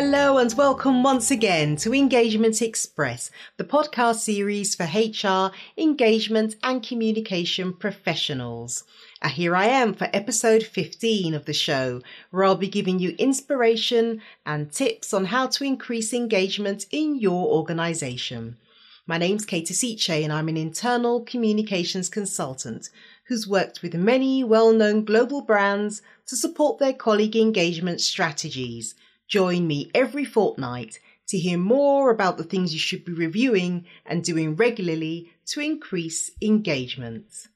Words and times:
Hello 0.00 0.38
and 0.38 0.54
welcome 0.54 1.02
once 1.02 1.28
again 1.28 1.74
to 1.78 1.92
Engagement 1.92 2.62
Express, 2.62 3.32
the 3.56 3.64
podcast 3.64 4.20
series 4.20 4.76
for 4.76 4.84
HR, 4.84 5.50
engagement 5.76 6.54
and 6.62 6.86
communication 6.86 7.72
professionals. 7.72 8.84
And 9.20 9.32
here 9.32 9.56
I 9.56 9.66
am 9.66 9.94
for 9.94 10.08
episode 10.12 10.62
15 10.62 11.34
of 11.34 11.46
the 11.46 11.52
show, 11.52 12.00
where 12.30 12.44
I'll 12.44 12.54
be 12.54 12.68
giving 12.68 13.00
you 13.00 13.16
inspiration 13.18 14.22
and 14.46 14.70
tips 14.70 15.12
on 15.12 15.24
how 15.24 15.48
to 15.48 15.64
increase 15.64 16.14
engagement 16.14 16.86
in 16.92 17.18
your 17.18 17.48
organization. 17.48 18.56
My 19.04 19.18
name's 19.18 19.44
Katie 19.44 19.74
Siche 19.74 20.22
and 20.22 20.32
I'm 20.32 20.48
an 20.48 20.56
internal 20.56 21.22
communications 21.22 22.08
consultant 22.08 22.88
who's 23.24 23.48
worked 23.48 23.82
with 23.82 23.94
many 23.94 24.44
well-known 24.44 25.04
global 25.04 25.40
brands 25.40 26.02
to 26.28 26.36
support 26.36 26.78
their 26.78 26.92
colleague 26.92 27.34
engagement 27.34 28.00
strategies– 28.00 28.94
Join 29.28 29.66
me 29.66 29.90
every 29.94 30.24
fortnight 30.24 31.00
to 31.28 31.38
hear 31.38 31.58
more 31.58 32.10
about 32.10 32.38
the 32.38 32.44
things 32.44 32.72
you 32.72 32.80
should 32.80 33.04
be 33.04 33.12
reviewing 33.12 33.84
and 34.06 34.24
doing 34.24 34.56
regularly 34.56 35.30
to 35.46 35.60
increase 35.60 36.30
engagement. 36.40 37.48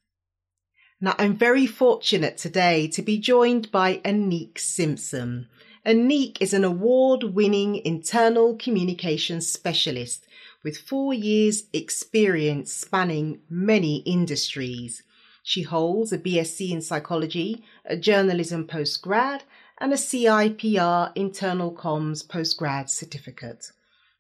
Now, 1.01 1.15
I'm 1.19 1.35
very 1.35 1.67
fortunate 1.67 2.37
today 2.37 2.87
to 2.89 3.03
be 3.03 3.19
joined 3.19 3.73
by 3.73 3.97
Anique 4.05 4.59
Simpson. 4.59 5.49
Anique 5.85 6.41
is 6.41 6.53
an 6.53 6.63
award 6.63 7.25
winning 7.25 7.77
internal 7.77 8.55
communications 8.55 9.51
specialist 9.51 10.27
with 10.63 10.79
four 10.79 11.13
years' 11.13 11.65
experience 11.73 12.73
spanning 12.73 13.41
many 13.49 13.97
industries. 14.01 15.03
She 15.43 15.63
holds 15.63 16.13
a 16.13 16.19
BSc 16.19 16.71
in 16.71 16.83
psychology, 16.83 17.65
a 17.85 17.97
journalism 17.97 18.67
postgrad, 18.69 19.41
and 19.83 19.93
a 19.93 19.97
CIPR 19.97 21.11
internal 21.17 21.73
comms 21.73 22.25
postgrad 22.25 22.89
certificate. 22.89 23.73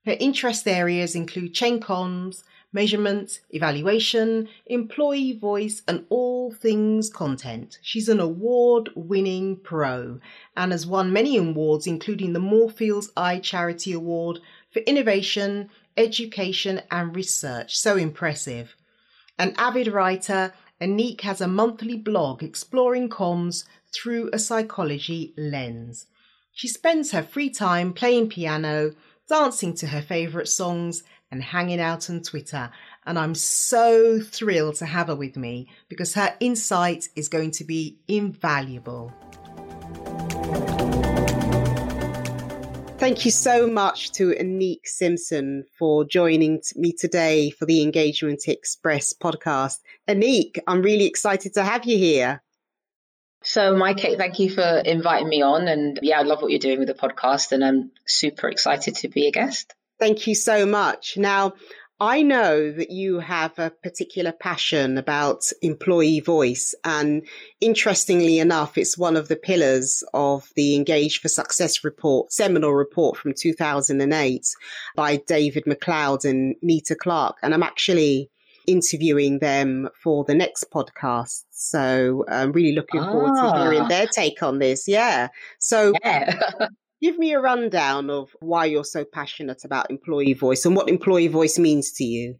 Her 0.05 0.17
interest 0.19 0.67
areas 0.67 1.15
include 1.15 1.55
chain 1.55 1.79
comms, 1.79 2.43
measurement, 2.73 3.39
evaluation, 3.51 4.49
employee 4.67 5.39
voice, 5.39 5.83
and 5.87 6.05
all 6.09 6.51
things 6.51 7.09
content. 7.09 7.79
She's 7.81 8.09
an 8.09 8.19
award 8.19 8.91
winning 8.97 9.55
pro 9.55 10.19
and 10.57 10.73
has 10.73 10.85
won 10.85 11.13
many 11.13 11.37
awards, 11.37 11.87
including 11.87 12.33
the 12.33 12.41
Moorfields 12.41 13.13
Eye 13.17 13.39
Charity 13.39 13.93
Award 13.93 14.41
for 14.73 14.81
Innovation, 14.81 15.71
Education, 15.97 16.83
and 16.91 17.15
Research. 17.15 17.79
So 17.79 17.97
impressive. 17.97 18.75
An 19.39 19.55
avid 19.57 19.87
writer, 19.87 20.55
Anique 20.81 21.21
has 21.21 21.41
a 21.41 21.47
monthly 21.47 21.97
blog 21.97 22.43
exploring 22.43 23.09
comms 23.09 23.63
through 23.95 24.31
a 24.33 24.39
psychology 24.39 25.35
lens. 25.37 26.07
She 26.53 26.69
spends 26.69 27.13
her 27.13 27.23
free 27.23 27.51
time 27.51 27.93
playing 27.93 28.29
piano, 28.29 28.93
dancing 29.29 29.75
to 29.75 29.87
her 29.87 30.03
favourite 30.03 30.49
songs, 30.49 31.03
and 31.31 31.43
hanging 31.43 31.81
out 31.81 32.11
on 32.11 32.21
Twitter. 32.23 32.71
And 33.07 33.19
I'm 33.19 33.35
so 33.35 34.21
thrilled 34.21 34.77
to 34.77 34.87
have 34.87 35.07
her 35.09 35.17
with 35.17 35.37
me 35.37 35.69
because 35.89 36.15
her 36.15 36.37
insight 36.41 37.09
is 37.17 37.29
going 37.29 37.53
to 37.53 37.65
be 37.65 37.99
invaluable. 38.07 39.13
Thank 42.99 43.25
you 43.25 43.33
so 43.33 43.67
much 43.67 44.13
to 44.13 44.29
Anique 44.31 44.87
Simpson 44.87 45.65
for 45.77 46.05
joining 46.05 46.63
me 46.77 46.93
today 46.93 47.51
for 47.51 47.67
the 47.67 47.83
Engagement 47.83 48.47
Express 48.47 49.13
podcast. 49.13 49.79
Anique, 50.07 50.61
I'm 50.69 50.83
really 50.83 51.07
excited 51.07 51.55
to 51.55 51.65
have 51.65 51.85
you 51.85 51.99
here. 51.99 52.43
So, 53.45 53.77
Mike, 53.77 54.01
thank 54.01 54.39
you 54.39 54.51
for 54.51 54.63
inviting 54.63 55.29
me 55.29 55.43
on. 55.43 55.69
And 55.69 55.99
yeah, 56.03 56.21
I 56.21 56.23
love 56.23 56.43
what 56.43 56.51
you're 56.51 56.59
doing 56.59 56.79
with 56.79 56.89
the 56.89 56.95
podcast, 56.95 57.53
and 57.53 57.65
I'm 57.65 57.91
super 58.07 58.49
excited 58.49 58.97
to 58.97 59.09
be 59.09 59.27
a 59.27 59.33
guest. 59.33 59.75
Thank 59.99 60.27
you 60.27 60.35
so 60.35 60.67
much. 60.67 61.17
Now, 61.17 61.55
I 62.01 62.23
know 62.23 62.73
that 62.73 62.91
you 62.91 63.21
have 63.21 63.57
a 63.61 63.71
particular 63.71 64.33
passion 64.33 64.99
about 64.99 65.45
employee 65.63 66.19
voice. 66.19 66.75
And 66.83 67.23
interestingly 67.61 68.41
enough, 68.41 68.77
it's 68.77 68.99
one 68.99 69.17
of 69.17 69.29
the 69.29 69.37
pillars 69.37 70.03
of 70.13 70.51
the 70.57 70.75
Engage 70.75 71.21
for 71.21 71.29
Success 71.29 71.85
report, 71.85 72.33
seminal 72.33 72.75
report 72.75 73.17
from 73.17 73.35
2008 73.39 74.47
by 74.97 75.17
David 75.19 75.65
MacLeod 75.65 76.25
and 76.25 76.57
Nita 76.61 76.97
Clarke. 76.97 77.37
And 77.41 77.55
I'm 77.55 77.63
actually 77.63 78.31
interviewing 78.67 79.39
them 79.39 79.89
for 80.03 80.25
the 80.25 80.35
next 80.35 80.71
podcast. 80.71 81.45
So 81.51 82.25
I'm 82.29 82.53
really 82.53 82.75
looking 82.75 83.03
forward 83.03 83.35
to 83.35 83.59
hearing 83.59 83.83
ah. 83.83 83.89
their 83.89 84.07
take 84.07 84.43
on 84.43 84.59
this. 84.59 84.89
Yeah. 84.89 85.29
So 85.59 85.93
yeah. 86.03 86.69
give 87.03 87.19
me 87.19 87.33
a 87.33 87.41
rundown 87.41 88.09
of 88.09 88.31
why 88.41 88.65
you're 88.65 88.85
so 88.85 89.05
passionate 89.05 89.65
about 89.65 89.91
employee 89.91 90.35
voice 90.35 90.65
and 90.65 90.77
what 90.77 90.89
employee 90.89 91.29
voice 91.29 91.59
means 91.59 91.93
to 91.93 92.05
you. 92.05 92.39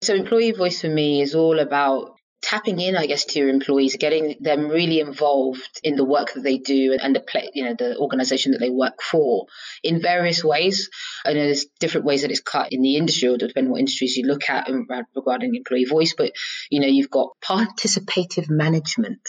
So, 0.00 0.14
employee 0.14 0.52
voice 0.52 0.80
for 0.80 0.88
me 0.88 1.22
is 1.22 1.34
all 1.34 1.58
about 1.58 2.13
tapping 2.54 2.80
in, 2.80 2.96
I 2.96 3.06
guess, 3.06 3.24
to 3.24 3.40
your 3.40 3.48
employees, 3.48 3.96
getting 3.98 4.36
them 4.40 4.68
really 4.68 5.00
involved 5.00 5.80
in 5.82 5.96
the 5.96 6.04
work 6.04 6.34
that 6.34 6.42
they 6.42 6.58
do 6.58 6.96
and 7.00 7.14
the 7.14 7.20
play, 7.20 7.50
you 7.52 7.64
know, 7.64 7.74
the 7.76 7.96
organization 7.96 8.52
that 8.52 8.58
they 8.58 8.70
work 8.70 9.02
for 9.02 9.46
in 9.82 10.00
various 10.00 10.44
ways. 10.44 10.88
I 11.24 11.32
know 11.32 11.44
there's 11.46 11.66
different 11.80 12.06
ways 12.06 12.22
that 12.22 12.30
it's 12.30 12.40
cut 12.40 12.72
in 12.72 12.82
the 12.82 12.96
industry, 12.96 13.28
or 13.28 13.36
depending 13.36 13.66
on 13.66 13.72
what 13.72 13.80
industries 13.80 14.16
you 14.16 14.26
look 14.26 14.48
at 14.48 14.68
regarding 15.16 15.54
employee 15.54 15.84
voice. 15.84 16.14
But 16.16 16.32
you 16.70 16.80
know, 16.80 16.86
you've 16.86 17.10
got 17.10 17.30
participative 17.44 18.48
management, 18.48 19.28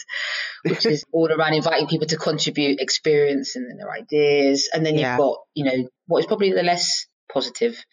which 0.62 0.86
is 0.86 1.04
all 1.12 1.30
around 1.32 1.54
inviting 1.54 1.88
people 1.88 2.06
to 2.08 2.16
contribute 2.16 2.80
experience 2.80 3.56
and 3.56 3.80
their 3.80 3.90
ideas, 3.90 4.70
and 4.72 4.86
then 4.86 4.96
you've 4.96 5.18
got 5.18 5.38
you 5.54 5.64
know 5.64 5.88
what 6.06 6.20
is 6.20 6.26
probably 6.26 6.52
the 6.52 6.62
less 6.62 7.06
positive 7.32 7.84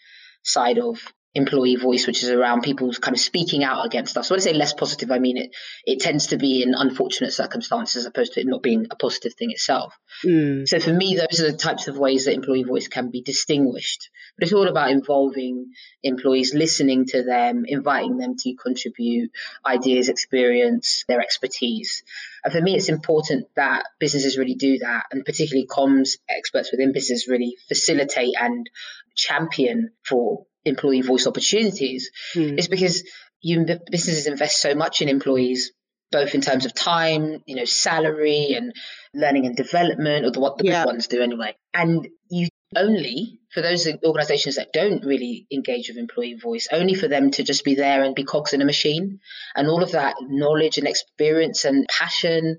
side 0.43 0.77
of 0.77 0.99
employee 1.35 1.75
voice, 1.75 2.05
which 2.05 2.21
is 2.21 2.29
around 2.29 2.61
people 2.61 2.91
kind 2.93 3.15
of 3.15 3.19
speaking 3.19 3.63
out 3.63 3.85
against 3.85 4.17
us. 4.17 4.27
So 4.27 4.35
when 4.35 4.39
I 4.39 4.43
say 4.43 4.53
less 4.53 4.73
positive, 4.73 5.11
I 5.11 5.19
mean 5.19 5.37
it 5.37 5.55
it 5.85 5.99
tends 5.99 6.27
to 6.27 6.37
be 6.37 6.61
in 6.61 6.73
unfortunate 6.75 7.33
circumstances 7.33 7.97
as 7.97 8.05
opposed 8.05 8.33
to 8.33 8.41
it 8.41 8.47
not 8.47 8.61
being 8.61 8.85
a 8.91 8.95
positive 8.95 9.33
thing 9.33 9.51
itself. 9.51 9.93
Mm. 10.23 10.67
So 10.67 10.79
for 10.79 10.93
me, 10.93 11.15
those 11.15 11.41
are 11.41 11.51
the 11.51 11.57
types 11.57 11.87
of 11.87 11.97
ways 11.97 12.25
that 12.25 12.33
employee 12.33 12.63
voice 12.63 12.87
can 12.87 13.09
be 13.09 13.21
distinguished. 13.21 14.09
But 14.37 14.43
it's 14.43 14.53
all 14.53 14.67
about 14.67 14.91
involving 14.91 15.71
employees, 16.03 16.53
listening 16.53 17.05
to 17.07 17.23
them, 17.23 17.63
inviting 17.67 18.17
them 18.17 18.35
to 18.37 18.55
contribute 18.55 19.31
ideas, 19.65 20.09
experience, 20.09 21.03
their 21.07 21.21
expertise. 21.21 22.03
And 22.43 22.53
for 22.53 22.61
me, 22.61 22.75
it's 22.75 22.89
important 22.89 23.47
that 23.55 23.85
businesses 23.99 24.37
really 24.37 24.55
do 24.55 24.79
that, 24.79 25.05
and 25.11 25.25
particularly 25.25 25.67
comms 25.67 26.17
experts 26.29 26.71
within 26.71 26.93
business 26.93 27.27
really 27.27 27.57
facilitate 27.67 28.33
and 28.39 28.69
champion 29.15 29.91
for 30.03 30.45
employee 30.65 31.01
voice 31.01 31.27
opportunities 31.27 32.11
mm. 32.33 32.57
is 32.57 32.67
because 32.67 33.03
you 33.41 33.65
businesses 33.89 34.27
invest 34.27 34.61
so 34.61 34.73
much 34.73 35.01
in 35.01 35.09
employees 35.09 35.71
both 36.13 36.35
in 36.35 36.41
terms 36.41 36.65
of 36.65 36.73
time, 36.73 37.41
you 37.45 37.55
know, 37.55 37.65
salary 37.65 38.53
and 38.55 38.73
learning 39.13 39.47
and 39.47 39.55
development, 39.55 40.25
or 40.25 40.31
the, 40.31 40.39
what 40.39 40.57
the 40.57 40.65
yeah. 40.65 40.83
good 40.83 40.91
ones 40.91 41.07
do 41.07 41.21
anyway. 41.21 41.55
And 41.73 42.07
you 42.29 42.47
only 42.75 43.39
for 43.53 43.61
those 43.61 43.87
organizations 44.03 44.55
that 44.55 44.73
don't 44.73 45.05
really 45.05 45.45
engage 45.51 45.87
with 45.87 45.97
employee 45.97 46.37
voice, 46.41 46.67
only 46.71 46.95
for 46.95 47.07
them 47.07 47.29
to 47.31 47.43
just 47.43 47.63
be 47.63 47.75
there 47.75 48.03
and 48.03 48.15
be 48.15 48.23
cogs 48.23 48.53
in 48.53 48.61
a 48.61 48.65
machine. 48.65 49.19
And 49.55 49.67
all 49.67 49.83
of 49.83 49.91
that 49.91 50.15
knowledge 50.21 50.77
and 50.77 50.87
experience 50.87 51.63
and 51.63 51.85
passion 51.87 52.57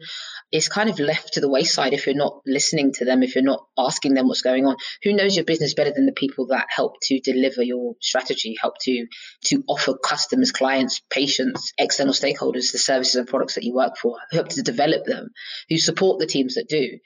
is 0.52 0.68
kind 0.68 0.88
of 0.88 1.00
left 1.00 1.34
to 1.34 1.40
the 1.40 1.50
wayside 1.50 1.94
if 1.94 2.06
you're 2.06 2.14
not 2.14 2.40
listening 2.46 2.92
to 2.92 3.04
them, 3.04 3.24
if 3.24 3.34
you're 3.34 3.42
not 3.42 3.66
asking 3.76 4.14
them 4.14 4.28
what's 4.28 4.42
going 4.42 4.66
on. 4.66 4.76
Who 5.02 5.12
knows 5.12 5.34
your 5.34 5.44
business 5.44 5.74
better 5.74 5.92
than 5.92 6.06
the 6.06 6.12
people 6.12 6.46
that 6.48 6.66
help 6.68 6.94
to 7.02 7.18
deliver 7.18 7.62
your 7.62 7.94
strategy, 8.00 8.54
help 8.60 8.74
to 8.82 9.06
to 9.46 9.64
offer 9.66 9.94
customers, 9.94 10.52
clients, 10.52 11.00
patients, 11.10 11.72
external 11.76 12.14
stakeholders 12.14 12.70
the 12.70 12.78
services 12.78 13.16
and 13.16 13.26
products 13.26 13.56
that 13.56 13.64
you 13.64 13.74
work 13.74 13.96
for, 13.96 14.16
help 14.30 14.48
to 14.50 14.62
develop 14.62 15.04
them, 15.04 15.30
who 15.68 15.76
support 15.76 16.20
the 16.20 16.26
teams 16.26 16.54
that 16.54 16.68
do 16.68 16.98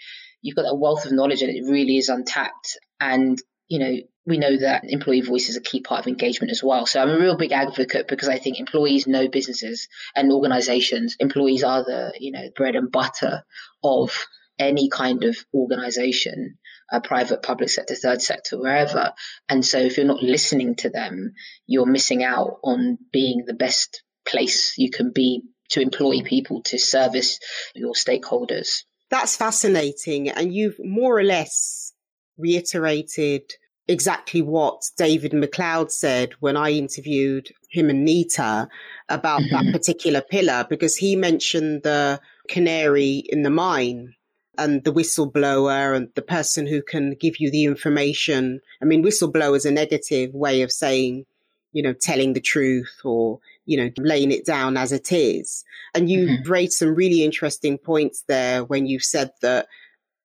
you've 0.43 0.56
got 0.56 0.70
a 0.70 0.75
wealth 0.75 1.05
of 1.05 1.12
knowledge 1.12 1.43
and 1.43 1.55
it 1.55 1.70
really 1.70 1.96
is 1.96 2.08
untapped. 2.08 2.79
And, 3.00 3.38
you 3.69 3.79
know, 3.79 3.96
we 4.26 4.38
know 4.38 4.58
that 4.58 4.85
employee 4.85 5.23
voice 5.23 5.49
is 5.49 5.56
a 5.56 5.62
key 5.62 5.81
part 5.81 6.00
of 6.00 6.06
engagement 6.06 6.50
as 6.50 6.62
well. 6.62 6.85
So 6.87 7.00
I'm 7.00 7.11
a 7.11 7.19
real 7.19 7.37
big 7.37 7.52
advocate 7.52 8.08
because 8.08 8.29
I 8.29 8.38
think 8.38 8.58
employees 8.58 9.06
know 9.06 9.29
businesses 9.29 9.88
and 10.14 10.31
organizations. 10.31 11.17
Employees 11.19 11.64
are 11.64 11.82
the, 11.82 12.12
you 12.19 12.32
know, 12.32 12.50
bread 12.55 12.76
and 12.76 12.93
butter 12.93 13.43
of 13.82 14.26
any 14.58 14.88
kind 14.90 15.25
of 15.25 15.37
organization, 15.55 16.58
a 16.91 17.00
private, 17.00 17.43
public 17.43 17.70
sector, 17.70 17.94
third 17.94 18.20
sector, 18.20 18.58
wherever. 18.58 19.12
And 19.49 19.64
so 19.64 19.79
if 19.79 19.96
you're 19.96 20.06
not 20.06 20.23
listening 20.23 20.75
to 20.76 20.91
them, 20.91 21.32
you're 21.67 21.87
missing 21.87 22.23
out 22.23 22.58
on 22.62 22.99
being 23.12 23.44
the 23.46 23.55
best 23.55 24.02
place 24.26 24.76
you 24.76 24.91
can 24.91 25.12
be 25.12 25.43
to 25.70 25.81
employ 25.81 26.23
people 26.23 26.62
to 26.64 26.79
service 26.79 27.38
your 27.75 27.94
stakeholders. 27.94 28.82
That's 29.10 29.37
fascinating. 29.37 30.28
And 30.28 30.55
you've 30.55 30.78
more 30.84 31.19
or 31.19 31.25
less 31.25 31.93
reiterated 32.37 33.43
exactly 33.87 34.43
what 34.43 34.82
David 34.99 35.32
MacLeod 35.32 35.90
said 35.90 36.32
when 36.40 36.56
I 36.56 36.72
interviewed 36.72 37.50
him 37.70 37.88
and 37.88 38.05
Nita 38.05 38.69
about 39.08 39.40
mm-hmm. 39.40 39.66
that 39.66 39.72
particular 39.72 40.20
pillar, 40.20 40.66
because 40.69 40.96
he 40.96 41.16
mentioned 41.16 41.82
the 41.84 42.20
canary 42.49 43.22
in 43.28 43.43
the 43.43 43.50
mine 43.50 44.14
and 44.58 44.84
the 44.84 44.93
whistleblower 44.93 45.96
and 45.96 46.08
the 46.14 46.22
person 46.22 46.66
who 46.66 46.82
can 46.82 47.14
give 47.14 47.38
you 47.38 47.50
the 47.50 47.64
information. 47.64 48.60
I 48.82 48.84
mean, 48.84 49.02
whistleblower 49.02 49.56
is 49.56 49.64
a 49.64 49.70
negative 49.70 50.34
way 50.34 50.62
of 50.62 50.70
saying, 50.70 51.25
you 51.72 51.82
know, 51.82 51.94
telling 51.94 52.34
the 52.34 52.40
truth 52.40 53.00
or, 53.05 53.38
you 53.69 53.76
know, 53.76 53.91
laying 53.99 54.32
it 54.32 54.47
down 54.47 54.76
as 54.76 54.93
it 54.93 55.12
is. 55.12 55.62
And 55.94 56.11
you 56.11 56.26
mm-hmm. 56.26 56.50
raised 56.50 56.73
some 56.73 56.94
really 56.94 57.23
interesting 57.23 57.76
points 57.76 58.25
there 58.26 58.65
when 58.65 58.87
you 58.87 58.99
said 58.99 59.31
that 59.43 59.67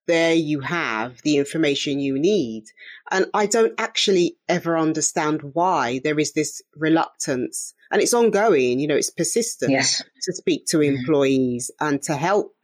there 0.07 0.33
you 0.33 0.61
have 0.61 1.21
the 1.23 1.37
information 1.37 1.99
you 1.99 2.17
need. 2.17 2.63
And 3.11 3.25
I 3.33 3.45
don't 3.45 3.73
actually 3.77 4.37
ever 4.47 4.77
understand 4.77 5.41
why 5.53 5.99
there 6.03 6.19
is 6.19 6.31
this 6.31 6.61
reluctance 6.75 7.73
and 7.91 8.01
it's 8.01 8.13
ongoing, 8.13 8.79
you 8.79 8.87
know, 8.87 8.95
it's 8.95 9.09
persistent 9.09 9.71
yes. 9.71 10.01
to 10.23 10.33
speak 10.33 10.65
to 10.67 10.77
mm-hmm. 10.77 10.97
employees 10.97 11.69
and 11.79 12.01
to 12.03 12.15
help 12.15 12.55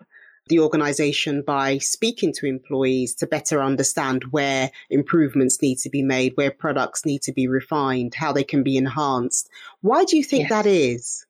the 0.50 0.60
organization 0.60 1.42
by 1.42 1.78
speaking 1.78 2.34
to 2.34 2.46
employees 2.46 3.16
to 3.16 3.28
better 3.28 3.62
understand 3.62 4.26
where 4.32 4.72
improvements 4.90 5.62
need 5.62 5.78
to 5.80 5.90
be 5.90 6.04
made, 6.04 6.34
where 6.36 6.52
products 6.52 7.06
need 7.06 7.22
to 7.24 7.32
be 7.32 7.48
refined, 7.48 8.16
how 8.16 8.34
they 8.34 8.44
can 8.44 8.64
be 8.64 8.78
enhanced. 8.78 9.50
Why 9.82 10.04
do 10.04 10.18
you 10.18 10.24
think 10.24 10.44
yes. 10.44 10.50
that 10.50 10.66
is? 10.66 11.26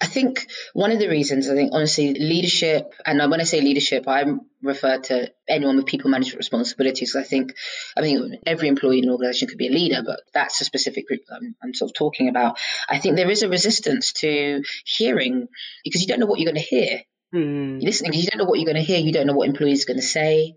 I 0.00 0.06
think 0.06 0.48
one 0.74 0.90
of 0.90 0.98
the 0.98 1.08
reasons, 1.08 1.48
I 1.48 1.54
think 1.54 1.70
honestly, 1.72 2.12
leadership, 2.12 2.92
and 3.06 3.30
when 3.30 3.40
I 3.40 3.44
say 3.44 3.62
leadership, 3.62 4.06
I 4.06 4.24
refer 4.60 4.98
to 4.98 5.32
anyone 5.48 5.76
with 5.76 5.86
people 5.86 6.10
management 6.10 6.38
responsibilities. 6.38 7.16
I 7.16 7.22
think, 7.22 7.54
I 7.96 8.02
mean, 8.02 8.38
every 8.44 8.68
employee 8.68 8.98
in 8.98 9.04
an 9.04 9.10
organization 9.10 9.48
could 9.48 9.56
be 9.56 9.68
a 9.68 9.72
leader, 9.72 10.02
but 10.04 10.20
that's 10.34 10.60
a 10.60 10.64
specific 10.64 11.06
group 11.06 11.20
that 11.28 11.36
I'm, 11.36 11.54
I'm 11.62 11.74
sort 11.74 11.90
of 11.90 11.94
talking 11.94 12.28
about. 12.28 12.58
I 12.86 12.98
think 12.98 13.16
there 13.16 13.30
is 13.30 13.42
a 13.42 13.48
resistance 13.48 14.12
to 14.14 14.62
hearing 14.84 15.48
because 15.84 16.02
you 16.02 16.08
don't 16.08 16.20
know 16.20 16.26
what 16.26 16.38
you're 16.38 16.52
going 16.52 16.62
to 16.62 16.68
hear. 16.68 17.00
Mm. 17.34 17.82
Listening 17.82 18.12
because 18.12 18.24
you 18.24 18.30
don't 18.30 18.38
know 18.38 18.48
what 18.48 18.60
you're 18.60 18.72
going 18.72 18.76
to 18.76 18.92
hear. 18.92 19.00
You 19.00 19.12
don't 19.12 19.26
know 19.26 19.34
what 19.34 19.48
employees 19.48 19.84
are 19.84 19.92
going 19.92 20.00
to 20.00 20.06
say. 20.06 20.54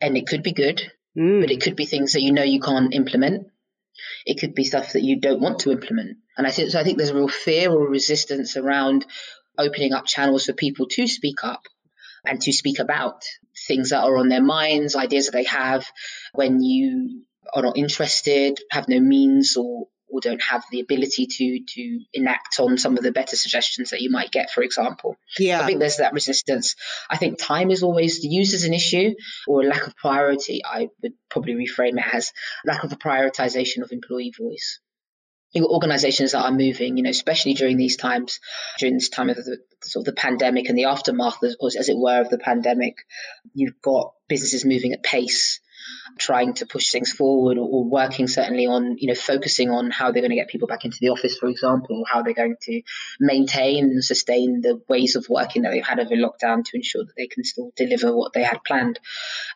And 0.00 0.16
it 0.16 0.26
could 0.26 0.42
be 0.42 0.52
good, 0.52 0.82
mm. 1.16 1.40
but 1.40 1.50
it 1.50 1.62
could 1.62 1.76
be 1.76 1.86
things 1.86 2.12
that 2.12 2.22
you 2.22 2.32
know 2.32 2.42
you 2.42 2.60
can't 2.60 2.94
implement. 2.94 3.48
It 4.26 4.38
could 4.38 4.54
be 4.54 4.64
stuff 4.64 4.92
that 4.92 5.02
you 5.02 5.18
don't 5.20 5.40
want 5.40 5.60
to 5.60 5.72
implement. 5.72 6.18
And 6.36 6.46
I 6.46 6.50
think 6.50 6.70
so. 6.70 6.78
I 6.78 6.84
think 6.84 6.98
there's 6.98 7.10
a 7.10 7.16
real 7.16 7.28
fear 7.28 7.70
or 7.70 7.88
resistance 7.88 8.56
around 8.56 9.06
opening 9.56 9.92
up 9.92 10.06
channels 10.06 10.44
for 10.44 10.52
people 10.52 10.86
to 10.86 11.08
speak 11.08 11.42
up 11.42 11.62
and 12.24 12.40
to 12.42 12.52
speak 12.52 12.78
about 12.78 13.24
things 13.66 13.90
that 13.90 14.04
are 14.04 14.18
on 14.18 14.28
their 14.28 14.42
minds, 14.42 14.94
ideas 14.94 15.26
that 15.26 15.32
they 15.32 15.44
have. 15.44 15.84
When 16.32 16.62
you 16.62 17.24
are 17.52 17.62
not 17.62 17.76
interested, 17.76 18.58
have 18.70 18.88
no 18.88 19.00
means 19.00 19.56
or 19.56 19.88
or 20.10 20.20
don't 20.20 20.42
have 20.42 20.64
the 20.70 20.80
ability 20.80 21.26
to 21.26 21.60
to 21.66 22.00
enact 22.12 22.60
on 22.60 22.78
some 22.78 22.96
of 22.96 23.02
the 23.02 23.12
better 23.12 23.36
suggestions 23.36 23.90
that 23.90 24.00
you 24.00 24.10
might 24.10 24.30
get, 24.30 24.50
for 24.50 24.62
example. 24.62 25.16
Yeah. 25.38 25.60
I 25.60 25.66
think 25.66 25.80
there's 25.80 25.98
that 25.98 26.12
resistance. 26.12 26.76
I 27.10 27.16
think 27.16 27.38
time 27.38 27.70
is 27.70 27.82
always 27.82 28.24
used 28.24 28.54
as 28.54 28.64
an 28.64 28.74
issue 28.74 29.14
or 29.46 29.62
a 29.62 29.66
lack 29.66 29.86
of 29.86 29.96
priority. 29.96 30.62
I 30.64 30.88
would 31.02 31.14
probably 31.30 31.54
reframe 31.54 31.98
it 31.98 32.14
as 32.14 32.32
lack 32.64 32.84
of 32.84 32.90
the 32.90 32.96
prioritization 32.96 33.82
of 33.82 33.92
employee 33.92 34.32
voice. 34.36 34.80
organizations 35.56 36.32
that 36.32 36.44
are 36.44 36.52
moving, 36.52 36.96
you 36.96 37.02
know, 37.02 37.10
especially 37.10 37.54
during 37.54 37.76
these 37.76 37.96
times, 37.96 38.40
during 38.78 38.94
this 38.94 39.08
time 39.08 39.30
of 39.30 39.36
the 39.36 39.58
sort 39.82 40.06
of 40.06 40.14
the 40.14 40.20
pandemic 40.20 40.68
and 40.68 40.78
the 40.78 40.84
aftermath, 40.84 41.42
as, 41.44 41.56
as 41.78 41.88
it 41.88 41.96
were, 41.96 42.20
of 42.20 42.30
the 42.30 42.38
pandemic, 42.38 42.96
you've 43.54 43.80
got 43.82 44.12
businesses 44.28 44.64
moving 44.64 44.92
at 44.92 45.02
pace 45.02 45.60
trying 46.18 46.54
to 46.54 46.66
push 46.66 46.90
things 46.90 47.12
forward 47.12 47.58
or, 47.58 47.66
or, 47.66 47.84
working 47.84 48.26
certainly 48.26 48.66
on, 48.66 48.96
you 48.98 49.08
know, 49.08 49.14
focusing 49.14 49.70
on 49.70 49.90
how 49.90 50.10
they're 50.10 50.22
going 50.22 50.30
to 50.30 50.36
get 50.36 50.48
people 50.48 50.68
back 50.68 50.84
into 50.84 50.98
the 51.00 51.10
office, 51.10 51.36
for 51.36 51.48
example, 51.48 52.00
or 52.00 52.04
how 52.10 52.22
they're 52.22 52.34
going 52.34 52.56
to 52.62 52.82
maintain 53.20 53.84
and 53.84 54.04
sustain 54.04 54.60
the 54.60 54.80
ways 54.88 55.16
of 55.16 55.26
working 55.28 55.62
that 55.62 55.70
they've 55.70 55.84
had 55.84 56.00
over 56.00 56.14
lockdown 56.14 56.64
to 56.64 56.76
ensure 56.76 57.04
that 57.04 57.14
they 57.16 57.26
can 57.26 57.44
still 57.44 57.72
deliver 57.76 58.14
what 58.14 58.32
they 58.32 58.42
had 58.42 58.62
planned. 58.64 58.98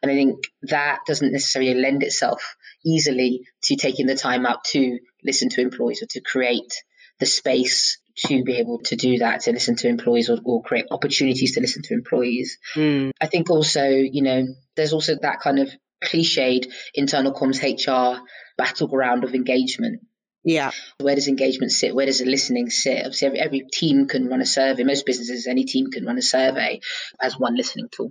And 0.02 0.10
I 0.10 0.14
think 0.14 0.44
that 0.62 1.00
doesn't 1.06 1.32
necessarily 1.32 1.74
lend 1.74 2.02
itself 2.02 2.56
easily 2.84 3.46
to 3.64 3.76
taking 3.76 4.06
the 4.06 4.16
time 4.16 4.46
out 4.46 4.64
to 4.64 4.98
listen 5.24 5.48
to 5.50 5.60
employees 5.60 6.02
or 6.02 6.06
to 6.06 6.20
create 6.20 6.82
the 7.18 7.26
space 7.26 7.98
to 8.16 8.44
be 8.44 8.56
able 8.56 8.80
to 8.80 8.96
do 8.96 9.18
that, 9.18 9.42
to 9.42 9.52
listen 9.52 9.76
to 9.76 9.88
employees 9.88 10.28
or, 10.28 10.38
or 10.44 10.62
create 10.62 10.86
opportunities 10.90 11.54
to 11.54 11.60
listen 11.60 11.82
to 11.82 11.94
employees. 11.94 12.58
Mm. 12.74 13.12
I 13.20 13.26
think 13.26 13.50
also, 13.50 13.84
you 13.86 14.22
know, 14.22 14.46
there's 14.76 14.92
also 14.92 15.16
that 15.22 15.40
kind 15.40 15.58
of 15.58 15.70
cliched 16.02 16.72
internal 16.94 17.32
comms 17.32 17.62
HR 17.62 18.20
battleground 18.56 19.24
of 19.24 19.34
engagement. 19.34 20.02
Yeah. 20.44 20.72
Where 20.98 21.14
does 21.14 21.28
engagement 21.28 21.70
sit? 21.70 21.94
Where 21.94 22.06
does 22.06 22.18
the 22.18 22.24
listening 22.24 22.68
sit? 22.68 22.98
Obviously, 22.98 23.28
every, 23.28 23.38
every, 23.38 23.60
team 23.72 24.08
can 24.08 24.26
run 24.26 24.40
a 24.40 24.46
survey. 24.46 24.82
Most 24.82 25.06
businesses, 25.06 25.46
any 25.46 25.64
team 25.64 25.90
can 25.90 26.04
run 26.04 26.18
a 26.18 26.22
survey 26.22 26.80
as 27.20 27.38
one 27.38 27.56
listening 27.56 27.88
tool. 27.92 28.10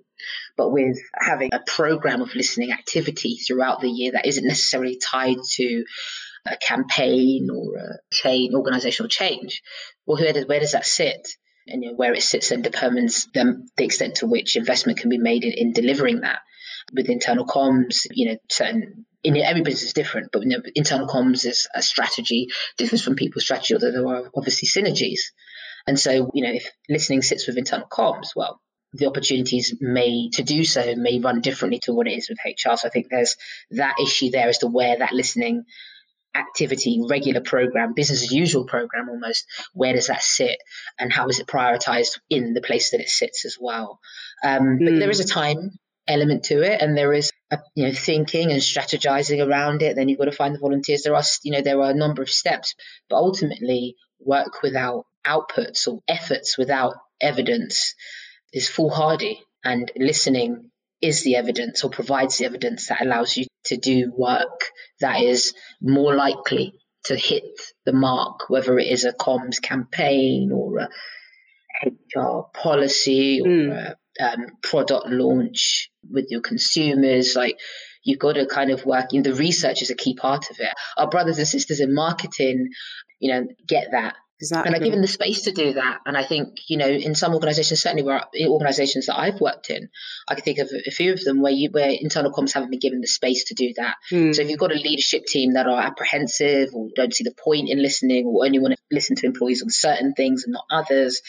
But 0.56 0.72
with 0.72 0.98
having 1.14 1.50
a 1.54 1.60
program 1.60 2.22
of 2.22 2.34
listening 2.34 2.72
activity 2.72 3.36
throughout 3.36 3.82
the 3.82 3.90
year 3.90 4.14
that 4.14 4.26
isn't 4.26 4.48
necessarily 4.48 4.98
tied 4.98 5.38
to 5.56 5.84
a 6.46 6.56
campaign 6.56 7.50
or 7.54 7.76
a 7.78 8.00
chain, 8.14 8.56
organizational 8.56 9.10
change, 9.10 9.62
well, 10.06 10.22
where 10.22 10.32
does, 10.32 10.46
where 10.46 10.60
does 10.62 10.72
that 10.72 10.86
sit? 10.86 11.28
And 11.68 11.84
you 11.84 11.90
know, 11.90 11.96
where 11.96 12.14
it 12.14 12.24
sits 12.24 12.50
then 12.50 12.62
determines 12.62 13.28
the, 13.34 13.68
the 13.76 13.84
extent 13.84 14.16
to 14.16 14.28
which 14.28 14.56
investment 14.56 15.00
can 15.00 15.10
be 15.10 15.18
made 15.18 15.44
in, 15.44 15.52
in 15.52 15.74
delivering 15.74 16.22
that 16.22 16.40
with 16.94 17.10
internal 17.10 17.46
comms, 17.46 18.06
you 18.12 18.30
know, 18.30 18.38
certain 18.50 19.06
in 19.24 19.38
every 19.38 19.62
business 19.62 19.84
is 19.84 19.94
different, 19.94 20.30
but 20.32 20.42
you 20.44 20.50
know, 20.50 20.62
internal 20.76 21.08
comms 21.08 21.46
is 21.46 21.68
a 21.76 21.82
strategy 21.82 22.48
differs 22.78 23.04
from 23.04 23.16
people's 23.16 23.44
strategy, 23.44 23.74
although 23.74 23.92
there 23.92 24.08
are 24.08 24.30
obviously 24.36 24.68
synergies. 24.68 25.20
And 25.88 26.00
so, 26.00 26.32
you 26.34 26.44
know, 26.44 26.54
if 26.54 26.70
listening 26.90 27.22
sits 27.22 27.48
with 27.48 27.58
internal 27.58 27.88
comms, 27.88 28.30
well, 28.36 28.60
the 28.94 29.08
opportunities 29.08 29.76
may 29.80 30.30
to 30.34 30.44
do 30.44 30.64
so 30.64 30.96
may 30.96 31.20
run 31.20 31.42
differently 31.42 31.80
to 31.84 31.94
what 31.94 32.08
it 32.08 32.18
is 32.18 32.30
with 32.30 32.40
HR. 32.46 32.76
So 32.76 32.88
I 32.88 32.92
think 32.92 33.08
there's 33.10 33.38
that 33.72 33.96
issue 34.02 34.32
there 34.32 34.50
as 34.50 34.60
to 34.60 34.68
where 34.68 34.98
that 34.98 35.14
listening 35.14 35.64
activity, 36.36 37.02
regular 37.10 37.42
program, 37.42 37.94
business 37.94 38.24
as 38.24 38.32
usual 38.32 38.66
program 38.66 39.10
almost, 39.10 39.46
where 39.74 39.94
does 39.94 40.08
that 40.08 40.24
sit 40.24 40.58
and 41.00 41.12
how 41.12 41.28
is 41.28 41.40
it 41.40 41.48
prioritized 41.48 42.20
in 42.30 42.54
the 42.54 42.62
place 42.62 42.92
that 42.92 43.02
it 43.02 43.10
sits 43.10 43.46
as 43.46 43.58
well? 43.60 44.00
Um, 44.44 44.62
mm. 44.62 44.86
But 44.86 45.00
there 45.00 45.10
is 45.10 45.20
a 45.20 45.28
time 45.28 45.72
element 46.08 46.44
to 46.44 46.62
it 46.62 46.82
and 46.82 46.98
there 46.98 47.14
is 47.14 47.32
a, 47.52 47.60
you 47.76 47.86
know 47.86 47.94
thinking 47.94 48.52
and 48.52 48.62
strategizing 48.62 49.46
around 49.46 49.82
it 49.82 49.96
then 49.96 50.10
you've 50.10 50.18
got 50.18 50.26
to 50.26 50.32
find 50.32 50.56
the 50.56 50.60
volunteers 50.60 51.04
there 51.04 51.16
are 51.16 51.24
you 51.44 51.52
know 51.52 51.62
there 51.62 51.80
are 51.80 51.92
a 51.92 51.96
number 51.96 52.22
of 52.22 52.30
steps 52.30 52.76
but 53.10 53.18
ultimately 53.18 53.96
work 54.20 54.62
without 54.64 55.06
outputs 55.26 55.88
or 55.88 56.00
efforts 56.08 56.58
without 56.58 56.96
evidence 57.22 57.94
is 58.52 58.68
foolhardy 58.68 59.44
and 59.64 59.92
listening 59.96 60.72
is 61.02 61.24
the 61.24 61.36
evidence 61.36 61.84
or 61.84 61.90
provides 61.90 62.38
the 62.38 62.46
evidence 62.46 62.88
that 62.88 63.02
allows 63.02 63.38
you 63.38 63.46
to 63.66 63.78
do 63.78 64.12
work 64.16 64.66
that 65.00 65.22
is 65.22 65.54
more 65.82 66.16
likely 66.16 66.74
to 67.04 67.16
hit 67.16 67.44
the 67.86 67.94
mark 67.94 68.50
whether 68.50 68.78
it 68.80 68.88
is 68.88 69.06
a 69.06 69.14
comms 69.14 69.62
campaign 69.62 70.52
or 70.52 70.80
a 70.80 70.90
HR 71.86 72.48
policy 72.54 73.42
or 73.42 73.48
mm. 73.48 73.72
a 73.72 73.98
um, 74.22 74.48
product 74.62 75.08
launch 75.08 75.90
with 76.10 76.28
your 76.30 76.42
consumers. 76.42 77.36
Like 77.36 77.60
you've 78.04 78.20
got 78.20 78.34
to 78.34 78.46
kind 78.46 78.72
of 78.72 78.86
work. 78.86 79.08
You 79.12 79.22
know, 79.22 79.32
the 79.32 79.38
research 79.38 79.82
is 79.82 79.90
a 79.90 79.96
key 79.96 80.16
part 80.16 80.50
of 80.50 80.60
it. 80.60 80.74
Our 80.98 81.10
brothers 81.10 81.38
and 81.38 81.48
sisters 81.48 81.80
in 81.80 81.94
marketing, 81.94 82.70
you 83.20 83.34
know, 83.34 83.48
get 83.68 83.92
that. 83.92 84.16
Exactly. 84.42 84.74
And 84.74 84.82
are 84.82 84.84
given 84.84 85.02
the 85.02 85.08
space 85.08 85.44
to 85.44 85.52
do 85.52 85.74
that. 85.74 86.00
And 86.04 86.18
I 86.18 86.24
think, 86.24 86.58
you 86.68 86.78
know, 86.78 86.88
in 86.88 87.14
some 87.14 87.36
organizations, 87.36 87.80
certainly 87.80 88.02
where 88.02 88.26
organizations 88.48 89.06
that 89.06 89.20
I've 89.20 89.40
worked 89.40 89.70
in, 89.70 89.90
I 90.28 90.34
can 90.34 90.44
think 90.44 90.58
of 90.58 90.72
a 90.72 90.90
few 90.90 91.14
of 91.14 91.24
them 91.24 91.44
where 91.44 91.52
you, 91.52 91.70
where 91.70 91.92
internal 91.92 92.32
comms 92.32 92.54
haven't 92.54 92.72
been 92.72 92.80
given 92.80 93.02
the 93.02 93.08
space 93.08 93.44
to 93.46 93.54
do 93.54 93.72
that. 93.78 93.98
Mm. 94.12 94.34
So 94.34 94.42
if 94.42 94.50
you've 94.50 94.58
got 94.58 94.72
a 94.72 94.80
leadership 94.80 95.26
team 95.26 95.54
that 95.54 95.68
are 95.68 95.80
apprehensive 95.80 96.70
or 96.74 96.88
don't 96.96 97.14
see 97.14 97.24
the 97.24 97.36
point 97.36 97.70
in 97.70 97.84
listening 97.84 98.26
or 98.26 98.44
only 98.44 98.58
want 98.58 98.74
to 98.74 98.80
listen 98.92 99.16
to 99.18 99.28
employees 99.28 99.62
on 99.62 99.70
certain 99.70 100.16
things 100.16 100.46
and 100.46 100.54
not 100.54 100.66
others, 100.72 101.22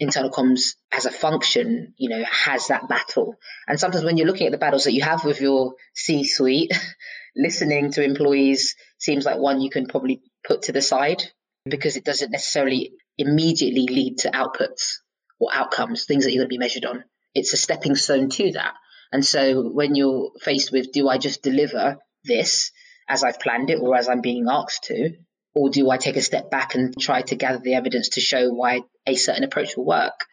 internal 0.00 0.30
comms 0.30 0.74
as 0.92 1.06
a 1.06 1.10
function, 1.10 1.94
you 1.96 2.08
know, 2.08 2.24
has 2.24 2.68
that 2.68 2.88
battle. 2.88 3.34
And 3.66 3.80
sometimes 3.80 4.04
when 4.04 4.16
you're 4.16 4.26
looking 4.26 4.46
at 4.46 4.52
the 4.52 4.58
battles 4.58 4.84
that 4.84 4.92
you 4.92 5.02
have 5.02 5.24
with 5.24 5.40
your 5.40 5.74
C 5.94 6.24
suite, 6.24 6.72
listening 7.36 7.92
to 7.92 8.04
employees 8.04 8.76
seems 8.98 9.24
like 9.24 9.38
one 9.38 9.60
you 9.60 9.70
can 9.70 9.86
probably 9.86 10.22
put 10.46 10.62
to 10.62 10.72
the 10.72 10.82
side 10.82 11.22
because 11.64 11.96
it 11.96 12.04
doesn't 12.04 12.30
necessarily 12.30 12.92
immediately 13.16 13.86
lead 13.88 14.18
to 14.18 14.30
outputs 14.30 14.98
or 15.40 15.50
outcomes, 15.52 16.04
things 16.04 16.24
that 16.24 16.32
you're 16.32 16.40
going 16.40 16.48
to 16.48 16.54
be 16.54 16.58
measured 16.58 16.84
on. 16.84 17.04
It's 17.34 17.52
a 17.52 17.56
stepping 17.56 17.94
stone 17.94 18.30
to 18.30 18.52
that. 18.52 18.74
And 19.12 19.24
so 19.24 19.62
when 19.62 19.94
you're 19.94 20.32
faced 20.40 20.72
with, 20.72 20.92
do 20.92 21.08
I 21.08 21.18
just 21.18 21.42
deliver 21.42 21.98
this 22.24 22.70
as 23.08 23.24
I've 23.24 23.40
planned 23.40 23.70
it 23.70 23.78
or 23.80 23.96
as 23.96 24.08
I'm 24.08 24.20
being 24.20 24.46
asked 24.48 24.84
to? 24.84 25.16
Or 25.58 25.70
do 25.70 25.90
I 25.90 25.96
take 25.96 26.16
a 26.16 26.22
step 26.22 26.52
back 26.52 26.76
and 26.76 26.94
try 26.96 27.22
to 27.22 27.34
gather 27.34 27.58
the 27.58 27.74
evidence 27.74 28.10
to 28.10 28.20
show 28.20 28.48
why 28.48 28.82
a 29.08 29.16
certain 29.16 29.42
approach 29.42 29.76
will 29.76 29.86
work? 29.86 30.24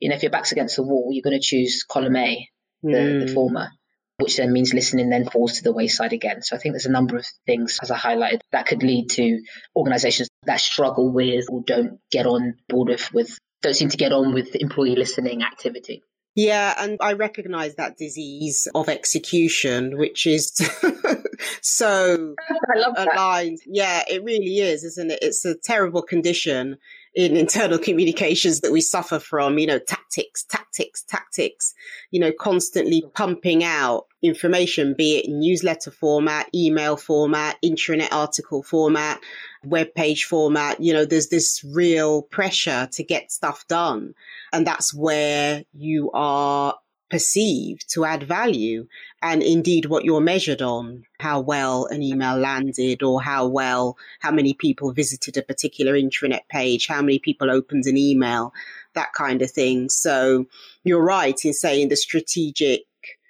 You 0.00 0.08
know, 0.08 0.14
if 0.14 0.22
your 0.22 0.30
back's 0.30 0.52
against 0.52 0.76
the 0.76 0.82
wall, 0.82 1.10
you're 1.12 1.22
going 1.22 1.38
to 1.38 1.46
choose 1.46 1.84
column 1.84 2.16
A, 2.16 2.48
the, 2.82 2.88
mm. 2.88 3.20
the 3.20 3.26
hmm. 3.26 3.34
former, 3.34 3.68
which 4.16 4.38
then 4.38 4.50
means 4.50 4.72
listening 4.72 5.10
then 5.10 5.28
falls 5.28 5.58
to 5.58 5.62
the 5.62 5.74
wayside 5.74 6.14
again. 6.14 6.40
So 6.40 6.56
I 6.56 6.58
think 6.58 6.72
there's 6.72 6.86
a 6.86 6.90
number 6.90 7.18
of 7.18 7.26
things, 7.44 7.80
as 7.82 7.90
I 7.90 7.98
highlighted, 7.98 8.40
that 8.52 8.64
could 8.64 8.82
lead 8.82 9.10
to 9.10 9.42
organizations 9.76 10.30
that 10.44 10.58
struggle 10.58 11.12
with 11.12 11.44
or 11.50 11.62
don't 11.66 12.00
get 12.10 12.24
on 12.24 12.54
board 12.66 12.88
with, 12.88 13.12
with 13.12 13.38
don't 13.60 13.76
seem 13.76 13.90
to 13.90 13.98
get 13.98 14.12
on 14.12 14.32
with 14.32 14.56
employee 14.56 14.96
listening 14.96 15.42
activity. 15.42 16.02
Yeah, 16.34 16.74
and 16.78 16.98
I 17.00 17.12
recognize 17.12 17.74
that 17.74 17.98
disease 17.98 18.66
of 18.74 18.88
execution, 18.88 19.98
which 19.98 20.26
is 20.26 20.52
so 21.60 22.34
aligned. 22.96 23.58
Yeah, 23.66 24.02
it 24.08 24.24
really 24.24 24.58
is, 24.60 24.82
isn't 24.82 25.10
it? 25.10 25.18
It's 25.20 25.44
a 25.44 25.54
terrible 25.54 26.02
condition 26.02 26.78
in 27.14 27.36
internal 27.36 27.78
communications 27.78 28.60
that 28.60 28.72
we 28.72 28.80
suffer 28.80 29.18
from, 29.18 29.58
you 29.58 29.66
know, 29.66 29.78
tactics, 29.78 30.44
tactics, 30.44 31.02
tactics, 31.02 31.74
you 32.10 32.20
know, 32.20 32.32
constantly 32.32 33.04
pumping 33.14 33.62
out 33.62 34.06
information, 34.22 34.94
be 34.94 35.18
it 35.18 35.28
newsletter 35.28 35.90
format, 35.90 36.48
email 36.54 36.96
format, 36.96 37.56
intranet 37.64 38.12
article 38.12 38.62
format, 38.62 39.20
web 39.64 39.94
page 39.94 40.24
format. 40.24 40.80
You 40.80 40.92
know, 40.92 41.04
there's 41.04 41.28
this 41.28 41.64
real 41.64 42.22
pressure 42.22 42.88
to 42.92 43.04
get 43.04 43.32
stuff 43.32 43.66
done. 43.68 44.14
And 44.52 44.66
that's 44.66 44.94
where 44.94 45.64
you 45.72 46.10
are 46.12 46.76
perceived 47.12 47.92
to 47.92 48.06
add 48.06 48.22
value 48.22 48.86
and 49.20 49.42
indeed 49.42 49.84
what 49.84 50.02
you're 50.02 50.22
measured 50.22 50.62
on 50.62 51.04
how 51.20 51.38
well 51.40 51.84
an 51.84 52.02
email 52.02 52.38
landed 52.38 53.02
or 53.02 53.20
how 53.20 53.46
well 53.46 53.98
how 54.20 54.30
many 54.30 54.54
people 54.54 54.94
visited 54.94 55.36
a 55.36 55.42
particular 55.42 55.92
intranet 55.92 56.48
page 56.48 56.86
how 56.86 57.02
many 57.02 57.18
people 57.18 57.50
opened 57.50 57.84
an 57.84 57.98
email 57.98 58.50
that 58.94 59.12
kind 59.12 59.42
of 59.42 59.50
thing 59.50 59.90
so 59.90 60.46
you're 60.84 61.04
right 61.04 61.44
in 61.44 61.52
saying 61.52 61.90
the 61.90 61.96
strategic 61.96 62.84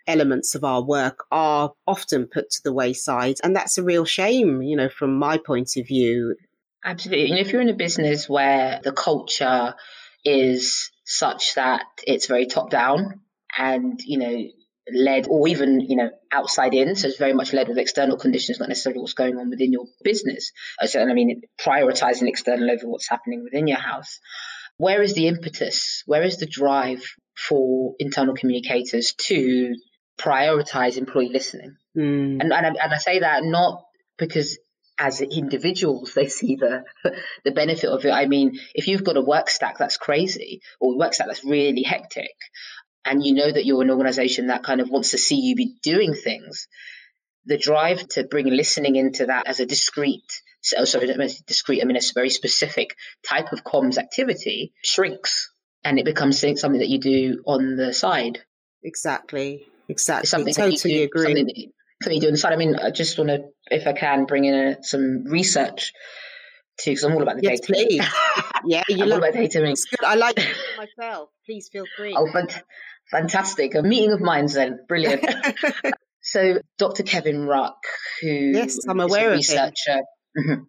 elements 0.07 0.55
of 0.55 0.65
our 0.65 0.83
work 0.83 1.25
are 1.31 1.73
often 1.87 2.27
put 2.27 2.51
to 2.51 2.61
the 2.65 2.73
wayside 2.73 3.37
and 3.43 3.55
that's 3.55 3.79
a 3.79 3.83
real 3.83 4.05
shame 4.05 4.63
you 4.63 4.77
know 4.77 4.89
from 4.89 5.19
my 5.19 5.39
point 5.39 5.71
of 5.77 5.87
view 5.87 6.35
absolutely 6.85 7.31
and 7.31 7.39
if 7.39 7.53
you're 7.53 7.63
in 7.63 7.69
a 7.69 7.75
business 7.75 8.29
where 8.29 8.81
the 8.83 8.93
culture 8.93 9.75
is 10.25 10.91
such 11.05 11.55
that 11.55 11.85
it's 12.07 12.27
very 12.27 12.47
top 12.47 12.71
down 12.71 13.21
and, 13.57 14.01
you 14.05 14.19
know, 14.19 14.45
led 14.93 15.27
or 15.29 15.47
even, 15.49 15.81
you 15.81 15.97
know, 15.97 16.11
outside 16.33 16.75
in. 16.75 16.97
So 16.97 17.09
it's 17.09 17.19
very 17.19 17.35
much 17.35 17.53
led 17.53 17.69
with 17.69 17.79
external 17.79 18.17
conditions, 18.17 18.59
not 18.59 18.69
necessarily 18.69 19.01
what's 19.01 19.15
going 19.15 19.37
on 19.37 19.51
within 19.51 19.73
your 19.73 19.87
business. 20.03 20.53
So, 20.87 21.01
I 21.01 21.13
mean, 21.13 21.43
prioritizing 21.61 22.29
external 22.29 22.71
over 22.71 22.89
what's 22.89 23.09
happening 23.09 23.45
within 23.45 23.67
your 23.67 23.79
house. 23.79 24.19
Where 24.79 25.03
is 25.03 25.15
the 25.15 25.29
impetus? 25.29 26.03
Where 26.07 26.23
is 26.23 26.39
the 26.39 26.47
drive 26.47 27.05
for 27.37 27.95
internal 27.99 28.35
communicators 28.35 29.15
to 29.27 29.75
prioritize 30.23 30.97
employee 30.97 31.31
listening? 31.31 31.77
Mm. 31.97 32.41
And, 32.41 32.53
and 32.53 32.55
I, 32.55 32.69
and 32.69 32.95
I 32.95 32.99
say 32.99 33.21
that 33.21 33.45
not 33.45 33.85
because 34.19 34.59
as 34.99 35.21
individuals 35.21 36.13
they 36.15 36.29
see 36.29 36.57
the 36.57 36.85
the 37.45 37.51
benefit 37.51 37.91
of 37.91 38.05
it. 38.05 38.11
I 38.11 38.27
mean, 38.27 38.59
if 38.75 38.89
you've 38.89 39.05
got 39.05 39.17
a 39.17 39.23
work 39.23 39.51
stack 39.51 39.79
that's 39.79 39.97
crazy 39.97 40.61
or 40.81 40.93
a 40.93 40.97
work 40.97 41.15
stack 41.15 41.27
that's 41.27 41.45
really 41.45 41.83
hectic, 41.83 42.35
and 43.05 43.25
you 43.25 43.35
know 43.35 43.51
that 43.51 43.65
you're 43.65 43.83
an 43.83 43.91
organization 43.91 44.49
that 44.49 44.63
kind 44.63 44.81
of 44.81 44.91
wants 44.91 45.11
to 45.11 45.19
see 45.19 45.41
you 45.41 45.57
be 45.57 45.75
doing 45.83 46.15
things, 46.15 46.69
the 47.47 47.59
drive 47.59 48.07
to 48.09 48.25
bring 48.25 48.47
listening 48.47 48.97
into 48.97 49.27
that 49.27 49.49
as 49.49 49.61
a 49.61 49.67
discrete, 49.67 50.43
so, 50.63 50.85
sorry, 50.85 51.13
discrete, 51.47 51.83
I 51.83 51.85
mean, 51.85 51.97
it's 51.97 52.13
a 52.13 52.15
very 52.15 52.31
specific 52.31 52.95
type 53.29 53.53
of 53.53 53.65
comms 53.65 53.99
activity 53.99 54.73
shrinks 54.83 55.51
and 55.85 55.99
it 55.99 56.05
becomes 56.05 56.39
something 56.39 56.79
that 56.79 56.89
you 56.89 57.01
do 57.01 57.43
on 57.45 57.75
the 57.75 57.93
side. 57.93 58.45
Exactly. 58.85 59.67
Exactly. 59.89 60.23
It's 60.23 60.31
something 60.31 60.55
totally 60.55 60.77
that 60.77 60.89
you 60.89 60.99
do, 60.99 61.05
agree. 61.05 61.23
Something 61.25 61.47
that 61.47 61.57
you, 61.57 61.73
something 62.03 62.15
you 62.17 62.21
do 62.21 62.27
on 62.29 62.33
the 62.33 62.39
side. 62.39 62.53
I 62.53 62.57
mean, 62.57 62.77
I 62.77 62.91
just 62.91 63.19
want 63.19 63.31
to, 63.31 63.45
if 63.71 63.87
I 63.87 63.93
can, 63.93 64.27
bring 64.27 64.45
in 64.45 64.55
a, 64.55 64.83
some 64.83 65.25
research 65.25 65.93
too, 66.81 66.93
because 66.93 67.05
I'm 67.05 67.13
all 67.13 67.23
about 67.23 67.37
the 67.37 67.43
yes, 67.43 67.61
data. 67.61 67.73
Please. 67.73 68.05
yeah, 68.65 68.83
you 68.89 69.05
love 69.05 69.19
about 69.19 69.35
data. 69.35 69.65
It's 69.65 69.85
good. 69.85 70.05
I 70.05 70.15
like 70.15 70.39
myself. 70.79 71.31
Please 71.47 71.69
feel 71.73 71.85
free. 71.97 72.15
Oh, 72.17 72.29
but 72.33 72.63
Fantastic. 73.13 73.75
A 73.75 73.83
meeting 73.83 74.13
of 74.13 74.21
minds 74.21 74.55
then. 74.55 74.81
Brilliant. 74.89 75.25
so 76.23 76.61
Dr. 76.79 77.03
Kevin 77.03 77.47
Ruck, 77.47 77.77
who 78.23 78.29
yes, 78.29 78.79
I'm 78.89 79.01
aware 79.01 79.31
of 79.31 79.37
researcher, 79.37 80.01
mm-hmm. 80.37 80.63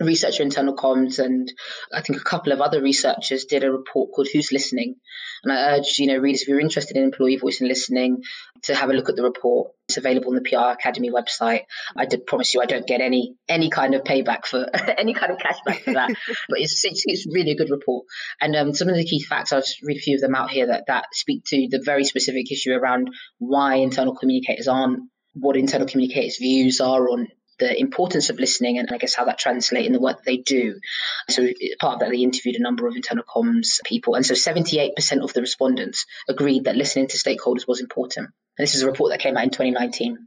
Researcher 0.00 0.42
internal 0.42 0.74
comms, 0.74 1.18
and 1.18 1.52
I 1.92 2.00
think 2.00 2.20
a 2.20 2.24
couple 2.24 2.52
of 2.52 2.60
other 2.60 2.82
researchers 2.82 3.44
did 3.44 3.64
a 3.64 3.70
report 3.70 4.12
called 4.12 4.28
Who's 4.32 4.52
Listening. 4.52 4.96
And 5.42 5.52
I 5.52 5.76
urge, 5.76 5.98
you 5.98 6.06
know, 6.06 6.18
readers, 6.18 6.42
if 6.42 6.48
you're 6.48 6.60
interested 6.60 6.96
in 6.96 7.04
employee 7.04 7.36
voice 7.36 7.60
and 7.60 7.68
listening, 7.68 8.22
to 8.64 8.74
have 8.74 8.90
a 8.90 8.92
look 8.92 9.08
at 9.08 9.16
the 9.16 9.22
report. 9.22 9.72
It's 9.88 9.96
available 9.96 10.28
on 10.28 10.36
the 10.36 10.48
PR 10.48 10.72
Academy 10.72 11.10
website. 11.10 11.62
I 11.96 12.06
did 12.06 12.26
promise 12.26 12.54
you 12.54 12.60
I 12.60 12.66
don't 12.66 12.86
get 12.86 13.00
any 13.00 13.34
any 13.48 13.70
kind 13.70 13.94
of 13.94 14.04
payback 14.04 14.46
for 14.46 14.66
any 14.98 15.14
kind 15.14 15.32
of 15.32 15.38
cashback 15.38 15.82
for 15.82 15.94
that, 15.94 16.10
but 16.48 16.60
it's, 16.60 16.84
it's, 16.84 17.04
it's 17.06 17.26
really 17.26 17.52
a 17.52 17.56
good 17.56 17.70
report. 17.70 18.06
And 18.40 18.54
um, 18.54 18.74
some 18.74 18.88
of 18.88 18.96
the 18.96 19.04
key 19.04 19.22
facts, 19.22 19.52
I'll 19.52 19.60
just 19.60 19.82
read 19.82 19.96
a 19.96 20.00
few 20.00 20.16
of 20.16 20.20
them 20.20 20.34
out 20.34 20.50
here 20.50 20.66
that 20.66 20.84
that 20.86 21.06
speak 21.12 21.44
to 21.46 21.68
the 21.70 21.82
very 21.84 22.04
specific 22.04 22.50
issue 22.52 22.72
around 22.72 23.10
why 23.38 23.76
internal 23.76 24.14
communicators 24.14 24.68
aren't 24.68 25.00
what 25.34 25.56
internal 25.56 25.86
communicators' 25.86 26.38
views 26.38 26.80
are 26.80 27.08
on 27.08 27.28
the 27.60 27.78
importance 27.78 28.30
of 28.30 28.40
listening 28.40 28.78
and 28.78 28.88
I 28.90 28.98
guess 28.98 29.14
how 29.14 29.26
that 29.26 29.38
translates 29.38 29.86
in 29.86 29.92
the 29.92 30.00
work 30.00 30.16
that 30.16 30.24
they 30.24 30.38
do. 30.38 30.80
So 31.28 31.46
part 31.78 31.94
of 31.94 32.00
that, 32.00 32.10
they 32.10 32.22
interviewed 32.22 32.56
a 32.56 32.62
number 32.62 32.88
of 32.88 32.96
internal 32.96 33.24
comms 33.24 33.80
people. 33.84 34.14
And 34.16 34.26
so 34.26 34.34
78% 34.34 35.22
of 35.22 35.32
the 35.32 35.40
respondents 35.40 36.06
agreed 36.28 36.64
that 36.64 36.76
listening 36.76 37.06
to 37.08 37.18
stakeholders 37.18 37.68
was 37.68 37.80
important. 37.80 38.30
And 38.58 38.66
this 38.66 38.74
is 38.74 38.82
a 38.82 38.86
report 38.86 39.12
that 39.12 39.20
came 39.20 39.36
out 39.36 39.44
in 39.44 39.50
2019. 39.50 40.26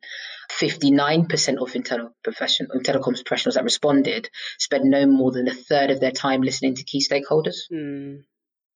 59% 0.52 1.62
of 1.62 1.76
internal 1.76 2.16
profession, 2.24 2.68
internal 2.74 3.02
comms 3.02 3.26
professionals 3.26 3.56
that 3.56 3.64
responded 3.64 4.30
spent 4.60 4.86
no 4.86 5.06
more 5.06 5.32
than 5.32 5.48
a 5.48 5.54
third 5.54 5.90
of 5.90 6.00
their 6.00 6.12
time 6.12 6.42
listening 6.42 6.76
to 6.76 6.84
key 6.84 7.00
stakeholders. 7.00 7.56
Mm. 7.72 8.24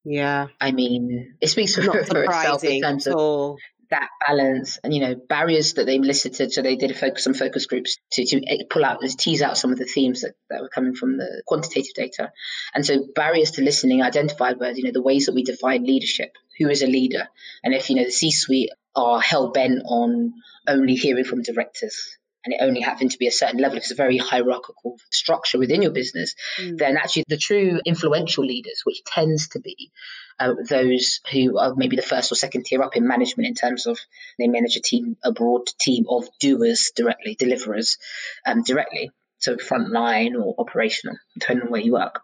Yeah. 0.03 0.47
I 0.59 0.71
mean, 0.71 1.35
it 1.41 1.47
speaks 1.47 1.75
for, 1.75 1.81
for 2.05 2.23
itself 2.23 2.63
in 2.63 2.81
terms 2.81 3.07
of 3.07 3.57
that 3.89 4.09
balance 4.25 4.79
and 4.83 4.93
you 4.93 5.01
know 5.01 5.15
barriers 5.15 5.73
that 5.73 5.85
they 5.85 5.95
elicited 5.95 6.51
so 6.51 6.61
they 6.61 6.75
did 6.75 6.91
a 6.91 6.93
focus 6.93 7.25
on 7.27 7.33
focus 7.33 7.65
groups 7.65 7.97
to, 8.11 8.25
to 8.25 8.65
pull 8.69 8.83
out 8.83 9.01
tease 9.17 9.41
out 9.41 9.57
some 9.57 9.71
of 9.71 9.77
the 9.77 9.85
themes 9.85 10.21
that, 10.21 10.33
that 10.49 10.61
were 10.61 10.69
coming 10.69 10.93
from 10.93 11.17
the 11.17 11.43
quantitative 11.45 11.93
data. 11.93 12.31
And 12.73 12.85
so 12.85 13.05
barriers 13.15 13.51
to 13.51 13.63
listening 13.63 14.01
identified 14.01 14.59
were 14.59 14.71
you 14.71 14.83
know 14.83 14.91
the 14.91 15.01
ways 15.01 15.25
that 15.25 15.35
we 15.35 15.43
define 15.43 15.85
leadership 15.85 16.33
who 16.57 16.69
is 16.69 16.81
a 16.81 16.87
leader 16.87 17.27
and 17.63 17.73
if 17.73 17.89
you 17.89 17.95
know 17.95 18.03
the 18.03 18.11
c 18.11 18.31
suite 18.31 18.71
are 18.95 19.21
hell 19.21 19.51
bent 19.51 19.83
on 19.85 20.33
only 20.67 20.95
hearing 20.95 21.23
from 21.23 21.41
directors 21.41 22.17
and 22.47 22.53
it 22.53 22.63
only 22.63 22.79
happened 22.79 23.11
to 23.11 23.17
be 23.17 23.27
a 23.27 23.31
certain 23.31 23.59
level, 23.59 23.77
if 23.77 23.83
it's 23.83 23.91
a 23.91 23.95
very 23.95 24.17
hierarchical 24.17 24.97
structure 25.11 25.59
within 25.59 25.81
your 25.81 25.91
business, 25.91 26.33
mm. 26.57 26.77
then 26.77 26.95
actually 26.95 27.25
the 27.27 27.37
true 27.37 27.81
influential 27.85 28.45
leaders, 28.45 28.83
which 28.85 29.03
tends 29.03 29.49
to 29.49 29.59
be 29.59 29.91
uh, 30.39 30.53
those 30.69 31.19
who 31.29 31.57
are 31.57 31.75
maybe 31.75 31.97
the 31.97 32.01
first 32.01 32.31
or 32.31 32.35
second 32.35 32.63
tier 32.63 32.81
up 32.81 32.95
in 32.95 33.05
management 33.05 33.49
in 33.49 33.53
terms 33.53 33.85
of 33.85 33.99
they 34.39 34.47
manage 34.47 34.77
a 34.77 34.81
team, 34.81 35.17
a 35.25 35.33
broad 35.33 35.67
team 35.77 36.05
of 36.09 36.25
doers 36.39 36.91
directly, 36.95 37.35
deliverers 37.35 37.97
um, 38.45 38.63
directly, 38.63 39.11
so 39.39 39.57
frontline 39.57 40.41
or 40.41 40.55
operational, 40.57 41.17
depending 41.37 41.65
on 41.65 41.71
where 41.71 41.81
you 41.81 41.93
work. 41.93 42.21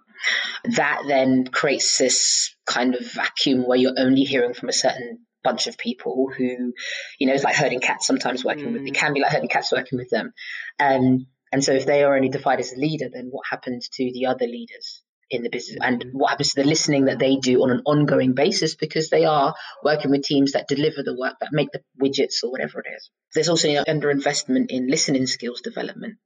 That 0.63 1.01
then 1.05 1.47
creates 1.47 1.97
this 1.97 2.55
kind 2.65 2.95
of 2.95 3.11
vacuum 3.11 3.67
where 3.67 3.77
you're 3.77 3.93
only 3.97 4.21
hearing 4.21 4.53
from 4.53 4.69
a 4.69 4.73
certain 4.73 5.25
bunch 5.43 5.67
of 5.67 5.77
people 5.77 6.31
who, 6.35 6.73
you 7.19 7.27
know, 7.27 7.33
it's 7.33 7.43
like 7.43 7.55
herding 7.55 7.79
cats 7.79 8.07
sometimes 8.07 8.43
working 8.43 8.69
mm. 8.69 8.73
with, 8.73 8.87
it 8.87 8.93
can 8.93 9.13
be 9.13 9.21
like 9.21 9.31
herding 9.31 9.49
cats 9.49 9.71
working 9.71 9.97
with 9.97 10.09
them. 10.09 10.33
Um, 10.79 11.27
and 11.51 11.63
so 11.63 11.73
if 11.73 11.85
they 11.85 12.03
are 12.03 12.15
only 12.15 12.29
defined 12.29 12.59
as 12.59 12.73
a 12.73 12.79
leader, 12.79 13.09
then 13.13 13.27
what 13.29 13.45
happens 13.49 13.89
to 13.89 14.03
the 14.11 14.27
other 14.27 14.45
leaders? 14.45 15.03
in 15.29 15.41
the 15.41 15.49
business 15.49 15.77
and 15.81 16.05
mm. 16.05 16.09
what 16.13 16.29
happens 16.29 16.53
to 16.53 16.61
the 16.61 16.67
listening 16.67 17.05
that 17.05 17.17
they 17.17 17.37
do 17.37 17.63
on 17.63 17.71
an 17.71 17.81
ongoing 17.85 18.33
basis 18.33 18.75
because 18.75 19.09
they 19.09 19.25
are 19.25 19.55
working 19.83 20.11
with 20.11 20.21
teams 20.21 20.51
that 20.51 20.67
deliver 20.67 21.01
the 21.01 21.15
work 21.17 21.35
that 21.39 21.49
make 21.51 21.69
the 21.71 21.81
widgets 22.01 22.43
or 22.43 22.51
whatever 22.51 22.79
it 22.79 22.85
is 22.95 23.09
there's 23.33 23.49
also 23.49 23.67
you 23.67 23.75
know, 23.75 23.83
underinvestment 23.85 24.65
in 24.69 24.87
listening 24.87 25.25
skills 25.25 25.61
development 25.61 26.17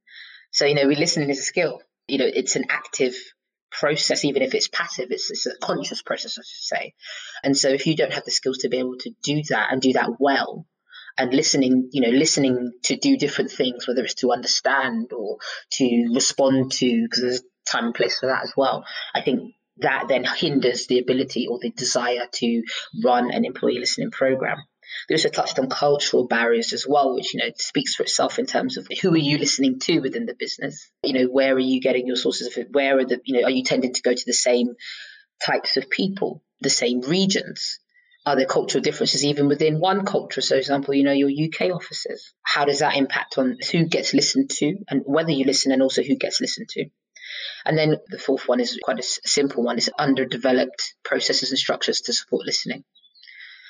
so 0.50 0.66
you 0.66 0.74
know 0.74 0.86
we 0.86 0.94
listening 0.94 1.30
is 1.30 1.38
a 1.38 1.42
skill 1.42 1.80
you 2.06 2.18
know 2.18 2.26
it's 2.26 2.56
an 2.56 2.64
active 2.68 3.14
process, 3.70 4.24
even 4.24 4.42
if 4.42 4.54
it's 4.54 4.68
passive, 4.68 5.08
it's, 5.10 5.30
it's 5.30 5.46
a 5.46 5.56
conscious 5.60 6.02
process, 6.02 6.38
I 6.38 6.42
should 6.42 6.64
say. 6.64 6.94
And 7.42 7.56
so 7.56 7.68
if 7.68 7.86
you 7.86 7.96
don't 7.96 8.12
have 8.12 8.24
the 8.24 8.30
skills 8.30 8.58
to 8.58 8.68
be 8.68 8.78
able 8.78 8.96
to 8.98 9.10
do 9.22 9.42
that 9.50 9.72
and 9.72 9.80
do 9.80 9.92
that 9.94 10.10
well, 10.18 10.66
and 11.18 11.34
listening, 11.34 11.90
you 11.92 12.00
know, 12.00 12.16
listening 12.16 12.72
to 12.84 12.96
do 12.96 13.16
different 13.16 13.50
things, 13.50 13.88
whether 13.88 14.04
it's 14.04 14.14
to 14.14 14.30
understand 14.30 15.12
or 15.12 15.38
to 15.72 16.10
respond 16.14 16.70
to, 16.72 17.02
because 17.02 17.22
there's 17.22 17.42
time 17.66 17.86
and 17.86 17.94
place 17.94 18.20
for 18.20 18.26
that 18.26 18.44
as 18.44 18.52
well. 18.56 18.84
I 19.14 19.20
think 19.22 19.54
that 19.78 20.06
then 20.08 20.24
hinders 20.24 20.86
the 20.86 21.00
ability 21.00 21.46
or 21.48 21.58
the 21.60 21.70
desire 21.70 22.26
to 22.32 22.62
run 23.04 23.30
an 23.32 23.44
employee 23.44 23.78
listening 23.78 24.10
program. 24.10 24.58
They 25.08 25.14
also 25.14 25.28
touched 25.28 25.58
on 25.58 25.68
cultural 25.68 26.26
barriers 26.26 26.72
as 26.72 26.86
well, 26.88 27.14
which, 27.14 27.34
you 27.34 27.40
know, 27.40 27.50
speaks 27.56 27.94
for 27.94 28.02
itself 28.02 28.38
in 28.38 28.46
terms 28.46 28.76
of 28.76 28.88
who 29.00 29.12
are 29.12 29.16
you 29.16 29.38
listening 29.38 29.78
to 29.80 30.00
within 30.00 30.26
the 30.26 30.34
business? 30.34 30.90
You 31.02 31.14
know, 31.14 31.26
where 31.26 31.54
are 31.54 31.58
you 31.58 31.80
getting 31.80 32.06
your 32.06 32.16
sources 32.16 32.48
of 32.48 32.56
it? 32.56 32.68
Where 32.70 32.98
are 32.98 33.04
the, 33.04 33.20
you 33.24 33.40
know, 33.40 33.46
are 33.46 33.50
you 33.50 33.64
tending 33.64 33.94
to 33.94 34.02
go 34.02 34.14
to 34.14 34.26
the 34.26 34.32
same 34.32 34.74
types 35.44 35.76
of 35.76 35.90
people, 35.90 36.42
the 36.60 36.70
same 36.70 37.00
regions? 37.00 37.78
Are 38.26 38.36
there 38.36 38.46
cultural 38.46 38.82
differences 38.82 39.24
even 39.24 39.48
within 39.48 39.80
one 39.80 40.04
culture? 40.04 40.42
So, 40.42 40.56
for 40.56 40.58
example, 40.58 40.94
you 40.94 41.04
know, 41.04 41.12
your 41.12 41.30
UK 41.30 41.74
offices. 41.74 42.34
How 42.42 42.66
does 42.66 42.80
that 42.80 42.96
impact 42.96 43.38
on 43.38 43.56
who 43.72 43.86
gets 43.86 44.12
listened 44.12 44.50
to 44.50 44.76
and 44.88 45.02
whether 45.06 45.30
you 45.30 45.44
listen 45.44 45.72
and 45.72 45.80
also 45.80 46.02
who 46.02 46.16
gets 46.16 46.40
listened 46.40 46.68
to? 46.70 46.86
And 47.64 47.76
then 47.76 47.96
the 48.08 48.18
fourth 48.18 48.46
one 48.46 48.60
is 48.60 48.78
quite 48.82 48.98
a 48.98 49.02
simple 49.02 49.62
one: 49.62 49.78
is 49.78 49.90
underdeveloped 49.98 50.94
processes 51.04 51.50
and 51.50 51.58
structures 51.58 52.02
to 52.02 52.12
support 52.12 52.46
listening. 52.46 52.84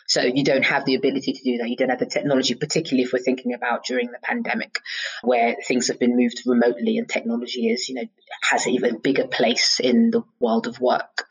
So 0.09 0.23
you 0.23 0.43
don't 0.43 0.65
have 0.65 0.87
the 0.87 0.95
ability 0.95 1.35
to 1.35 1.43
do 1.45 1.59
that. 1.59 1.69
You 1.69 1.77
don't 1.77 1.91
have 1.91 1.99
the 1.99 2.07
technology, 2.07 2.55
particularly 2.55 3.05
if 3.05 3.13
we're 3.13 3.19
thinking 3.19 3.53
about 3.53 3.85
during 3.85 4.11
the 4.11 4.19
pandemic, 4.23 4.79
where 5.23 5.57
things 5.67 5.89
have 5.89 5.99
been 5.99 6.17
moved 6.17 6.43
remotely 6.47 6.97
and 6.97 7.07
technology 7.07 7.69
is, 7.69 7.91
you 7.91 7.95
know, 7.95 8.05
has 8.43 8.65
an 8.65 8.73
even 8.73 8.99
bigger 8.99 9.27
place 9.27 9.81
in 9.81 10.11
the 10.11 10.23
world 10.41 10.67
of 10.67 10.81
work. 10.81 11.27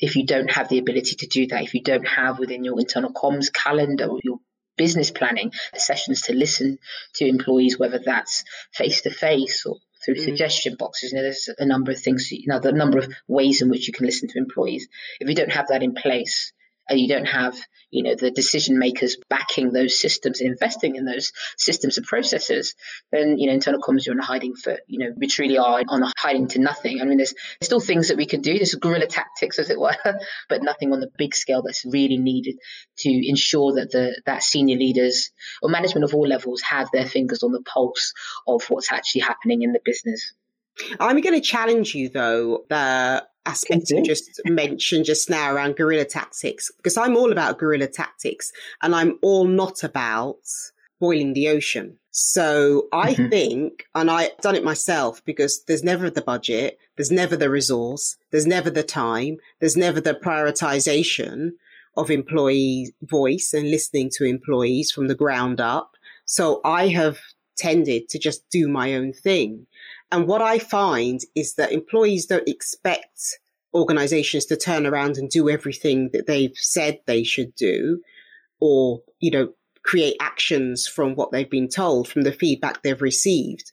If 0.00 0.16
you 0.16 0.26
don't 0.26 0.50
have 0.50 0.68
the 0.68 0.78
ability 0.78 1.14
to 1.16 1.26
do 1.28 1.46
that, 1.46 1.62
if 1.62 1.74
you 1.74 1.82
don't 1.82 2.06
have 2.08 2.40
within 2.40 2.64
your 2.64 2.80
internal 2.80 3.12
comms 3.12 3.52
calendar 3.52 4.06
or 4.06 4.18
your 4.24 4.40
business 4.76 5.12
planning 5.12 5.52
sessions 5.76 6.22
to 6.22 6.34
listen 6.34 6.78
to 7.14 7.26
employees, 7.26 7.78
whether 7.78 8.00
that's 8.04 8.42
face 8.72 9.02
to 9.02 9.10
face 9.10 9.64
or 9.64 9.76
through 10.04 10.16
mm. 10.16 10.24
suggestion 10.24 10.74
boxes. 10.76 11.12
You 11.12 11.18
know, 11.18 11.22
there's 11.22 11.48
a 11.56 11.66
number 11.66 11.92
of 11.92 12.00
things, 12.00 12.32
you 12.32 12.46
know, 12.46 12.58
the 12.58 12.72
number 12.72 12.98
of 12.98 13.12
ways 13.28 13.62
in 13.62 13.70
which 13.70 13.86
you 13.86 13.92
can 13.92 14.06
listen 14.06 14.28
to 14.28 14.38
employees. 14.38 14.88
If 15.20 15.28
you 15.28 15.34
don't 15.34 15.52
have 15.52 15.68
that 15.68 15.82
in 15.82 15.94
place, 15.94 16.52
Uh, 16.90 16.94
you 16.94 17.08
don't 17.08 17.26
have 17.26 17.54
you 17.90 18.02
know 18.02 18.14
the 18.14 18.30
decision 18.30 18.78
makers 18.78 19.16
backing 19.30 19.72
those 19.72 19.98
systems 19.98 20.40
investing 20.40 20.96
in 20.96 21.04
those 21.04 21.32
systems 21.56 21.96
and 21.96 22.06
processes 22.06 22.74
then 23.12 23.38
you 23.38 23.46
know 23.46 23.54
internal 23.54 23.80
comms 23.80 24.04
you're 24.04 24.14
on 24.14 24.20
a 24.20 24.24
hiding 24.24 24.54
foot. 24.54 24.80
You 24.86 24.98
know 25.00 25.14
we 25.16 25.26
truly 25.26 25.58
are 25.58 25.82
on 25.88 26.02
a 26.02 26.12
hiding 26.18 26.48
to 26.48 26.58
nothing. 26.58 27.00
I 27.00 27.04
mean 27.04 27.18
there's 27.18 27.34
still 27.62 27.80
things 27.80 28.08
that 28.08 28.16
we 28.16 28.26
can 28.26 28.40
do. 28.40 28.54
There's 28.54 28.74
guerrilla 28.74 29.06
tactics 29.06 29.58
as 29.58 29.70
it 29.70 29.80
were 29.80 29.96
but 30.48 30.62
nothing 30.62 30.92
on 30.92 31.00
the 31.00 31.10
big 31.16 31.34
scale 31.34 31.62
that's 31.62 31.84
really 31.84 32.18
needed 32.18 32.56
to 32.98 33.28
ensure 33.28 33.74
that 33.74 33.90
the 33.90 34.20
that 34.26 34.42
senior 34.42 34.76
leaders 34.76 35.30
or 35.62 35.70
management 35.70 36.04
of 36.04 36.14
all 36.14 36.26
levels 36.26 36.62
have 36.62 36.90
their 36.92 37.06
fingers 37.06 37.42
on 37.42 37.52
the 37.52 37.62
pulse 37.62 38.12
of 38.46 38.62
what's 38.68 38.92
actually 38.92 39.22
happening 39.22 39.62
in 39.62 39.72
the 39.72 39.80
business. 39.84 40.32
I'm 41.00 41.20
going 41.20 41.34
to 41.34 41.40
challenge 41.40 41.94
you 41.94 42.08
though, 42.08 42.64
the 42.68 43.26
aspect 43.48 43.90
you 43.90 44.02
just 44.02 44.40
mentioned 44.44 45.04
just 45.04 45.30
now 45.30 45.52
around 45.52 45.76
guerrilla 45.76 46.04
tactics, 46.04 46.70
because 46.76 46.96
I'm 46.96 47.16
all 47.16 47.32
about 47.32 47.58
guerrilla 47.58 47.88
tactics 47.88 48.52
and 48.82 48.94
I'm 48.94 49.18
all 49.22 49.46
not 49.46 49.82
about 49.82 50.40
boiling 51.00 51.32
the 51.32 51.48
ocean. 51.48 51.96
So 52.10 52.88
I 52.92 53.14
mm-hmm. 53.14 53.28
think, 53.28 53.86
and 53.94 54.10
I've 54.10 54.36
done 54.38 54.56
it 54.56 54.64
myself 54.64 55.24
because 55.24 55.62
there's 55.66 55.84
never 55.84 56.10
the 56.10 56.22
budget, 56.22 56.78
there's 56.96 57.12
never 57.12 57.36
the 57.36 57.50
resource, 57.50 58.16
there's 58.30 58.46
never 58.46 58.70
the 58.70 58.82
time, 58.82 59.36
there's 59.60 59.76
never 59.76 60.00
the 60.00 60.14
prioritization 60.14 61.50
of 61.96 62.10
employee 62.10 62.92
voice 63.02 63.52
and 63.54 63.70
listening 63.70 64.10
to 64.14 64.24
employees 64.24 64.90
from 64.90 65.06
the 65.08 65.14
ground 65.14 65.60
up. 65.60 65.92
So 66.24 66.60
I 66.64 66.88
have 66.88 67.18
tended 67.56 68.08
to 68.08 68.18
just 68.18 68.48
do 68.50 68.68
my 68.68 68.94
own 68.94 69.12
thing. 69.12 69.66
And 70.10 70.26
what 70.26 70.42
I 70.42 70.58
find 70.58 71.20
is 71.34 71.54
that 71.54 71.72
employees 71.72 72.26
don't 72.26 72.48
expect 72.48 73.38
organizations 73.74 74.46
to 74.46 74.56
turn 74.56 74.86
around 74.86 75.18
and 75.18 75.28
do 75.28 75.50
everything 75.50 76.10
that 76.12 76.26
they've 76.26 76.56
said 76.56 77.00
they 77.06 77.22
should 77.22 77.54
do 77.54 78.00
or, 78.60 79.00
you 79.20 79.30
know, 79.30 79.52
create 79.84 80.16
actions 80.20 80.86
from 80.86 81.14
what 81.14 81.30
they've 81.30 81.50
been 81.50 81.68
told, 81.68 82.08
from 82.08 82.22
the 82.22 82.32
feedback 82.32 82.82
they've 82.82 83.02
received. 83.02 83.72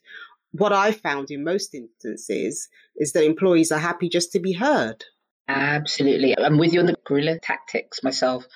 What 0.52 0.72
I've 0.72 1.00
found 1.00 1.30
in 1.30 1.44
most 1.44 1.74
instances 1.74 2.68
is 2.96 3.12
that 3.12 3.24
employees 3.24 3.72
are 3.72 3.78
happy 3.78 4.08
just 4.08 4.32
to 4.32 4.38
be 4.38 4.52
heard. 4.52 5.04
Absolutely. 5.48 6.36
I'm 6.38 6.58
with 6.58 6.72
you 6.72 6.80
on 6.80 6.86
the 6.86 6.96
guerrilla 7.04 7.38
tactics 7.38 8.02
myself. 8.02 8.46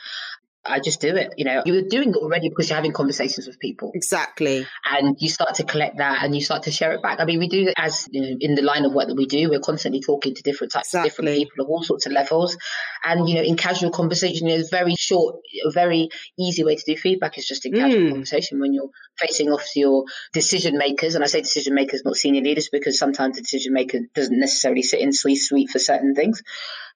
I 0.65 0.79
just 0.81 1.01
do 1.01 1.17
it. 1.17 1.35
You 1.39 1.47
know, 1.47 1.63
you're 1.65 1.89
doing 1.89 2.11
it 2.11 2.17
already 2.17 2.51
because 2.51 2.69
you're 2.69 2.77
having 2.77 2.93
conversations 2.93 3.47
with 3.47 3.59
people. 3.59 3.93
Exactly. 3.95 4.67
And 4.85 5.17
you 5.19 5.29
start 5.29 5.55
to 5.55 5.65
collect 5.65 5.99
that 5.99 6.23
and 6.23 6.35
you 6.35 6.43
start 6.43 6.65
to 6.65 6.71
share 6.71 6.93
it 6.93 7.03
back. 7.03 7.19
I 7.19 7.25
mean, 7.25 7.39
we 7.39 7.49
do 7.49 7.69
it 7.69 7.75
as 7.79 8.07
you 8.11 8.21
know, 8.21 8.37
in 8.41 8.55
the 8.55 8.63
line 8.63 8.85
of 8.85 8.93
work 8.93 9.09
that 9.09 9.17
we 9.17 9.27
do, 9.27 9.49
we're 9.49 9.61
constantly 9.61 10.01
talking 10.01 10.35
to 10.35 10.43
different 10.43 10.73
types 10.73 10.89
exactly. 10.89 11.09
of 11.09 11.13
different 11.13 11.39
people 11.39 11.65
of 11.65 11.71
all 11.71 11.83
sorts 11.83 12.05
of 12.07 12.13
levels. 12.13 12.59
And, 13.03 13.27
you 13.29 13.37
know, 13.37 13.43
in 13.43 13.57
casual 13.57 13.91
conversation, 13.91 14.49
you 14.49 14.59
know, 14.59 14.65
very 14.71 14.95
short, 14.97 15.37
a 15.67 15.71
very 15.71 16.11
easy 16.39 16.63
way 16.63 16.77
to 16.77 16.85
do 16.87 16.97
feedback 16.97 17.39
is 17.39 17.47
just 17.47 17.65
in 17.65 17.73
casual 17.73 18.01
mm. 18.01 18.11
conversation 18.11 18.61
when 18.61 18.75
you're 18.75 18.91
facing 19.19 19.49
off 19.49 19.67
to 19.73 19.81
your 19.81 20.05
decision 20.35 20.77
makers. 20.77 21.15
And 21.15 21.25
I 21.25 21.27
say 21.27 21.41
decision 21.41 21.75
makers, 21.75 22.03
not 22.05 22.17
senior 22.17 22.43
leaders, 22.43 22.69
because 22.71 22.99
sometimes 22.99 23.37
the 23.37 23.43
decision 23.43 23.73
maker 23.73 24.01
doesn't 24.15 24.39
necessarily 24.39 24.83
sit 24.83 25.01
in 25.01 25.13
C 25.13 25.37
suite 25.37 25.71
for 25.71 25.79
certain 25.79 26.15
things. 26.15 26.43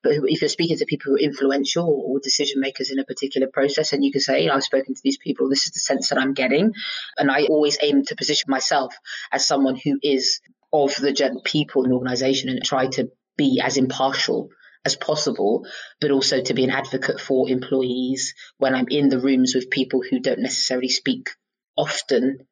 If 0.04 0.40
you're 0.42 0.48
speaking 0.48 0.78
to 0.78 0.86
people 0.86 1.10
who 1.10 1.16
are 1.16 1.20
influential 1.20 1.86
or 2.06 2.20
decision 2.20 2.60
makers 2.60 2.90
in 2.90 2.98
a 2.98 3.04
particular 3.04 3.48
process, 3.52 3.92
and 3.92 4.04
you 4.04 4.12
can 4.12 4.20
say, 4.20 4.48
I've 4.48 4.62
spoken 4.62 4.94
to 4.94 5.00
these 5.02 5.18
people, 5.18 5.48
this 5.48 5.66
is 5.66 5.72
the 5.72 5.80
sense 5.80 6.08
that 6.08 6.18
I'm 6.18 6.34
getting. 6.34 6.72
And 7.18 7.30
I 7.30 7.44
always 7.44 7.78
aim 7.82 8.04
to 8.04 8.16
position 8.16 8.46
myself 8.48 8.94
as 9.32 9.46
someone 9.46 9.76
who 9.76 9.98
is 10.02 10.40
of 10.72 10.94
the 10.96 11.40
people 11.44 11.84
in 11.84 11.92
organization 11.92 12.48
and 12.48 12.62
try 12.64 12.88
to 12.88 13.10
be 13.36 13.60
as 13.62 13.76
impartial 13.76 14.48
as 14.84 14.96
possible, 14.96 15.66
but 16.00 16.10
also 16.10 16.42
to 16.42 16.54
be 16.54 16.64
an 16.64 16.70
advocate 16.70 17.20
for 17.20 17.48
employees 17.48 18.34
when 18.58 18.74
I'm 18.74 18.88
in 18.90 19.08
the 19.08 19.20
rooms 19.20 19.54
with 19.54 19.70
people 19.70 20.02
who 20.02 20.20
don't 20.20 20.40
necessarily 20.40 20.88
speak 20.88 21.30
often 21.76 22.46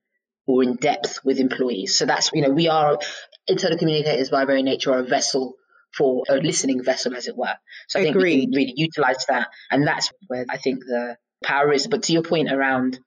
or 0.46 0.62
in 0.62 0.76
depth 0.76 1.20
with 1.24 1.38
employees. 1.38 1.98
So 1.98 2.06
that's, 2.06 2.30
you 2.32 2.42
know, 2.42 2.50
we 2.50 2.68
are 2.68 2.98
internal 3.46 3.78
communicators 3.78 4.30
by 4.30 4.44
very 4.44 4.62
nature 4.62 4.92
are 4.92 5.00
a 5.00 5.04
vessel 5.04 5.54
for 5.96 6.24
a 6.28 6.36
listening 6.36 6.82
vessel, 6.82 7.14
as 7.14 7.28
it 7.28 7.36
were. 7.36 7.54
So 7.88 8.00
I 8.00 8.02
think 8.02 8.16
Agreed. 8.16 8.34
we 8.34 8.40
can 8.42 8.50
really 8.52 8.74
utilize 8.76 9.26
that. 9.26 9.48
And 9.70 9.86
that's 9.86 10.12
where 10.26 10.46
I 10.48 10.56
think 10.56 10.80
the 10.80 11.16
power 11.44 11.72
is. 11.72 11.86
But 11.86 12.04
to 12.04 12.12
your 12.12 12.22
point 12.22 12.50
around 12.50 12.98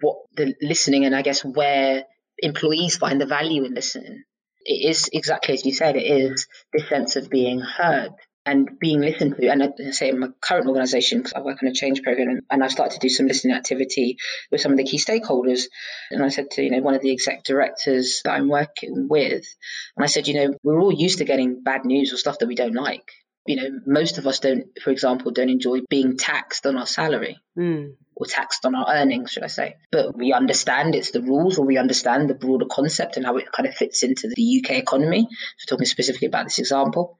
what 0.00 0.16
the 0.36 0.54
listening 0.60 1.04
and 1.04 1.14
I 1.14 1.22
guess 1.22 1.44
where 1.44 2.04
employees 2.38 2.96
find 2.96 3.20
the 3.20 3.26
value 3.26 3.64
in 3.64 3.74
listening, 3.74 4.24
it 4.64 4.90
is 4.90 5.08
exactly 5.12 5.54
as 5.54 5.64
you 5.64 5.72
said, 5.72 5.96
it 5.96 6.06
is 6.06 6.46
this 6.72 6.88
sense 6.88 7.16
of 7.16 7.30
being 7.30 7.60
heard 7.60 8.10
and 8.44 8.78
being 8.78 9.00
listened 9.00 9.36
to. 9.36 9.48
And 9.48 9.62
I 9.62 9.90
say 9.90 10.08
in 10.08 10.18
my 10.20 10.28
current 10.40 10.66
organization, 10.66 11.18
because 11.18 11.32
I 11.34 11.40
work 11.40 11.62
on 11.62 11.68
a 11.68 11.72
change 11.72 12.02
program, 12.02 12.40
and 12.50 12.64
I've 12.64 12.72
started 12.72 12.94
to 12.94 13.00
do 13.00 13.08
some 13.08 13.26
listening 13.26 13.54
activity 13.54 14.18
with 14.50 14.60
some 14.60 14.72
of 14.72 14.78
the 14.78 14.84
key 14.84 14.98
stakeholders. 14.98 15.64
And 16.10 16.22
I 16.22 16.28
said 16.28 16.50
to, 16.52 16.62
you 16.62 16.70
know, 16.70 16.80
one 16.80 16.94
of 16.94 17.02
the 17.02 17.12
exec 17.12 17.44
directors 17.44 18.20
that 18.24 18.32
I'm 18.32 18.48
working 18.48 19.08
with, 19.08 19.46
and 19.96 20.04
I 20.04 20.06
said, 20.06 20.28
you 20.28 20.34
know, 20.34 20.54
we're 20.62 20.80
all 20.80 20.92
used 20.92 21.18
to 21.18 21.24
getting 21.24 21.62
bad 21.62 21.84
news 21.84 22.12
or 22.12 22.16
stuff 22.16 22.38
that 22.38 22.48
we 22.48 22.54
don't 22.54 22.74
like. 22.74 23.10
You 23.46 23.56
know, 23.56 23.80
most 23.86 24.18
of 24.18 24.26
us 24.26 24.38
don't, 24.38 24.66
for 24.82 24.90
example, 24.90 25.32
don't 25.32 25.50
enjoy 25.50 25.80
being 25.90 26.16
taxed 26.16 26.64
on 26.64 26.76
our 26.76 26.86
salary. 26.86 27.38
Mm 27.58 27.94
or 28.14 28.26
taxed 28.26 28.64
on 28.64 28.74
our 28.74 28.86
earnings, 28.88 29.30
should 29.30 29.42
I 29.42 29.48
say. 29.48 29.76
But 29.90 30.16
we 30.16 30.32
understand 30.32 30.94
it's 30.94 31.10
the 31.10 31.22
rules 31.22 31.58
or 31.58 31.66
we 31.66 31.78
understand 31.78 32.28
the 32.28 32.34
broader 32.34 32.66
concept 32.66 33.16
and 33.16 33.26
how 33.26 33.36
it 33.36 33.50
kind 33.50 33.68
of 33.68 33.74
fits 33.74 34.02
into 34.02 34.28
the 34.28 34.62
UK 34.62 34.72
economy. 34.78 35.28
So 35.58 35.74
talking 35.74 35.86
specifically 35.86 36.28
about 36.28 36.44
this 36.44 36.58
example. 36.58 37.18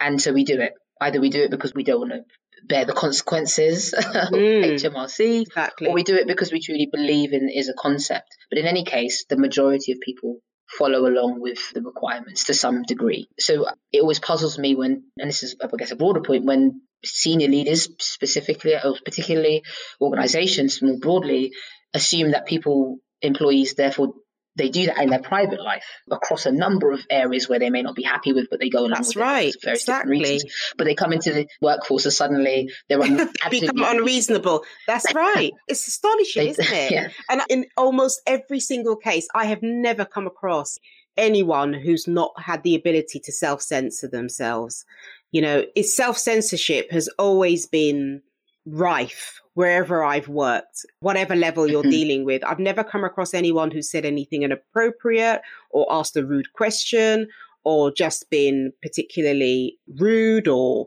And 0.00 0.20
so 0.20 0.32
we 0.32 0.44
do 0.44 0.60
it. 0.60 0.72
Either 1.00 1.20
we 1.20 1.30
do 1.30 1.42
it 1.42 1.50
because 1.50 1.74
we 1.74 1.84
don't 1.84 2.00
want 2.00 2.12
to 2.12 2.24
bear 2.66 2.84
the 2.84 2.92
consequences 2.92 3.94
mm, 3.96 4.64
HMRC, 4.64 5.42
exactly. 5.42 5.88
or 5.88 5.94
we 5.94 6.02
do 6.02 6.16
it 6.16 6.26
because 6.26 6.52
we 6.52 6.60
truly 6.60 6.88
believe 6.90 7.32
in 7.32 7.48
is 7.48 7.68
a 7.68 7.74
concept. 7.74 8.36
But 8.50 8.58
in 8.58 8.66
any 8.66 8.84
case, 8.84 9.24
the 9.28 9.36
majority 9.36 9.92
of 9.92 10.00
people 10.00 10.40
follow 10.68 11.06
along 11.06 11.40
with 11.40 11.72
the 11.72 11.82
requirements 11.82 12.44
to 12.44 12.54
some 12.54 12.82
degree. 12.82 13.28
So 13.38 13.66
it 13.92 14.00
always 14.00 14.18
puzzles 14.18 14.58
me 14.58 14.74
when, 14.74 15.04
and 15.16 15.28
this 15.28 15.42
is, 15.42 15.56
I 15.62 15.68
guess, 15.78 15.92
a 15.92 15.96
broader 15.96 16.20
point, 16.20 16.44
when 16.44 16.82
senior 17.04 17.48
leaders 17.48 17.88
specifically, 18.00 18.74
or 18.74 18.96
particularly 19.04 19.62
organizations 20.00 20.82
more 20.82 20.98
broadly, 20.98 21.52
assume 21.94 22.32
that 22.32 22.46
people, 22.46 22.98
employees, 23.22 23.74
therefore 23.74 24.12
they 24.58 24.68
do 24.68 24.86
that 24.86 24.98
in 24.98 25.08
their 25.08 25.22
private 25.22 25.60
life 25.62 25.84
across 26.10 26.44
a 26.44 26.52
number 26.52 26.90
of 26.90 27.00
areas 27.08 27.48
where 27.48 27.58
they 27.58 27.70
may 27.70 27.82
not 27.82 27.94
be 27.94 28.02
happy 28.02 28.32
with, 28.32 28.48
but 28.50 28.60
they 28.60 28.68
go 28.68 28.80
along 28.80 28.90
That's 28.90 29.14
with 29.14 29.22
right, 29.22 29.54
it 29.54 29.62
for 29.62 29.70
exactly. 29.70 30.18
reasons. 30.18 30.52
But 30.76 30.84
they 30.84 30.94
come 30.94 31.12
into 31.12 31.32
the 31.32 31.46
workforce 31.62 32.04
and 32.04 32.12
suddenly 32.12 32.70
they're 32.88 33.00
un- 33.00 33.30
become 33.50 33.82
unreasonable. 33.82 34.64
That's 34.86 35.14
right. 35.14 35.52
It's 35.68 35.86
astonishing, 35.86 36.44
they, 36.44 36.50
isn't 36.50 36.72
it? 36.72 36.90
Yeah. 36.98 37.08
And 37.28 37.42
in 37.48 37.66
almost 37.76 38.20
every 38.26 38.60
single 38.60 38.96
case, 38.96 39.28
I 39.34 39.44
have 39.46 39.62
never 39.62 40.04
come 40.04 40.26
across 40.26 40.78
anyone 41.16 41.74
who's 41.74 42.08
not 42.08 42.32
had 42.40 42.62
the 42.62 42.74
ability 42.74 43.20
to 43.20 43.32
self 43.32 43.62
censor 43.62 44.08
themselves. 44.08 44.84
You 45.30 45.42
know, 45.42 45.64
self 45.82 46.18
censorship 46.18 46.90
has 46.90 47.08
always 47.18 47.66
been 47.66 48.22
rife 48.66 49.40
wherever 49.58 50.04
I've 50.04 50.28
worked, 50.28 50.86
whatever 51.00 51.34
level 51.34 51.66
you're 51.66 51.82
mm-hmm. 51.82 51.90
dealing 51.90 52.24
with. 52.24 52.44
I've 52.44 52.60
never 52.60 52.84
come 52.84 53.02
across 53.02 53.34
anyone 53.34 53.72
who 53.72 53.82
said 53.82 54.04
anything 54.04 54.44
inappropriate 54.44 55.40
or 55.70 55.84
asked 55.90 56.16
a 56.16 56.24
rude 56.24 56.52
question 56.52 57.26
or 57.64 57.90
just 57.90 58.30
been 58.30 58.72
particularly 58.82 59.76
rude 59.96 60.46
or 60.46 60.86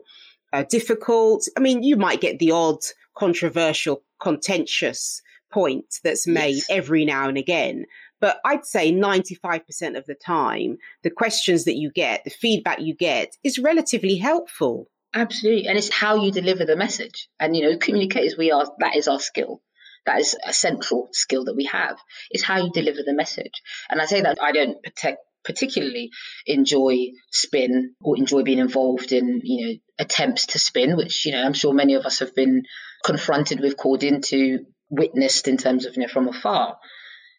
uh, 0.54 0.64
difficult. 0.70 1.46
I 1.54 1.60
mean, 1.60 1.82
you 1.82 1.96
might 1.96 2.22
get 2.22 2.38
the 2.38 2.52
odd 2.52 2.78
controversial, 3.14 4.04
contentious 4.22 5.20
point 5.52 6.00
that's 6.02 6.26
made 6.26 6.54
yes. 6.54 6.66
every 6.70 7.04
now 7.04 7.28
and 7.28 7.36
again. 7.36 7.84
But 8.22 8.40
I'd 8.42 8.64
say 8.64 8.90
95% 8.90 9.98
of 9.98 10.06
the 10.06 10.14
time, 10.14 10.78
the 11.02 11.10
questions 11.10 11.66
that 11.66 11.76
you 11.76 11.90
get, 11.90 12.24
the 12.24 12.30
feedback 12.30 12.80
you 12.80 12.94
get 12.94 13.36
is 13.44 13.58
relatively 13.58 14.16
helpful. 14.16 14.88
Absolutely. 15.14 15.66
And 15.68 15.76
it's 15.76 15.92
how 15.92 16.16
you 16.16 16.32
deliver 16.32 16.64
the 16.64 16.76
message. 16.76 17.28
And, 17.38 17.54
you 17.54 17.62
know, 17.62 17.76
communicators, 17.76 18.36
we 18.36 18.50
are, 18.50 18.66
that 18.78 18.96
is 18.96 19.08
our 19.08 19.20
skill. 19.20 19.60
That 20.06 20.20
is 20.20 20.36
a 20.44 20.52
central 20.52 21.08
skill 21.12 21.44
that 21.44 21.54
we 21.54 21.66
have, 21.66 21.96
is 22.30 22.42
how 22.42 22.56
you 22.56 22.70
deliver 22.72 23.02
the 23.04 23.12
message. 23.14 23.52
And 23.88 24.00
I 24.00 24.06
say 24.06 24.22
that 24.22 24.38
I 24.42 24.52
don't 24.52 24.82
protect, 24.82 25.18
particularly 25.44 26.10
enjoy 26.46 27.10
spin 27.30 27.94
or 28.00 28.16
enjoy 28.16 28.42
being 28.42 28.58
involved 28.58 29.12
in, 29.12 29.40
you 29.44 29.66
know, 29.66 29.74
attempts 29.98 30.46
to 30.46 30.58
spin, 30.58 30.96
which, 30.96 31.26
you 31.26 31.32
know, 31.32 31.42
I'm 31.42 31.52
sure 31.52 31.72
many 31.72 31.94
of 31.94 32.04
us 32.04 32.18
have 32.18 32.34
been 32.34 32.62
confronted 33.04 33.60
with, 33.60 33.76
called 33.76 34.02
into, 34.02 34.66
witnessed 34.88 35.46
in 35.46 35.56
terms 35.56 35.86
of, 35.86 35.94
you 35.96 36.02
know, 36.02 36.08
from 36.08 36.28
afar. 36.28 36.78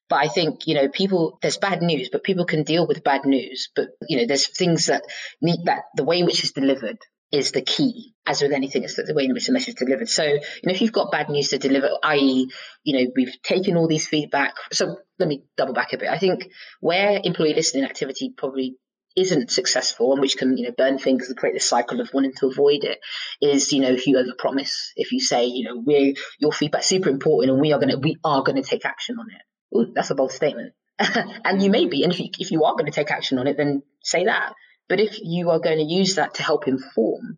But 0.10 0.18
I 0.18 0.28
think, 0.28 0.68
you 0.68 0.76
know, 0.76 0.90
people, 0.90 1.40
there's 1.42 1.58
bad 1.58 1.82
news, 1.82 2.10
but 2.12 2.24
people 2.24 2.46
can 2.46 2.64
deal 2.64 2.88
with 2.88 3.04
bad 3.04 3.26
news. 3.26 3.70
But, 3.76 3.90
you 4.08 4.18
know, 4.18 4.26
there's 4.28 4.48
things 4.48 4.86
that 4.86 5.04
need 5.42 5.66
that 5.66 5.84
the 5.96 6.04
way 6.04 6.24
which 6.24 6.44
it's 6.44 6.54
delivered 6.54 7.00
is 7.34 7.52
the 7.52 7.64
key. 7.64 8.14
As 8.26 8.42
with 8.42 8.54
anything, 8.54 8.84
it's 8.84 8.96
the 8.96 9.14
way 9.14 9.26
in 9.26 9.34
which 9.34 9.48
the 9.48 9.52
message 9.52 9.70
is 9.70 9.76
delivered. 9.76 10.08
So, 10.08 10.24
you 10.24 10.40
know, 10.66 10.72
if 10.72 10.82
you've 10.82 10.94
got 10.94 11.12
bad 11.12 11.30
news 11.30 11.50
to 11.50 11.58
deliver, 11.58 11.90
i.e., 12.04 12.50
you 12.84 12.94
know, 12.98 13.12
we've 13.16 13.42
taken 13.42 13.76
all 13.76 13.88
these 13.88 14.08
feedback. 14.08 14.54
So 14.72 14.98
let 15.20 15.28
me 15.28 15.44
double 15.58 15.74
back 15.74 15.92
a 15.92 15.98
bit. 15.98 16.10
I 16.10 16.20
think 16.20 16.48
where 16.80 17.20
employee 17.22 17.56
listening 17.56 17.86
activity 17.86 18.34
probably 18.38 18.78
isn't 19.16 19.52
successful 19.52 20.12
and 20.12 20.22
which 20.22 20.38
can 20.38 20.58
you 20.58 20.66
know 20.66 20.74
burn 20.76 20.98
things 20.98 21.28
and 21.28 21.38
create 21.38 21.54
this 21.54 21.70
cycle 21.70 22.02
of 22.02 22.10
wanting 22.16 22.34
to 22.34 22.48
avoid 22.48 22.84
it 22.84 22.98
is 23.40 23.72
you 23.72 23.80
know 23.80 23.92
if 23.92 24.08
you 24.08 24.18
overpromise 24.18 24.72
if 24.96 25.12
you 25.12 25.20
say 25.20 25.46
you 25.46 25.64
know 25.64 25.80
we're 25.86 26.16
your 26.40 26.52
feedback's 26.52 26.88
super 26.88 27.10
important 27.10 27.52
and 27.52 27.62
we 27.62 27.74
are 27.74 27.80
going 27.80 27.92
to 27.92 28.00
we 28.00 28.18
are 28.24 28.42
going 28.42 28.56
to 28.56 28.68
take 28.68 28.86
action 28.86 29.18
on 29.20 29.28
it 29.30 29.78
Ooh, 29.78 29.94
that's 29.94 30.10
a 30.10 30.16
bold 30.16 30.32
statement 30.32 30.74
and 31.46 31.62
you 31.62 31.70
may 31.70 31.86
be 31.86 32.02
and 32.02 32.12
if 32.12 32.20
you, 32.20 32.30
if 32.40 32.50
you 32.50 32.64
are 32.64 32.74
going 32.74 32.88
to 32.88 32.92
take 32.92 33.12
action 33.12 33.38
on 33.38 33.46
it 33.46 33.56
then 33.56 33.84
say 34.02 34.26
that 34.26 34.54
but 34.90 35.00
if 35.00 35.18
you 35.22 35.50
are 35.50 35.60
going 35.60 35.78
to 35.78 35.94
use 35.94 36.16
that 36.16 36.36
to 36.36 36.44
help 36.44 36.68
inform 36.68 37.38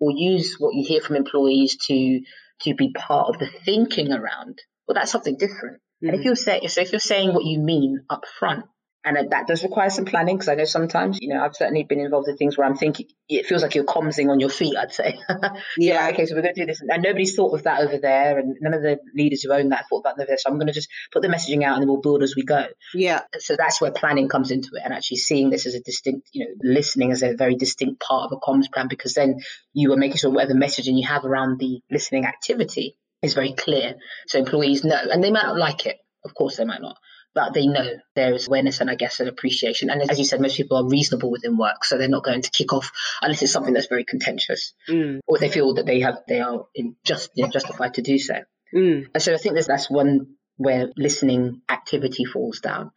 or 0.00 0.10
use 0.10 0.56
what 0.58 0.74
you 0.74 0.84
hear 0.86 1.00
from 1.00 1.16
employees 1.16 1.76
to 1.86 2.20
to 2.62 2.74
be 2.74 2.92
part 2.92 3.28
of 3.28 3.38
the 3.38 3.48
thinking 3.64 4.12
around 4.12 4.58
well 4.86 4.94
that's 4.94 5.12
something 5.12 5.36
different 5.36 5.76
mm-hmm. 5.76 6.08
and 6.08 6.14
if 6.14 6.20
mm-hmm. 6.20 6.26
you're 6.26 6.36
saying 6.36 6.68
so 6.68 6.80
if 6.80 6.92
you're 6.92 7.00
saying 7.00 7.32
what 7.32 7.44
you 7.44 7.58
mean 7.58 8.04
up 8.10 8.24
front 8.38 8.64
and 9.04 9.16
that 9.30 9.46
does 9.48 9.64
require 9.64 9.90
some 9.90 10.04
planning 10.04 10.36
because 10.36 10.48
I 10.48 10.54
know 10.54 10.64
sometimes, 10.64 11.18
you 11.20 11.28
know, 11.28 11.42
I've 11.42 11.56
certainly 11.56 11.82
been 11.82 11.98
involved 11.98 12.28
in 12.28 12.36
things 12.36 12.56
where 12.56 12.66
I'm 12.66 12.76
thinking 12.76 13.06
it 13.28 13.46
feels 13.46 13.62
like 13.62 13.74
you're 13.74 13.84
comsing 13.84 14.30
on 14.30 14.38
your 14.38 14.48
feet, 14.48 14.76
I'd 14.76 14.92
say. 14.92 15.18
yeah, 15.76 16.10
okay, 16.12 16.26
so 16.26 16.36
we're 16.36 16.42
going 16.42 16.54
to 16.54 16.60
do 16.60 16.66
this. 16.66 16.80
And 16.80 17.02
nobody's 17.02 17.34
thought 17.34 17.52
of 17.52 17.64
that 17.64 17.80
over 17.80 17.98
there. 17.98 18.38
And 18.38 18.56
none 18.60 18.74
of 18.74 18.82
the 18.82 18.98
leaders 19.14 19.42
who 19.42 19.52
own 19.52 19.70
that 19.70 19.86
thought 19.88 20.00
about 20.00 20.18
that. 20.18 20.40
So 20.40 20.50
I'm 20.50 20.56
going 20.56 20.68
to 20.68 20.72
just 20.72 20.88
put 21.12 21.22
the 21.22 21.28
messaging 21.28 21.64
out 21.64 21.74
and 21.74 21.82
then 21.82 21.88
we'll 21.88 22.00
build 22.00 22.22
as 22.22 22.36
we 22.36 22.44
go. 22.44 22.66
Yeah. 22.94 23.22
So 23.38 23.56
that's 23.56 23.80
where 23.80 23.90
planning 23.90 24.28
comes 24.28 24.52
into 24.52 24.70
it 24.74 24.82
and 24.84 24.94
actually 24.94 25.16
seeing 25.16 25.50
this 25.50 25.66
as 25.66 25.74
a 25.74 25.80
distinct, 25.80 26.28
you 26.32 26.44
know, 26.44 26.54
listening 26.62 27.10
as 27.10 27.22
a 27.22 27.34
very 27.34 27.56
distinct 27.56 28.00
part 28.00 28.30
of 28.30 28.38
a 28.38 28.40
comms 28.40 28.70
plan 28.72 28.86
because 28.86 29.14
then 29.14 29.40
you 29.72 29.92
are 29.92 29.96
making 29.96 30.18
sure 30.18 30.30
whatever 30.30 30.54
messaging 30.54 30.96
you 30.96 31.08
have 31.08 31.24
around 31.24 31.58
the 31.58 31.80
listening 31.90 32.24
activity 32.24 32.96
is 33.20 33.34
very 33.34 33.54
clear. 33.54 33.96
So 34.28 34.38
employees 34.38 34.84
know, 34.84 35.00
and 35.10 35.24
they 35.24 35.32
might 35.32 35.44
not 35.46 35.58
like 35.58 35.86
it. 35.86 35.96
Of 36.24 36.34
course, 36.34 36.56
they 36.56 36.64
might 36.64 36.80
not 36.80 36.98
but 37.34 37.54
they 37.54 37.66
know 37.66 37.86
there 38.14 38.34
is 38.34 38.46
awareness 38.46 38.80
and 38.80 38.90
I 38.90 38.94
guess 38.94 39.20
an 39.20 39.28
appreciation. 39.28 39.90
And 39.90 40.10
as 40.10 40.18
you 40.18 40.24
said, 40.24 40.40
most 40.40 40.56
people 40.56 40.76
are 40.76 40.88
reasonable 40.88 41.30
within 41.30 41.56
work, 41.56 41.84
so 41.84 41.96
they're 41.96 42.08
not 42.08 42.24
going 42.24 42.42
to 42.42 42.50
kick 42.50 42.72
off 42.72 42.90
unless 43.20 43.42
it's 43.42 43.52
something 43.52 43.74
that's 43.74 43.86
very 43.86 44.04
contentious, 44.04 44.74
mm. 44.88 45.20
or 45.26 45.38
they 45.38 45.48
feel 45.48 45.74
that 45.74 45.86
they 45.86 46.00
have 46.00 46.18
they 46.28 46.40
are 46.40 46.66
just 47.04 47.30
you 47.34 47.44
know, 47.44 47.50
justified 47.50 47.94
to 47.94 48.02
do 48.02 48.18
so. 48.18 48.34
Mm. 48.74 49.06
And 49.14 49.22
so 49.22 49.34
I 49.34 49.38
think 49.38 49.56
that's 49.56 49.90
one 49.90 50.34
where 50.56 50.90
listening 50.96 51.62
activity 51.68 52.24
falls 52.24 52.60
down. 52.60 52.90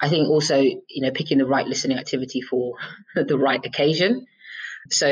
I 0.00 0.08
think 0.08 0.28
also 0.28 0.60
you 0.60 0.80
know 1.02 1.10
picking 1.10 1.38
the 1.38 1.46
right 1.46 1.66
listening 1.66 1.98
activity 1.98 2.40
for 2.40 2.74
the 3.14 3.38
right 3.38 3.64
occasion. 3.64 4.26
So 4.90 5.06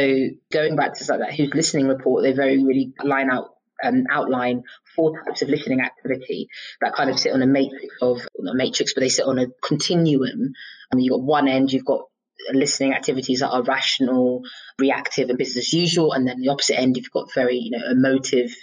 going 0.50 0.74
back 0.74 0.94
to 0.94 1.12
like 1.12 1.20
that 1.20 1.34
who's 1.34 1.54
listening 1.54 1.86
report, 1.86 2.22
they 2.22 2.32
very 2.32 2.64
really 2.64 2.92
line 3.04 3.30
out 3.30 3.54
and 3.82 4.06
outline 4.10 4.62
four 4.96 5.22
types 5.24 5.42
of 5.42 5.48
listening 5.48 5.80
activity 5.80 6.48
that 6.80 6.94
kind 6.94 7.10
of 7.10 7.18
sit 7.18 7.32
on 7.32 7.42
a 7.42 7.46
matrix 7.46 7.94
of 8.02 8.20
a 8.20 8.54
matrix, 8.54 8.94
but 8.94 9.00
they 9.00 9.08
sit 9.08 9.26
on 9.26 9.38
a 9.38 9.46
continuum. 9.62 10.52
I 10.92 10.96
mean, 10.96 11.04
you've 11.04 11.12
got 11.12 11.22
one 11.22 11.48
end, 11.48 11.72
you've 11.72 11.84
got 11.84 12.02
listening 12.52 12.94
activities 12.94 13.40
that 13.40 13.50
are 13.50 13.62
rational, 13.62 14.42
reactive, 14.78 15.28
and 15.28 15.38
business 15.38 15.68
as 15.68 15.72
usual, 15.72 16.12
and 16.12 16.26
then 16.26 16.40
the 16.40 16.48
opposite 16.48 16.78
end, 16.78 16.96
you've 16.96 17.10
got 17.10 17.32
very 17.34 17.56
you 17.56 17.70
know 17.70 17.90
emotive 17.90 18.54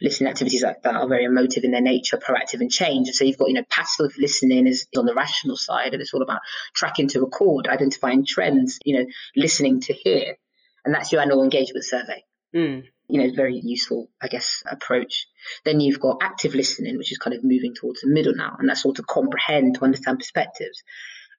listening 0.00 0.30
activities 0.30 0.62
that, 0.62 0.82
that 0.82 0.94
are 0.94 1.08
very 1.08 1.24
emotive 1.24 1.64
in 1.64 1.70
their 1.70 1.80
nature, 1.80 2.16
proactive 2.16 2.60
and 2.60 2.70
change. 2.70 3.08
And 3.08 3.14
so 3.14 3.24
you've 3.24 3.38
got 3.38 3.48
you 3.48 3.54
know 3.54 3.64
passive 3.70 4.12
listening 4.18 4.66
is 4.66 4.86
on 4.96 5.06
the 5.06 5.14
rational 5.14 5.56
side, 5.56 5.92
and 5.92 6.02
it's 6.02 6.14
all 6.14 6.22
about 6.22 6.40
tracking 6.74 7.08
to 7.08 7.20
record, 7.20 7.66
identifying 7.66 8.24
trends, 8.26 8.78
you 8.84 8.98
know, 8.98 9.06
listening 9.34 9.80
to 9.82 9.92
hear, 9.92 10.36
and 10.84 10.94
that's 10.94 11.12
your 11.12 11.20
annual 11.20 11.42
engagement 11.42 11.84
survey. 11.84 12.24
Mm 12.54 12.84
you 13.08 13.22
know, 13.22 13.34
very 13.34 13.60
useful, 13.62 14.08
I 14.20 14.28
guess, 14.28 14.62
approach. 14.70 15.26
Then 15.64 15.80
you've 15.80 16.00
got 16.00 16.18
active 16.22 16.54
listening, 16.54 16.96
which 16.98 17.12
is 17.12 17.18
kind 17.18 17.34
of 17.34 17.44
moving 17.44 17.74
towards 17.74 18.00
the 18.00 18.08
middle 18.08 18.34
now, 18.34 18.56
and 18.58 18.68
that's 18.68 18.84
all 18.84 18.94
to 18.94 19.02
comprehend, 19.02 19.76
to 19.76 19.84
understand 19.84 20.18
perspectives, 20.18 20.82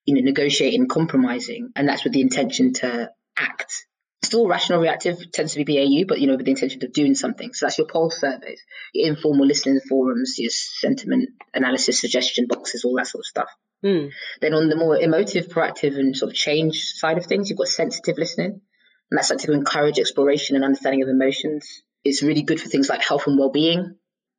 you 0.06 0.16
know, 0.16 0.22
negotiating, 0.22 0.88
compromising, 0.88 1.72
and 1.76 1.88
that's 1.88 2.04
with 2.04 2.14
the 2.14 2.22
intention 2.22 2.74
to 2.74 3.12
act. 3.38 3.86
Still 4.24 4.48
rational 4.48 4.82
reactive 4.82 5.32
tends 5.32 5.54
to 5.54 5.64
be 5.64 5.76
BAU, 5.76 6.06
but 6.08 6.20
you 6.20 6.28
know, 6.28 6.36
with 6.36 6.46
the 6.46 6.52
intention 6.52 6.84
of 6.84 6.92
doing 6.92 7.16
something. 7.16 7.54
So 7.54 7.66
that's 7.66 7.78
your 7.78 7.88
poll 7.88 8.10
surveys, 8.10 8.62
your 8.94 9.10
informal 9.10 9.46
listening 9.46 9.80
forums, 9.88 10.36
your 10.38 10.50
sentiment 10.50 11.30
analysis, 11.54 12.02
suggestion 12.02 12.48
boxes, 12.48 12.84
all 12.84 12.96
that 12.96 13.08
sort 13.08 13.22
of 13.22 13.26
stuff. 13.28 13.50
Mm. 13.84 14.12
Then 14.42 14.54
on 14.54 14.70
the 14.70 14.76
more 14.76 14.98
emotive, 14.98 15.48
proactive, 15.50 15.98
and 16.00 16.18
sort 16.18 16.32
of 16.32 16.36
change 16.36 16.82
side 16.94 17.18
of 17.18 17.26
things, 17.26 17.50
you've 17.50 17.60
got 17.60 17.68
sensitive 17.68 18.18
listening 18.18 18.62
and 19.10 19.17
that's 19.17 19.30
like 19.30 19.39
to 19.39 19.54
encourage 19.54 20.00
exploration 20.00 20.56
and 20.56 20.65
understanding 20.65 21.04
of 21.04 21.10
emotions. 21.10 21.84
It's 22.04 22.24
really 22.24 22.43
good 22.43 22.60
for 22.60 22.67
things 22.67 22.89
like 22.89 23.04
health 23.04 23.28
and 23.28 23.38
well-being 23.38 23.96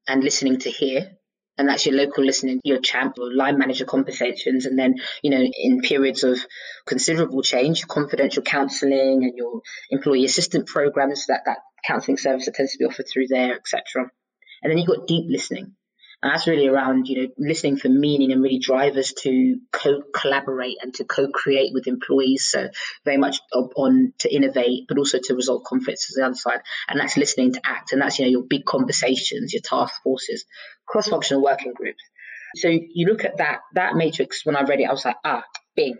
and 0.06 0.24
listening 0.24 0.58
to 0.60 0.70
hear. 0.70 1.12
And 1.56 1.68
that's 1.68 1.86
your 1.86 1.96
local 1.96 2.24
listening, 2.24 2.60
your 2.62 2.80
champ 2.80 3.16
or 3.18 3.34
line 3.34 3.58
manager 3.58 3.84
conversations. 3.84 4.64
And 4.64 4.78
then, 4.78 4.96
you 5.22 5.30
know, 5.30 5.42
in 5.42 5.80
periods 5.80 6.22
of 6.22 6.38
considerable 6.86 7.42
change, 7.42 7.86
confidential 7.88 8.44
counselling 8.44 9.24
and 9.24 9.32
your 9.36 9.62
employee 9.90 10.24
assistant 10.24 10.68
programs, 10.68 11.26
that, 11.26 11.42
that 11.46 11.58
counselling 11.84 12.16
service 12.16 12.44
that 12.44 12.54
tends 12.54 12.72
to 12.72 12.78
be 12.78 12.84
offered 12.84 13.06
through 13.12 13.26
there, 13.28 13.56
etc. 13.56 14.08
And 14.62 14.70
then 14.70 14.78
you've 14.78 14.86
got 14.86 15.08
deep 15.08 15.26
listening. 15.28 15.74
And 16.20 16.32
that's 16.32 16.48
really 16.48 16.66
around, 16.66 17.06
you 17.06 17.22
know, 17.22 17.28
listening 17.38 17.76
for 17.76 17.88
meaning 17.88 18.32
and 18.32 18.42
really 18.42 18.58
drivers 18.58 19.12
to 19.22 19.58
co-collaborate 19.72 20.78
and 20.82 20.92
to 20.94 21.04
co-create 21.04 21.72
with 21.72 21.86
employees. 21.86 22.48
So 22.50 22.68
very 23.04 23.18
much 23.18 23.38
on 23.52 24.12
to 24.18 24.34
innovate, 24.34 24.86
but 24.88 24.98
also 24.98 25.18
to 25.22 25.34
resolve 25.34 25.62
conflicts 25.64 26.10
as 26.10 26.16
the 26.16 26.26
other 26.26 26.34
side. 26.34 26.60
And 26.88 26.98
that's 26.98 27.16
listening 27.16 27.52
to 27.52 27.60
act. 27.64 27.92
And 27.92 28.02
that's, 28.02 28.18
you 28.18 28.24
know, 28.24 28.32
your 28.32 28.42
big 28.42 28.64
conversations, 28.64 29.52
your 29.52 29.62
task 29.62 29.94
forces, 30.02 30.44
cross-functional 30.86 31.42
working 31.42 31.72
groups. 31.72 32.02
So 32.56 32.68
you 32.68 33.06
look 33.06 33.24
at 33.24 33.38
that, 33.38 33.60
that 33.74 33.94
matrix, 33.94 34.44
when 34.44 34.56
I 34.56 34.62
read 34.62 34.80
it, 34.80 34.88
I 34.88 34.92
was 34.92 35.04
like, 35.04 35.18
ah, 35.24 35.44
bing. 35.76 35.98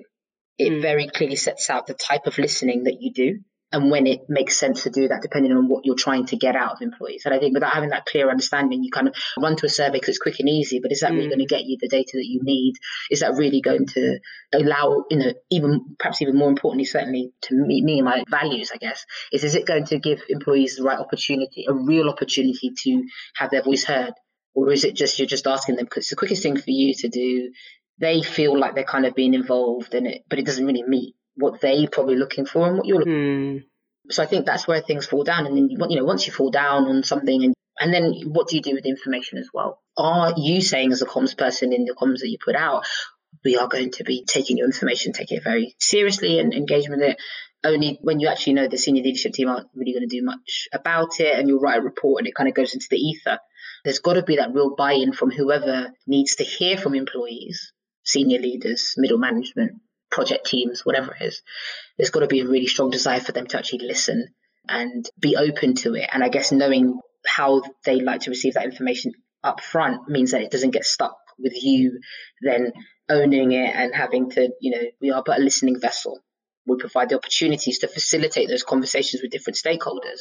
It 0.59 0.72
mm. 0.72 0.83
very 0.83 1.07
clearly 1.07 1.37
sets 1.37 1.70
out 1.70 1.87
the 1.87 1.94
type 1.94 2.26
of 2.26 2.38
listening 2.38 2.85
that 2.85 3.00
you 3.00 3.12
do 3.12 3.38
and 3.70 3.90
when 3.90 4.07
it 4.07 4.20
makes 4.28 4.57
sense 4.57 4.85
to 4.85 4.90
do 4.90 5.09
that, 5.09 5.20
depending 5.20 5.52
on 5.52 5.68
what 5.68 5.85
you're 5.85 5.94
trying 5.94 6.24
to 6.26 6.37
get 6.37 6.57
out 6.57 6.72
of 6.72 6.78
employees. 6.81 7.22
And 7.26 7.35
I 7.35 7.38
think 7.38 7.52
without 7.52 7.74
having 7.74 7.90
that 7.90 8.07
clear 8.07 8.31
understanding, 8.31 8.83
you 8.83 8.90
kind 8.90 9.09
of 9.09 9.14
run 9.38 9.57
to 9.57 9.66
a 9.66 9.68
survey 9.68 9.92
because 9.92 10.11
it's 10.11 10.18
quick 10.18 10.40
and 10.40 10.48
easy, 10.48 10.81
but 10.81 10.90
is 10.90 11.00
that 11.00 11.12
mm. 11.12 11.16
really 11.16 11.28
going 11.28 11.38
to 11.40 11.46
get 11.46 11.64
you 11.64 11.76
the 11.78 11.88
data 11.88 12.12
that 12.14 12.26
you 12.26 12.40
need? 12.42 12.74
Is 13.11 13.20
that 13.20 13.35
really 13.35 13.61
going 13.61 13.87
to 13.88 14.20
allow, 14.54 15.04
you 15.11 15.18
know, 15.18 15.33
even 15.50 15.96
perhaps 15.98 16.22
even 16.22 16.37
more 16.37 16.48
importantly, 16.48 16.87
certainly 16.87 17.33
to 17.42 17.54
me, 17.54 17.83
me 17.83 17.98
and 17.98 18.07
my 18.07 18.24
values, 18.31 18.70
I 18.72 18.78
guess, 18.78 19.04
is 19.33 19.44
is 19.44 19.54
it 19.54 19.66
going 19.66 19.85
to 19.87 19.98
give 19.98 20.22
employees 20.31 20.76
the 20.76 20.85
right 20.85 20.98
opportunity, 20.98 21.66
a 21.68 21.74
real 21.74 22.09
opportunity 22.09 22.72
to 22.85 23.04
have 23.37 23.50
their 23.50 23.62
voice 23.62 23.85
heard? 23.85 24.14
Or 24.54 24.72
is 24.72 24.85
it 24.85 24.96
just 24.96 25.18
you're 25.18 25.28
just 25.28 25.46
asking 25.46 25.76
them 25.76 25.85
because 25.85 26.04
it's 26.04 26.11
the 26.11 26.16
quickest 26.16 26.42
thing 26.42 26.57
for 26.57 26.70
you 26.70 26.94
to 26.94 27.09
do? 27.09 27.52
They 27.98 28.22
feel 28.22 28.59
like 28.59 28.74
they're 28.74 28.85
kind 28.85 29.04
of 29.04 29.14
being 29.14 29.35
involved 29.35 29.94
in 29.94 30.07
it, 30.07 30.22
but 30.31 30.38
it 30.38 30.46
doesn't 30.46 30.64
really 30.64 30.85
meet 30.85 31.16
what 31.38 31.61
they're 31.61 31.88
probably 31.88 32.16
looking 32.16 32.46
for 32.46 32.66
and 32.66 32.77
what 32.77 32.87
you're 32.87 32.98
looking 32.98 33.12
mm. 33.12 33.64
So 34.11 34.22
I 34.22 34.27
think 34.27 34.46
that's 34.46 34.66
where 34.66 34.81
things 34.81 35.07
fall 35.07 35.24
down. 35.24 35.46
And 35.46 35.57
then, 35.57 35.68
you 35.70 35.96
know, 35.96 36.05
once 36.05 36.27
you 36.27 36.33
fall 36.33 36.51
down 36.51 36.85
on 36.85 37.03
something 37.03 37.44
and 37.44 37.55
and 37.81 37.94
then 37.94 38.12
what 38.27 38.48
do 38.48 38.57
you 38.57 38.62
do 38.62 38.74
with 38.74 38.83
the 38.83 38.90
information 38.90 39.38
as 39.38 39.51
well? 39.55 39.81
Are 39.96 40.35
you 40.37 40.61
saying 40.61 40.90
as 40.90 41.01
a 41.01 41.07
comms 41.07 41.37
person 41.38 41.72
in 41.72 41.85
the 41.85 41.94
comms 41.94 42.20
that 42.20 42.29
you 42.29 42.38
put 42.44 42.57
out, 42.57 42.85
we 43.44 43.57
are 43.57 43.68
going 43.68 43.92
to 43.92 44.05
be 44.05 44.24
taking 44.24 44.57
your 44.57 44.66
information, 44.66 45.12
taking 45.12 45.37
it 45.38 45.44
very 45.44 45.77
seriously 45.79 46.40
and 46.40 46.53
engaging 46.53 46.90
with 46.90 47.03
it 47.03 47.18
only 47.64 47.98
when 48.03 48.18
you 48.18 48.27
actually 48.29 48.55
know 48.55 48.66
the 48.66 48.79
senior 48.79 49.05
leadership 49.05 49.33
team 49.33 49.48
aren't 49.48 49.68
really 49.74 49.92
going 49.92 50.09
to 50.09 50.16
do 50.16 50.24
much 50.24 50.68
about 50.72 51.20
it 51.20 51.38
and 51.38 51.48
you'll 51.48 51.61
write 51.61 51.79
a 51.79 51.83
report 51.83 52.20
and 52.20 52.27
it 52.27 52.35
kind 52.35 52.48
of 52.48 52.55
goes 52.55 52.74
into 52.74 52.87
the 52.90 52.96
ether. 52.96 53.38
There's 53.85 54.01
got 54.01 54.14
to 54.14 54.22
be 54.22 54.37
that 54.37 54.55
real 54.55 54.74
buy-in 54.74 55.12
from 55.12 55.31
whoever 55.31 55.92
needs 56.05 56.37
to 56.37 56.44
hear 56.44 56.77
from 56.77 56.96
employees, 56.96 57.72
senior 58.05 58.40
leaders, 58.40 58.94
middle 58.96 59.18
management, 59.18 59.81
project 60.11 60.47
teams, 60.47 60.85
whatever 60.85 61.14
it 61.14 61.25
is, 61.25 61.42
there's 61.97 62.11
got 62.11 62.21
to 62.21 62.27
be 62.27 62.40
a 62.40 62.49
really 62.49 62.66
strong 62.66 62.90
desire 62.90 63.21
for 63.21 63.33
them 63.33 63.47
to 63.47 63.59
actually 63.59 63.87
listen 63.87 64.29
and 64.68 65.09
be 65.18 65.37
open 65.37 65.75
to 65.75 65.94
it. 65.94 66.09
And 66.12 66.23
I 66.23 66.29
guess 66.29 66.53
knowing 66.53 67.01
how 67.27 67.62
they 67.85 68.01
like 68.01 68.23
to 68.23 68.31
receive 68.31 68.55
that 68.55 68.64
information 68.64 69.12
up 69.42 69.61
front 69.61 70.09
means 70.09 70.33
that 70.33 70.42
it 70.42 70.51
doesn't 70.51 70.71
get 70.71 70.85
stuck 70.85 71.16
with 71.38 71.62
you 71.62 72.01
then 72.40 72.73
owning 73.09 73.53
it 73.53 73.75
and 73.75 73.94
having 73.94 74.31
to, 74.31 74.51
you 74.61 74.73
know, 74.73 74.83
we 75.01 75.12
are 75.12 75.23
but 75.25 75.38
a 75.38 75.42
listening 75.42 75.81
vessel 75.81 76.21
we 76.68 76.77
provide 76.77 77.09
the 77.09 77.16
opportunities 77.16 77.79
to 77.79 77.88
facilitate 77.88 78.49
those 78.49 78.62
conversations 78.62 79.23
with 79.23 79.33
different 79.33 79.57
stakeholders. 79.57 80.21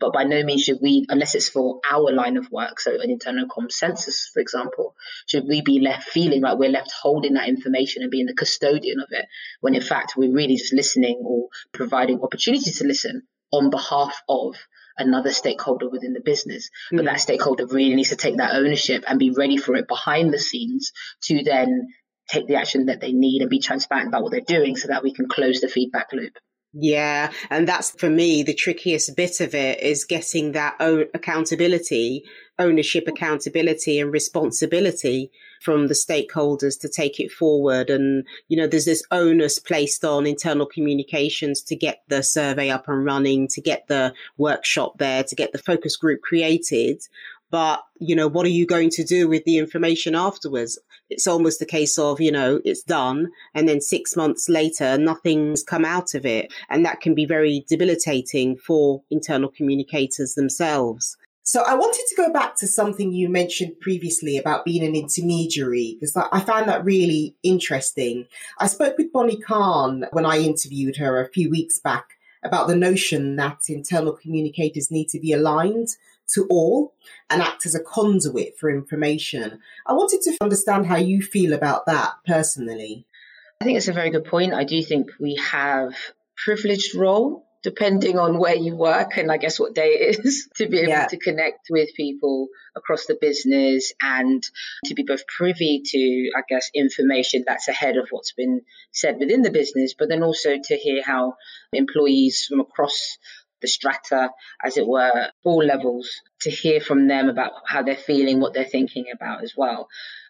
But 0.00 0.12
by 0.12 0.24
no 0.24 0.42
means 0.42 0.62
should 0.62 0.78
we, 0.82 1.06
unless 1.08 1.34
it's 1.34 1.48
for 1.48 1.80
our 1.88 2.12
line 2.12 2.36
of 2.36 2.50
work, 2.50 2.80
so 2.80 3.00
an 3.00 3.10
internal 3.10 3.46
consensus, 3.48 4.28
for 4.32 4.40
example, 4.40 4.96
should 5.26 5.46
we 5.46 5.62
be 5.62 5.78
left 5.78 6.08
feeling 6.08 6.42
like 6.42 6.58
we're 6.58 6.70
left 6.70 6.92
holding 6.92 7.34
that 7.34 7.48
information 7.48 8.02
and 8.02 8.10
being 8.10 8.26
the 8.26 8.34
custodian 8.34 8.98
of 9.00 9.08
it, 9.10 9.26
when 9.60 9.74
in 9.76 9.82
fact 9.82 10.14
we're 10.16 10.34
really 10.34 10.56
just 10.56 10.72
listening 10.72 11.22
or 11.24 11.48
providing 11.72 12.20
opportunities 12.20 12.78
to 12.78 12.84
listen 12.84 13.22
on 13.52 13.70
behalf 13.70 14.22
of 14.28 14.56
another 14.98 15.32
stakeholder 15.32 15.88
within 15.88 16.12
the 16.12 16.20
business. 16.20 16.70
Mm. 16.92 16.98
But 16.98 17.04
that 17.06 17.20
stakeholder 17.20 17.66
really 17.66 17.94
needs 17.94 18.10
to 18.10 18.16
take 18.16 18.38
that 18.38 18.54
ownership 18.54 19.04
and 19.06 19.18
be 19.18 19.30
ready 19.30 19.56
for 19.56 19.76
it 19.76 19.88
behind 19.88 20.32
the 20.32 20.38
scenes 20.38 20.92
to 21.24 21.42
then 21.44 21.88
take 22.28 22.46
the 22.46 22.56
action 22.56 22.86
that 22.86 23.00
they 23.00 23.12
need 23.12 23.42
and 23.42 23.50
be 23.50 23.58
transparent 23.58 24.08
about 24.08 24.22
what 24.22 24.32
they're 24.32 24.40
doing 24.40 24.76
so 24.76 24.88
that 24.88 25.02
we 25.02 25.12
can 25.12 25.28
close 25.28 25.60
the 25.60 25.68
feedback 25.68 26.12
loop. 26.12 26.32
Yeah. 26.74 27.30
And 27.50 27.68
that's 27.68 27.90
for 27.90 28.08
me, 28.08 28.42
the 28.42 28.54
trickiest 28.54 29.14
bit 29.14 29.40
of 29.40 29.54
it 29.54 29.80
is 29.82 30.04
getting 30.04 30.52
that 30.52 30.76
accountability, 31.12 32.24
ownership, 32.58 33.06
accountability 33.06 34.00
and 34.00 34.10
responsibility 34.10 35.30
from 35.60 35.88
the 35.88 35.94
stakeholders 35.94 36.80
to 36.80 36.88
take 36.88 37.20
it 37.20 37.30
forward. 37.30 37.90
And, 37.90 38.26
you 38.48 38.56
know, 38.56 38.66
there's 38.66 38.86
this 38.86 39.04
onus 39.10 39.58
placed 39.58 40.02
on 40.04 40.26
internal 40.26 40.66
communications 40.66 41.60
to 41.64 41.76
get 41.76 42.02
the 42.08 42.22
survey 42.22 42.70
up 42.70 42.88
and 42.88 43.04
running, 43.04 43.48
to 43.48 43.60
get 43.60 43.86
the 43.88 44.14
workshop 44.38 44.98
there, 44.98 45.22
to 45.24 45.36
get 45.36 45.52
the 45.52 45.58
focus 45.58 45.96
group 45.96 46.22
created. 46.22 47.02
But, 47.52 47.82
you 48.00 48.16
know, 48.16 48.28
what 48.28 48.46
are 48.46 48.48
you 48.48 48.66
going 48.66 48.88
to 48.90 49.04
do 49.04 49.28
with 49.28 49.44
the 49.44 49.58
information 49.58 50.14
afterwards? 50.14 50.78
It's 51.10 51.26
almost 51.26 51.60
a 51.60 51.66
case 51.66 51.98
of, 51.98 52.18
you 52.18 52.32
know, 52.32 52.62
it's 52.64 52.82
done. 52.82 53.28
And 53.54 53.68
then 53.68 53.82
six 53.82 54.16
months 54.16 54.48
later, 54.48 54.96
nothing's 54.96 55.62
come 55.62 55.84
out 55.84 56.14
of 56.14 56.24
it. 56.24 56.50
And 56.70 56.82
that 56.86 57.02
can 57.02 57.14
be 57.14 57.26
very 57.26 57.66
debilitating 57.68 58.56
for 58.56 59.02
internal 59.10 59.50
communicators 59.50 60.32
themselves. 60.32 61.18
So 61.42 61.62
I 61.66 61.74
wanted 61.74 62.04
to 62.08 62.16
go 62.16 62.32
back 62.32 62.56
to 62.56 62.66
something 62.66 63.12
you 63.12 63.28
mentioned 63.28 63.80
previously 63.80 64.38
about 64.38 64.64
being 64.64 64.82
an 64.82 64.94
intermediary 64.96 65.98
because 66.00 66.16
I 66.16 66.40
found 66.40 66.68
that 66.68 66.84
really 66.84 67.36
interesting. 67.42 68.28
I 68.60 68.66
spoke 68.66 68.96
with 68.96 69.12
Bonnie 69.12 69.40
Kahn 69.40 70.06
when 70.12 70.24
I 70.24 70.38
interviewed 70.38 70.96
her 70.96 71.20
a 71.20 71.28
few 71.28 71.50
weeks 71.50 71.78
back 71.78 72.06
about 72.44 72.68
the 72.68 72.76
notion 72.76 73.36
that 73.36 73.58
internal 73.68 74.12
communicators 74.12 74.90
need 74.90 75.08
to 75.08 75.20
be 75.20 75.32
aligned 75.32 75.88
to 76.34 76.46
all 76.48 76.94
and 77.30 77.42
act 77.42 77.66
as 77.66 77.74
a 77.74 77.82
conduit 77.82 78.58
for 78.58 78.70
information. 78.70 79.60
I 79.86 79.92
wanted 79.92 80.22
to 80.22 80.36
understand 80.40 80.86
how 80.86 80.96
you 80.96 81.22
feel 81.22 81.52
about 81.52 81.86
that 81.86 82.12
personally. 82.26 83.06
I 83.60 83.64
think 83.64 83.78
it's 83.78 83.88
a 83.88 83.92
very 83.92 84.10
good 84.10 84.24
point. 84.24 84.54
I 84.54 84.64
do 84.64 84.82
think 84.82 85.10
we 85.20 85.36
have 85.36 85.94
privileged 86.36 86.94
role 86.94 87.46
depending 87.62 88.18
on 88.18 88.38
where 88.38 88.56
you 88.56 88.74
work 88.74 89.16
and 89.16 89.30
I 89.30 89.36
guess 89.36 89.58
what 89.58 89.74
day 89.74 89.90
it 89.90 90.24
is 90.24 90.48
to 90.56 90.68
be 90.68 90.78
able 90.78 90.90
yeah. 90.90 91.06
to 91.06 91.16
connect 91.16 91.68
with 91.70 91.94
people 91.96 92.48
across 92.74 93.06
the 93.06 93.16
business 93.20 93.92
and 94.02 94.42
to 94.86 94.94
be 94.94 95.04
both 95.04 95.26
privy 95.26 95.82
to, 95.84 96.30
I 96.36 96.42
guess, 96.48 96.70
information 96.74 97.44
that's 97.46 97.68
ahead 97.68 97.96
of 97.96 98.08
what's 98.10 98.32
been 98.32 98.62
said 98.90 99.18
within 99.18 99.42
the 99.42 99.50
business, 99.50 99.94
but 99.96 100.08
then 100.08 100.22
also 100.22 100.56
to 100.62 100.76
hear 100.76 101.02
how 101.02 101.34
employees 101.72 102.46
from 102.48 102.60
across 102.60 103.18
the 103.62 103.68
strata, 103.68 104.30
as 104.62 104.76
it 104.76 104.86
were, 104.86 105.30
all 105.44 105.64
levels, 105.64 106.10
to 106.42 106.50
hear 106.50 106.80
from 106.80 107.08
them 107.08 107.30
about 107.30 107.52
how 107.66 107.82
they're 107.82 107.96
feeling, 107.96 108.40
what 108.40 108.52
they're 108.52 108.64
thinking 108.64 109.06
about 109.14 109.42
as 109.42 109.54
well. 109.56 109.88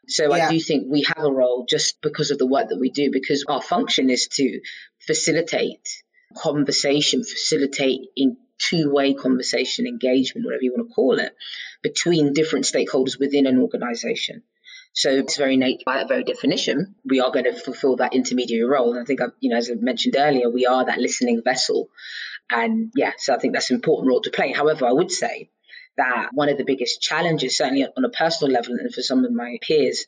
So 0.08 0.34
yeah. 0.34 0.46
I 0.46 0.50
do 0.50 0.60
think 0.60 0.86
we 0.88 1.02
have 1.02 1.24
a 1.24 1.32
role 1.32 1.66
just 1.68 2.00
because 2.02 2.30
of 2.30 2.38
the 2.38 2.46
work 2.46 2.68
that 2.68 2.78
we 2.78 2.90
do, 2.90 3.10
because 3.10 3.44
our 3.48 3.62
function 3.62 4.10
is 4.10 4.28
to 4.34 4.60
facilitate 5.00 5.88
conversation, 6.36 7.24
facilitate 7.24 8.00
in 8.16 8.36
two-way 8.58 9.14
conversation, 9.14 9.86
engagement, 9.86 10.46
whatever 10.46 10.62
you 10.62 10.72
want 10.76 10.88
to 10.88 10.94
call 10.94 11.18
it, 11.18 11.34
between 11.82 12.32
different 12.32 12.64
stakeholders 12.64 13.18
within 13.18 13.46
an 13.46 13.58
organization. 13.58 14.42
So 14.94 15.10
it's 15.10 15.38
very 15.38 15.54
innate 15.54 15.84
by 15.86 15.96
that 15.96 16.08
very 16.08 16.22
definition, 16.22 16.96
we 17.04 17.20
are 17.20 17.30
going 17.30 17.46
to 17.46 17.54
fulfill 17.54 17.96
that 17.96 18.14
intermediary 18.14 18.68
role. 18.68 18.92
And 18.92 19.00
I 19.00 19.04
think, 19.04 19.22
I've, 19.22 19.32
you 19.40 19.50
know, 19.50 19.56
as 19.56 19.70
I 19.70 19.74
mentioned 19.74 20.16
earlier, 20.18 20.50
we 20.50 20.66
are 20.66 20.84
that 20.84 20.98
listening 20.98 21.40
vessel 21.42 21.88
and 22.52 22.92
yeah, 22.94 23.12
so 23.18 23.34
I 23.34 23.38
think 23.38 23.54
that's 23.54 23.70
an 23.70 23.76
important 23.76 24.08
role 24.08 24.20
to 24.22 24.30
play. 24.30 24.52
However, 24.52 24.86
I 24.86 24.92
would 24.92 25.10
say 25.10 25.50
that 25.96 26.30
one 26.32 26.48
of 26.48 26.58
the 26.58 26.64
biggest 26.64 27.00
challenges, 27.00 27.56
certainly 27.56 27.84
on 27.84 28.04
a 28.04 28.08
personal 28.08 28.52
level, 28.52 28.74
and 28.74 28.92
for 28.92 29.02
some 29.02 29.24
of 29.24 29.32
my 29.32 29.58
peers 29.60 30.06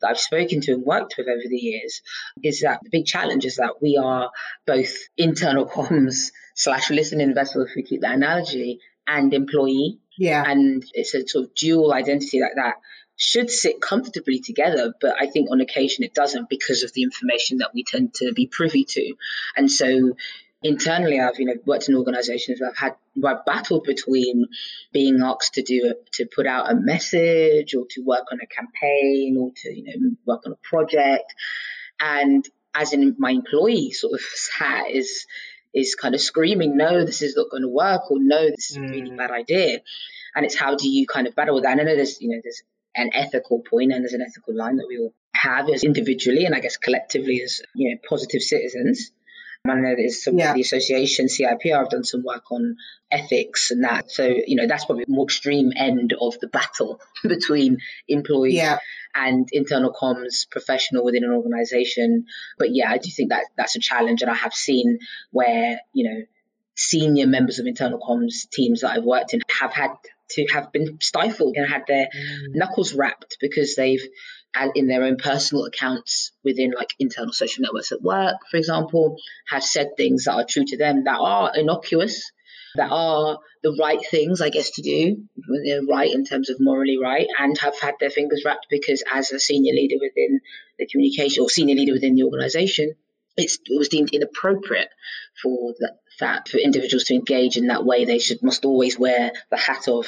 that 0.00 0.10
I've 0.10 0.18
spoken 0.18 0.60
to 0.62 0.72
and 0.72 0.84
worked 0.84 1.14
with 1.18 1.28
over 1.28 1.42
the 1.48 1.56
years, 1.56 2.02
is 2.42 2.60
that 2.60 2.80
the 2.82 2.90
big 2.90 3.06
challenge 3.06 3.44
is 3.44 3.56
that 3.56 3.82
we 3.82 4.00
are 4.02 4.30
both 4.66 4.94
internal 5.16 5.66
comms 5.74 6.32
slash 6.54 6.90
listening 6.90 7.34
vessel, 7.34 7.62
if 7.62 7.72
we 7.76 7.82
keep 7.82 8.02
that 8.02 8.14
analogy, 8.14 8.80
and 9.06 9.32
employee. 9.34 9.98
Yeah. 10.18 10.42
And 10.46 10.84
it's 10.94 11.14
a 11.14 11.26
sort 11.26 11.44
of 11.44 11.54
dual 11.54 11.92
identity 11.92 12.40
like 12.40 12.54
that 12.56 12.76
should 13.16 13.50
sit 13.50 13.80
comfortably 13.80 14.40
together, 14.40 14.92
but 15.00 15.16
I 15.18 15.26
think 15.26 15.50
on 15.50 15.60
occasion 15.60 16.04
it 16.04 16.14
doesn't 16.14 16.50
because 16.50 16.82
of 16.82 16.92
the 16.92 17.02
information 17.02 17.58
that 17.58 17.70
we 17.74 17.82
tend 17.82 18.14
to 18.14 18.32
be 18.34 18.46
privy 18.46 18.84
to. 18.84 19.14
And 19.56 19.70
so 19.70 20.14
internally 20.68 21.20
I've 21.20 21.38
you 21.38 21.46
know 21.46 21.54
worked 21.64 21.88
in 21.88 21.96
organizations 21.96 22.60
where 22.60 22.70
I've 22.70 22.76
had 22.76 22.94
where 23.14 23.36
I've 23.36 23.44
battled 23.44 23.84
between 23.84 24.46
being 24.92 25.20
asked 25.22 25.54
to 25.54 25.62
do 25.62 25.94
to 26.12 26.26
put 26.26 26.46
out 26.46 26.70
a 26.70 26.74
message 26.74 27.74
or 27.74 27.86
to 27.90 28.02
work 28.02 28.26
on 28.32 28.38
a 28.42 28.46
campaign 28.46 29.36
or 29.38 29.50
to 29.62 29.74
you 29.74 29.84
know 29.84 30.16
work 30.24 30.42
on 30.46 30.52
a 30.52 30.56
project. 30.56 31.34
And 32.00 32.46
as 32.74 32.92
in 32.92 33.16
my 33.18 33.30
employee 33.30 33.92
sort 33.92 34.14
of 34.14 34.20
hat 34.58 34.90
is 34.90 35.26
is 35.74 35.94
kind 35.94 36.14
of 36.14 36.20
screaming 36.20 36.76
no 36.76 37.04
this 37.04 37.22
is 37.22 37.36
not 37.36 37.50
going 37.50 37.62
to 37.62 37.68
work 37.68 38.10
or 38.10 38.18
no 38.18 38.48
this 38.50 38.70
is 38.70 38.76
a 38.76 38.80
really 38.80 39.10
mm. 39.10 39.16
bad 39.16 39.30
idea. 39.30 39.80
And 40.34 40.44
it's 40.44 40.56
how 40.56 40.76
do 40.76 40.88
you 40.88 41.06
kind 41.06 41.26
of 41.26 41.34
battle 41.34 41.54
with 41.54 41.64
that? 41.64 41.72
And 41.72 41.80
I 41.80 41.84
know 41.84 41.96
there's 41.96 42.20
you 42.20 42.28
know 42.28 42.40
there's 42.42 42.62
an 42.94 43.10
ethical 43.12 43.60
point 43.60 43.92
and 43.92 44.02
there's 44.02 44.14
an 44.14 44.22
ethical 44.22 44.54
line 44.54 44.76
that 44.76 44.86
we 44.88 44.98
all 44.98 45.12
have 45.34 45.68
as 45.68 45.84
individually 45.84 46.46
and 46.46 46.54
I 46.54 46.60
guess 46.60 46.78
collectively 46.78 47.42
as 47.42 47.60
you 47.74 47.90
know 47.90 48.00
positive 48.08 48.40
citizens 48.40 49.12
I 49.70 49.74
know 49.74 49.94
there's 49.96 50.22
some 50.22 50.38
yeah. 50.38 50.52
the 50.52 50.60
association 50.60 51.26
CIPR 51.26 51.78
have 51.78 51.90
done 51.90 52.04
some 52.04 52.22
work 52.22 52.50
on 52.50 52.76
ethics 53.10 53.70
and 53.70 53.84
that. 53.84 54.10
So 54.10 54.26
you 54.26 54.56
know 54.56 54.66
that's 54.66 54.84
probably 54.84 55.04
the 55.04 55.12
more 55.12 55.24
extreme 55.24 55.72
end 55.76 56.14
of 56.20 56.38
the 56.40 56.48
battle 56.48 57.00
between 57.22 57.78
employees 58.08 58.54
yeah. 58.54 58.78
and 59.14 59.48
internal 59.52 59.92
comms 59.92 60.48
professional 60.50 61.04
within 61.04 61.24
an 61.24 61.32
organization. 61.32 62.26
But 62.58 62.74
yeah, 62.74 62.90
I 62.90 62.98
do 62.98 63.10
think 63.10 63.30
that 63.30 63.44
that's 63.56 63.76
a 63.76 63.80
challenge, 63.80 64.22
and 64.22 64.30
I 64.30 64.34
have 64.34 64.54
seen 64.54 64.98
where 65.30 65.80
you 65.92 66.08
know 66.08 66.22
senior 66.76 67.26
members 67.26 67.58
of 67.58 67.66
internal 67.66 67.98
comms 67.98 68.48
teams 68.50 68.82
that 68.82 68.90
I've 68.90 69.04
worked 69.04 69.32
in 69.32 69.40
have 69.58 69.72
had 69.72 69.92
to 70.30 70.46
have 70.52 70.72
been 70.72 70.98
stifled 71.00 71.56
and 71.56 71.68
had 71.68 71.84
their 71.86 72.06
mm. 72.06 72.54
knuckles 72.54 72.94
rapped 72.94 73.38
because 73.40 73.76
they've 73.76 74.02
in 74.74 74.86
their 74.86 75.04
own 75.04 75.16
personal 75.16 75.64
accounts 75.64 76.32
within 76.44 76.72
like 76.76 76.94
internal 76.98 77.32
social 77.32 77.62
networks 77.62 77.92
at 77.92 78.02
work, 78.02 78.36
for 78.50 78.56
example, 78.56 79.16
have 79.48 79.62
said 79.62 79.90
things 79.96 80.24
that 80.24 80.34
are 80.34 80.46
true 80.48 80.64
to 80.66 80.76
them 80.76 81.04
that 81.04 81.18
are 81.18 81.52
innocuous, 81.54 82.30
that 82.76 82.90
are 82.90 83.38
the 83.62 83.76
right 83.80 84.00
things, 84.10 84.40
I 84.40 84.50
guess, 84.50 84.70
to 84.72 84.82
do, 84.82 85.24
right 85.88 86.12
in 86.12 86.24
terms 86.24 86.50
of 86.50 86.56
morally 86.60 86.98
right, 87.02 87.26
and 87.38 87.56
have 87.58 87.78
had 87.80 87.94
their 88.00 88.10
fingers 88.10 88.42
rapped 88.44 88.66
because 88.70 89.02
as 89.12 89.32
a 89.32 89.40
senior 89.40 89.72
leader 89.72 89.96
within 90.00 90.40
the 90.78 90.86
communication 90.86 91.42
or 91.42 91.50
senior 91.50 91.74
leader 91.74 91.92
within 91.92 92.14
the 92.14 92.24
organization, 92.24 92.94
it 93.36 93.58
was 93.70 93.88
deemed 93.88 94.10
inappropriate 94.12 94.88
for 95.42 95.74
that 96.20 96.48
for 96.48 96.58
individuals 96.58 97.04
to 97.04 97.14
engage 97.14 97.56
in 97.56 97.66
that 97.66 97.84
way. 97.84 98.04
They 98.04 98.18
should 98.18 98.42
must 98.42 98.64
always 98.64 98.98
wear 98.98 99.32
the 99.50 99.56
hat 99.56 99.88
of 99.88 100.06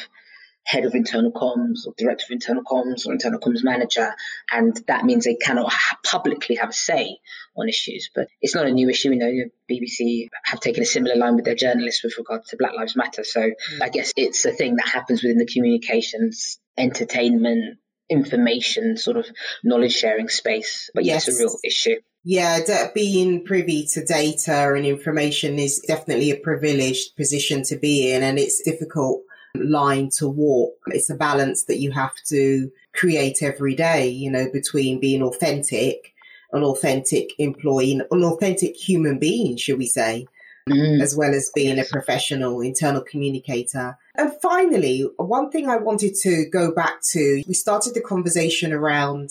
head 0.69 0.85
of 0.85 0.95
internal 0.95 1.33
comms 1.33 1.87
or 1.87 1.95
director 1.97 2.27
of 2.29 2.31
internal 2.31 2.63
comms 2.63 3.07
or 3.07 3.13
internal 3.13 3.41
comms 3.41 3.65
manager. 3.65 4.15
And 4.53 4.79
that 4.87 5.05
means 5.07 5.25
they 5.25 5.37
cannot 5.37 5.73
ha- 5.73 5.99
publicly 6.05 6.57
have 6.57 6.69
a 6.69 6.75
say 6.75 7.17
on 7.57 7.71
issues. 7.71 8.11
But 8.15 8.29
it's 8.43 8.55
not 8.55 8.67
a 8.67 8.71
new 8.71 8.91
issue. 8.91 9.11
You 9.11 9.17
know, 9.17 9.45
BBC 9.71 10.29
have 10.45 10.61
taken 10.61 10.83
a 10.83 10.87
similar 10.87 11.17
line 11.17 11.37
with 11.37 11.47
their 11.47 11.55
journalists 11.55 12.05
with 12.05 12.19
regard 12.19 12.45
to 12.49 12.59
Black 12.59 12.75
Lives 12.75 12.97
Matter. 12.97 13.25
So 13.25 13.41
mm. 13.41 13.83
I 13.83 13.89
guess 13.89 14.13
it's 14.15 14.45
a 14.45 14.53
thing 14.53 14.77
that 14.77 14.87
happens 14.87 15.23
within 15.23 15.39
the 15.39 15.47
communications, 15.47 16.59
entertainment, 16.77 17.79
information 18.11 18.99
sort 18.99 19.17
of 19.17 19.27
knowledge 19.65 19.95
sharing 19.95 20.29
space. 20.29 20.91
But 20.95 21.07
yes, 21.07 21.29
it's 21.29 21.41
a 21.41 21.45
real 21.45 21.57
issue. 21.65 21.97
Yeah, 22.25 22.91
being 22.95 23.47
privy 23.47 23.87
to 23.95 24.05
data 24.05 24.75
and 24.75 24.85
information 24.85 25.59
is 25.59 25.83
definitely 25.89 26.31
a 26.31 26.37
privileged 26.37 27.17
position 27.17 27.63
to 27.65 27.79
be 27.79 28.13
in, 28.13 28.23
and 28.23 28.39
it's 28.39 28.61
difficult 28.63 29.23
line 29.55 30.11
to 30.19 30.29
walk. 30.29 30.75
It's 30.89 31.11
a 31.11 31.15
balance 31.15 31.65
that 31.65 31.79
you 31.79 31.91
have 31.93 32.15
to 32.29 32.71
create 32.95 33.43
every 33.43 33.75
day, 33.75 34.09
you 34.09 34.31
know, 34.31 34.49
between 34.53 35.01
being 35.01 35.23
authentic, 35.23 36.15
an 36.53 36.63
authentic 36.63 37.31
employee, 37.39 38.01
an 38.11 38.25
authentic 38.25 38.77
human 38.77 39.19
being, 39.19 39.57
should 39.57 39.79
we 39.79 39.87
say, 39.87 40.27
mm. 40.69 41.01
as 41.01 41.17
well 41.17 41.35
as 41.35 41.51
being 41.55 41.79
a 41.79 41.85
professional 41.85 42.61
internal 42.61 43.03
communicator. 43.03 43.97
And 44.17 44.33
finally, 44.41 45.09
one 45.17 45.51
thing 45.51 45.69
I 45.69 45.77
wanted 45.77 46.15
to 46.23 46.47
go 46.47 46.73
back 46.73 47.01
to, 47.13 47.43
we 47.47 47.55
started 47.55 47.95
the 47.95 48.01
conversation 48.01 48.73
around, 48.73 49.31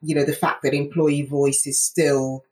you 0.00 0.14
know, 0.14 0.24
the 0.24 0.32
fact 0.32 0.62
that 0.62 0.74
employee 0.74 1.22
voice 1.22 1.66
is 1.66 1.82
still 1.82 2.44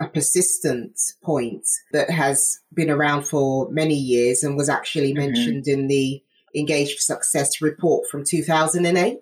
a 0.00 0.08
persistent 0.08 1.00
point 1.22 1.64
that 1.92 2.10
has 2.10 2.60
been 2.74 2.90
around 2.90 3.22
for 3.22 3.70
many 3.70 3.94
years 3.94 4.42
and 4.42 4.56
was 4.56 4.68
actually 4.68 5.14
mm-hmm. 5.14 5.32
mentioned 5.32 5.68
in 5.68 5.86
the 5.88 6.22
Engage 6.54 6.94
for 6.94 7.00
Success 7.00 7.60
report 7.60 8.08
from 8.08 8.24
2008. 8.24 9.18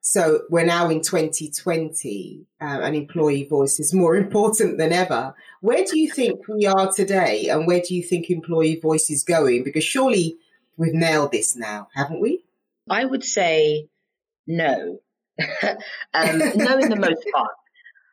So 0.00 0.42
we're 0.48 0.64
now 0.64 0.88
in 0.88 1.02
2020 1.02 2.46
uh, 2.60 2.64
and 2.64 2.96
employee 2.96 3.44
voice 3.44 3.78
is 3.78 3.92
more 3.92 4.16
important 4.24 4.78
than 4.78 4.92
ever. 4.92 5.34
Where 5.60 5.84
do 5.84 5.98
you 5.98 6.10
think 6.10 6.48
we 6.48 6.66
are 6.66 6.90
today 6.92 7.48
and 7.48 7.66
where 7.66 7.82
do 7.86 7.94
you 7.94 8.02
think 8.02 8.30
employee 8.30 8.80
voice 8.80 9.10
is 9.10 9.22
going? 9.22 9.64
Because 9.64 9.84
surely 9.84 10.38
we've 10.76 10.94
nailed 10.94 11.32
this 11.32 11.56
now, 11.56 11.88
haven't 11.94 12.20
we? 12.20 12.44
I 12.88 13.04
would 13.04 13.24
say 13.24 13.88
no. 14.46 15.00
um, 15.62 16.38
no, 16.38 16.78
in 16.78 16.88
the 16.88 16.96
most 16.98 17.24
part. 17.34 17.50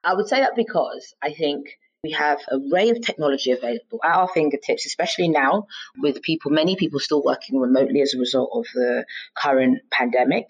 I 0.04 0.14
would 0.14 0.28
say 0.28 0.40
that 0.40 0.56
because 0.56 1.16
I 1.24 1.32
think 1.32 1.78
we 2.06 2.12
have 2.12 2.40
a 2.52 2.58
array 2.58 2.90
of 2.90 3.02
technology 3.02 3.52
available 3.52 4.00
at 4.04 4.16
our 4.16 4.28
fingertips, 4.28 4.86
especially 4.86 5.28
now 5.28 5.66
with 5.98 6.22
people, 6.22 6.52
many 6.52 6.76
people 6.76 7.00
still 7.00 7.24
working 7.24 7.60
remotely 7.60 8.02
as 8.02 8.14
a 8.14 8.20
result 8.20 8.52
of 8.54 8.66
the 8.76 9.06
current 9.36 9.80
pandemic. 9.92 10.46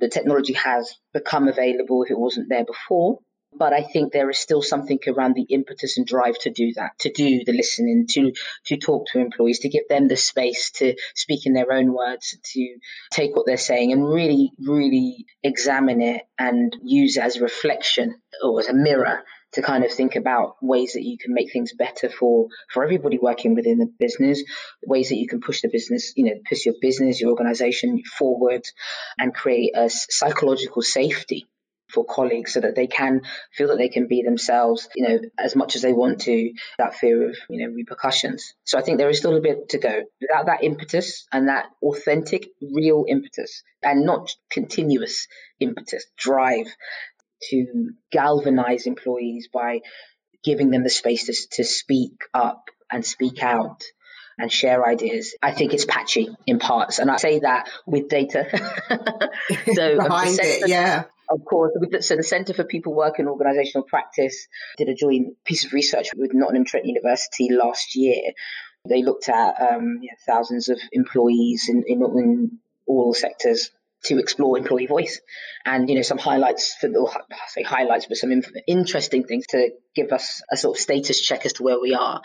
The 0.00 0.08
technology 0.08 0.54
has 0.54 0.94
become 1.12 1.48
available 1.48 2.02
if 2.02 2.10
it 2.10 2.18
wasn't 2.18 2.48
there 2.48 2.64
before. 2.64 3.18
But 3.58 3.72
I 3.72 3.82
think 3.82 4.12
there 4.12 4.28
is 4.28 4.38
still 4.38 4.60
something 4.60 4.98
around 5.06 5.34
the 5.34 5.46
impetus 5.48 5.96
and 5.96 6.06
drive 6.06 6.38
to 6.40 6.50
do 6.50 6.74
that, 6.74 6.90
to 7.00 7.10
do 7.10 7.42
the 7.44 7.52
listening, 7.52 8.06
to 8.10 8.32
to 8.66 8.76
talk 8.76 9.06
to 9.08 9.18
employees, 9.18 9.60
to 9.60 9.70
give 9.70 9.88
them 9.88 10.08
the 10.08 10.16
space 10.16 10.70
to 10.72 10.94
speak 11.14 11.46
in 11.46 11.54
their 11.54 11.72
own 11.72 11.94
words, 11.94 12.36
to 12.52 12.76
take 13.10 13.34
what 13.34 13.46
they're 13.46 13.56
saying 13.56 13.92
and 13.92 14.06
really, 14.06 14.52
really 14.58 15.24
examine 15.42 16.02
it 16.02 16.22
and 16.38 16.76
use 16.82 17.16
it 17.16 17.22
as 17.22 17.36
a 17.36 17.42
reflection 17.42 18.16
or 18.42 18.60
as 18.60 18.68
a 18.68 18.74
mirror 18.74 19.22
to 19.56 19.62
kind 19.62 19.84
of 19.84 19.90
think 19.90 20.16
about 20.16 20.56
ways 20.62 20.92
that 20.92 21.02
you 21.02 21.16
can 21.18 21.34
make 21.34 21.50
things 21.50 21.72
better 21.72 22.08
for 22.08 22.48
for 22.70 22.84
everybody 22.84 23.18
working 23.18 23.54
within 23.54 23.78
the 23.78 23.90
business, 23.98 24.42
ways 24.86 25.08
that 25.08 25.16
you 25.16 25.26
can 25.26 25.40
push 25.40 25.62
the 25.62 25.68
business, 25.68 26.12
you 26.14 26.24
know, 26.24 26.38
push 26.48 26.66
your 26.66 26.74
business, 26.80 27.20
your 27.20 27.30
organization 27.30 28.02
forward 28.04 28.62
and 29.18 29.34
create 29.34 29.72
a 29.74 29.88
psychological 29.90 30.82
safety 30.82 31.46
for 31.88 32.04
colleagues 32.04 32.52
so 32.52 32.60
that 32.60 32.74
they 32.74 32.86
can 32.86 33.22
feel 33.54 33.68
that 33.68 33.78
they 33.78 33.88
can 33.88 34.08
be 34.08 34.22
themselves, 34.22 34.88
you 34.94 35.08
know, 35.08 35.18
as 35.38 35.56
much 35.56 35.76
as 35.76 35.82
they 35.82 35.92
want 35.92 36.20
to, 36.20 36.52
that 36.78 36.94
fear 36.94 37.30
of, 37.30 37.36
you 37.48 37.64
know, 37.66 37.72
repercussions. 37.72 38.54
So 38.64 38.78
I 38.78 38.82
think 38.82 38.98
there 38.98 39.08
is 39.08 39.18
still 39.18 39.36
a 39.36 39.40
bit 39.40 39.70
to 39.70 39.78
go. 39.78 40.02
Without 40.20 40.46
that 40.46 40.64
impetus 40.64 41.26
and 41.32 41.48
that 41.48 41.66
authentic, 41.82 42.48
real 42.60 43.06
impetus 43.08 43.62
and 43.82 44.04
not 44.04 44.34
continuous 44.50 45.28
impetus, 45.60 46.04
drive 46.18 46.66
to 47.50 47.90
galvanize 48.10 48.86
employees 48.86 49.48
by 49.52 49.80
giving 50.44 50.70
them 50.70 50.82
the 50.82 50.90
space 50.90 51.26
to, 51.26 51.56
to 51.56 51.64
speak 51.64 52.22
up 52.32 52.64
and 52.90 53.04
speak 53.04 53.42
out 53.42 53.82
and 54.38 54.52
share 54.52 54.86
ideas. 54.86 55.34
I 55.42 55.52
think 55.52 55.72
it's 55.72 55.84
patchy 55.84 56.28
in 56.46 56.58
parts, 56.58 56.98
and 56.98 57.10
I 57.10 57.16
say 57.16 57.40
that 57.40 57.68
with 57.86 58.08
data. 58.08 58.46
so 59.74 59.96
behind 59.96 60.38
it, 60.40 60.68
yeah. 60.68 61.04
Of 61.28 61.44
course, 61.44 61.72
so 62.02 62.14
the 62.14 62.22
Centre 62.22 62.54
for 62.54 62.62
People 62.62 62.94
Work 62.94 63.18
and 63.18 63.26
Organisational 63.26 63.86
Practice 63.88 64.46
did 64.76 64.88
a 64.88 64.94
joint 64.94 65.42
piece 65.44 65.64
of 65.64 65.72
research 65.72 66.10
with 66.14 66.32
Nottingham 66.32 66.64
Trent 66.64 66.86
University 66.86 67.48
last 67.50 67.96
year. 67.96 68.32
They 68.88 69.02
looked 69.02 69.28
at 69.28 69.60
um, 69.60 69.98
yeah, 70.02 70.12
thousands 70.24 70.68
of 70.68 70.78
employees 70.92 71.68
in, 71.68 71.82
in, 71.88 72.00
in 72.02 72.58
all 72.86 73.12
sectors 73.12 73.70
to 74.04 74.18
explore 74.18 74.58
employee 74.58 74.86
voice 74.86 75.20
and 75.64 75.88
you 75.88 75.96
know 75.96 76.02
some 76.02 76.18
highlights 76.18 76.74
for 76.74 76.88
the 76.88 77.00
I 77.30 77.36
say 77.48 77.62
highlights 77.62 78.06
but 78.06 78.16
some 78.16 78.42
interesting 78.68 79.24
things 79.24 79.46
to 79.48 79.70
give 79.94 80.12
us 80.12 80.42
a 80.50 80.56
sort 80.56 80.76
of 80.76 80.80
status 80.80 81.20
check 81.20 81.46
as 81.46 81.54
to 81.54 81.62
where 81.62 81.80
we 81.80 81.94
are 81.94 82.20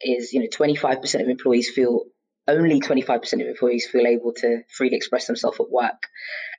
is 0.00 0.32
you 0.32 0.40
know 0.40 0.48
25% 0.48 1.22
of 1.22 1.28
employees 1.28 1.70
feel 1.70 2.04
only 2.46 2.80
25% 2.80 3.32
of 3.34 3.40
employees 3.40 3.86
feel 3.86 4.06
able 4.06 4.32
to 4.34 4.62
freely 4.68 4.96
express 4.96 5.26
themselves 5.26 5.58
at 5.60 5.70
work, 5.70 6.08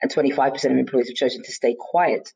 and 0.01 0.11
25% 0.11 0.65
of 0.65 0.77
employees 0.77 1.09
have 1.09 1.15
chosen 1.15 1.43
to 1.43 1.51
stay 1.51 1.75
quiet, 1.77 2.31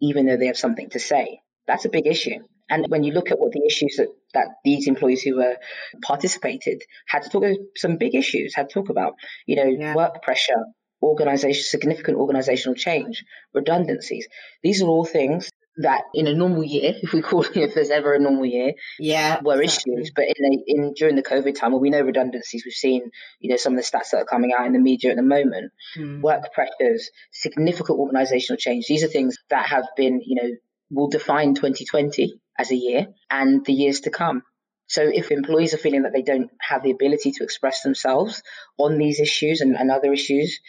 even 0.00 0.26
though 0.26 0.36
they 0.36 0.46
have 0.46 0.56
something 0.56 0.88
to 0.90 0.98
say. 0.98 1.40
That's 1.66 1.84
a 1.84 1.90
big 1.90 2.06
issue. 2.06 2.38
And 2.68 2.86
when 2.88 3.04
you 3.04 3.12
look 3.12 3.30
at 3.30 3.38
what 3.38 3.52
the 3.52 3.64
issues 3.64 3.96
that, 3.98 4.08
that 4.34 4.48
these 4.64 4.88
employees 4.88 5.22
who 5.22 5.36
were 5.36 5.56
participated 6.02 6.82
had 7.06 7.22
to 7.22 7.28
talk 7.28 7.44
about, 7.44 7.58
some 7.76 7.96
big 7.96 8.14
issues, 8.14 8.54
had 8.54 8.70
to 8.70 8.74
talk 8.74 8.88
about, 8.88 9.14
you 9.46 9.56
know, 9.56 9.66
yeah. 9.66 9.94
work 9.94 10.22
pressure, 10.22 10.64
organization, 11.06 11.62
significant 11.62 12.18
organizational 12.18 12.74
change, 12.74 13.24
redundancies. 13.54 14.28
These 14.62 14.82
are 14.82 14.86
all 14.86 15.04
things 15.04 15.50
that 15.78 16.04
in 16.14 16.26
a 16.26 16.34
normal 16.34 16.64
year, 16.64 16.94
if 17.02 17.12
we 17.12 17.20
call 17.20 17.42
it, 17.42 17.50
if 17.56 17.74
there's 17.74 17.90
ever 17.90 18.14
a 18.14 18.18
normal 18.18 18.46
year, 18.46 18.72
yeah, 18.98 19.40
were 19.42 19.60
exactly. 19.60 19.94
issues. 19.94 20.12
But 20.14 20.24
in 20.36 20.44
a, 20.44 20.62
in 20.66 20.92
during 20.94 21.16
the 21.16 21.22
COVID 21.22 21.54
time, 21.54 21.72
well, 21.72 21.80
we 21.80 21.90
know 21.90 22.00
redundancies. 22.00 22.64
We've 22.64 22.72
seen, 22.72 23.10
you 23.40 23.50
know, 23.50 23.56
some 23.56 23.74
of 23.74 23.78
the 23.78 23.84
stats 23.84 24.10
that 24.12 24.22
are 24.22 24.24
coming 24.24 24.52
out 24.58 24.66
in 24.66 24.72
the 24.72 24.78
media 24.78 25.10
at 25.10 25.16
the 25.16 25.22
moment. 25.22 25.72
Hmm. 25.94 26.20
Work 26.22 26.52
pressures, 26.52 27.10
significant 27.30 27.98
organisational 27.98 28.58
change. 28.58 28.86
These 28.86 29.04
are 29.04 29.08
things 29.08 29.36
that 29.50 29.66
have 29.66 29.84
been, 29.96 30.20
you 30.24 30.42
know, 30.42 30.56
will 30.90 31.08
define 31.08 31.54
2020 31.54 32.40
as 32.58 32.70
a 32.70 32.76
year 32.76 33.08
and 33.30 33.64
the 33.64 33.72
years 33.72 34.00
to 34.00 34.10
come. 34.10 34.42
So 34.88 35.02
if 35.02 35.32
employees 35.32 35.74
are 35.74 35.78
feeling 35.78 36.02
that 36.02 36.12
they 36.12 36.22
don't 36.22 36.50
have 36.60 36.82
the 36.82 36.92
ability 36.92 37.32
to 37.32 37.44
express 37.44 37.82
themselves 37.82 38.42
on 38.78 38.98
these 38.98 39.18
issues 39.18 39.60
and, 39.60 39.76
and 39.76 39.90
other 39.90 40.12
issues, 40.12 40.60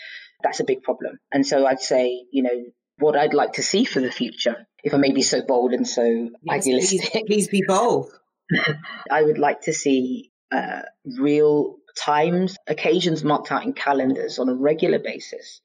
that's 0.41 0.59
a 0.59 0.63
big 0.63 0.83
problem. 0.83 1.19
And 1.31 1.45
so 1.45 1.65
I'd 1.65 1.79
say, 1.79 2.25
you 2.31 2.43
know, 2.43 2.65
what 2.99 3.15
I'd 3.15 3.33
like 3.33 3.53
to 3.53 3.63
see 3.63 3.85
for 3.85 3.99
the 3.99 4.11
future, 4.11 4.67
if 4.83 4.93
I 4.93 4.97
may 4.97 5.11
be 5.11 5.21
so 5.21 5.41
bold 5.41 5.73
and 5.73 5.87
so 5.87 6.03
yes, 6.03 6.31
idealistic. 6.49 7.11
Please, 7.11 7.23
please, 7.25 7.47
be 7.47 7.63
bold. 7.67 8.11
I 9.11 9.21
would 9.21 9.37
like 9.37 9.61
to 9.61 9.73
see 9.73 10.31
uh, 10.51 10.81
real 11.05 11.75
times, 11.97 12.57
occasions 12.67 13.23
marked 13.23 13.51
out 13.51 13.63
in 13.63 13.73
calendars 13.73 14.39
on 14.39 14.49
a 14.49 14.55
regular 14.55 14.99
basis 14.99 15.61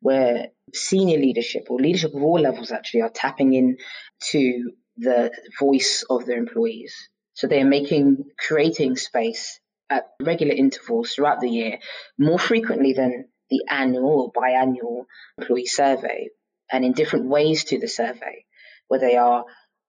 where 0.00 0.48
senior 0.72 1.18
leadership 1.18 1.66
or 1.70 1.80
leadership 1.80 2.14
of 2.14 2.22
all 2.22 2.38
levels 2.38 2.70
actually 2.70 3.02
are 3.02 3.10
tapping 3.10 3.54
in 3.54 3.78
to 4.20 4.72
the 4.96 5.32
voice 5.58 6.04
of 6.08 6.26
their 6.26 6.38
employees. 6.38 6.94
So 7.34 7.46
they 7.46 7.60
are 7.60 7.66
making, 7.66 8.24
creating 8.38 8.96
space 8.96 9.60
at 9.90 10.04
regular 10.20 10.54
intervals 10.54 11.12
throughout 11.12 11.40
the 11.40 11.50
year, 11.50 11.78
more 12.18 12.38
frequently 12.38 12.92
than 12.92 13.28
the 13.50 13.64
annual 13.68 14.20
or 14.22 14.32
biannual 14.32 15.04
employee 15.38 15.66
survey, 15.66 16.28
and 16.70 16.84
in 16.84 16.92
different 16.92 17.26
ways 17.26 17.64
to 17.64 17.78
the 17.78 17.88
survey, 17.88 18.44
where 18.88 19.00
they 19.00 19.16
are 19.16 19.44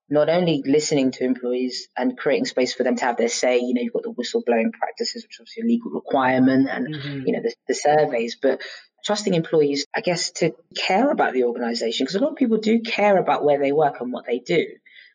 not 0.10 0.30
only 0.30 0.64
listening 0.66 1.12
to 1.12 1.24
employees 1.24 1.88
and 1.96 2.18
creating 2.18 2.46
space 2.46 2.74
for 2.74 2.84
them 2.84 2.96
to 2.96 3.06
have 3.06 3.18
their 3.18 3.30
say, 3.30 3.60
you 3.60 3.74
know, 3.74 3.82
you've 3.82 3.94
got 3.94 4.04
the 4.04 4.10
whistleblowing 4.10 4.74
practices, 4.74 5.24
which 5.24 5.36
is 5.36 5.40
obviously 5.40 5.64
a 5.64 5.66
legal 5.68 5.92
requirement, 5.92 6.68
and, 6.68 6.88
mm-hmm. 6.88 7.28
you 7.28 7.34
know, 7.34 7.42
the, 7.44 7.54
the 7.68 7.76
surveys, 7.76 8.38
but 8.42 8.60
trusting 9.06 9.34
employees, 9.34 9.86
I 9.96 10.02
guess, 10.02 10.32
to 10.32 10.52
care 10.76 11.12
about 11.12 11.34
the 11.34 11.44
organization, 11.44 12.06
because 12.06 12.16
a 12.16 12.20
lot 12.20 12.32
of 12.32 12.38
people 12.38 12.58
do 12.58 12.82
care 12.82 13.18
about 13.18 13.46
where 13.46 13.60
they 13.60 13.72
work 13.72 14.02
and 14.02 14.12
what 14.12 14.26
they 14.26 14.40
do. 14.40 14.66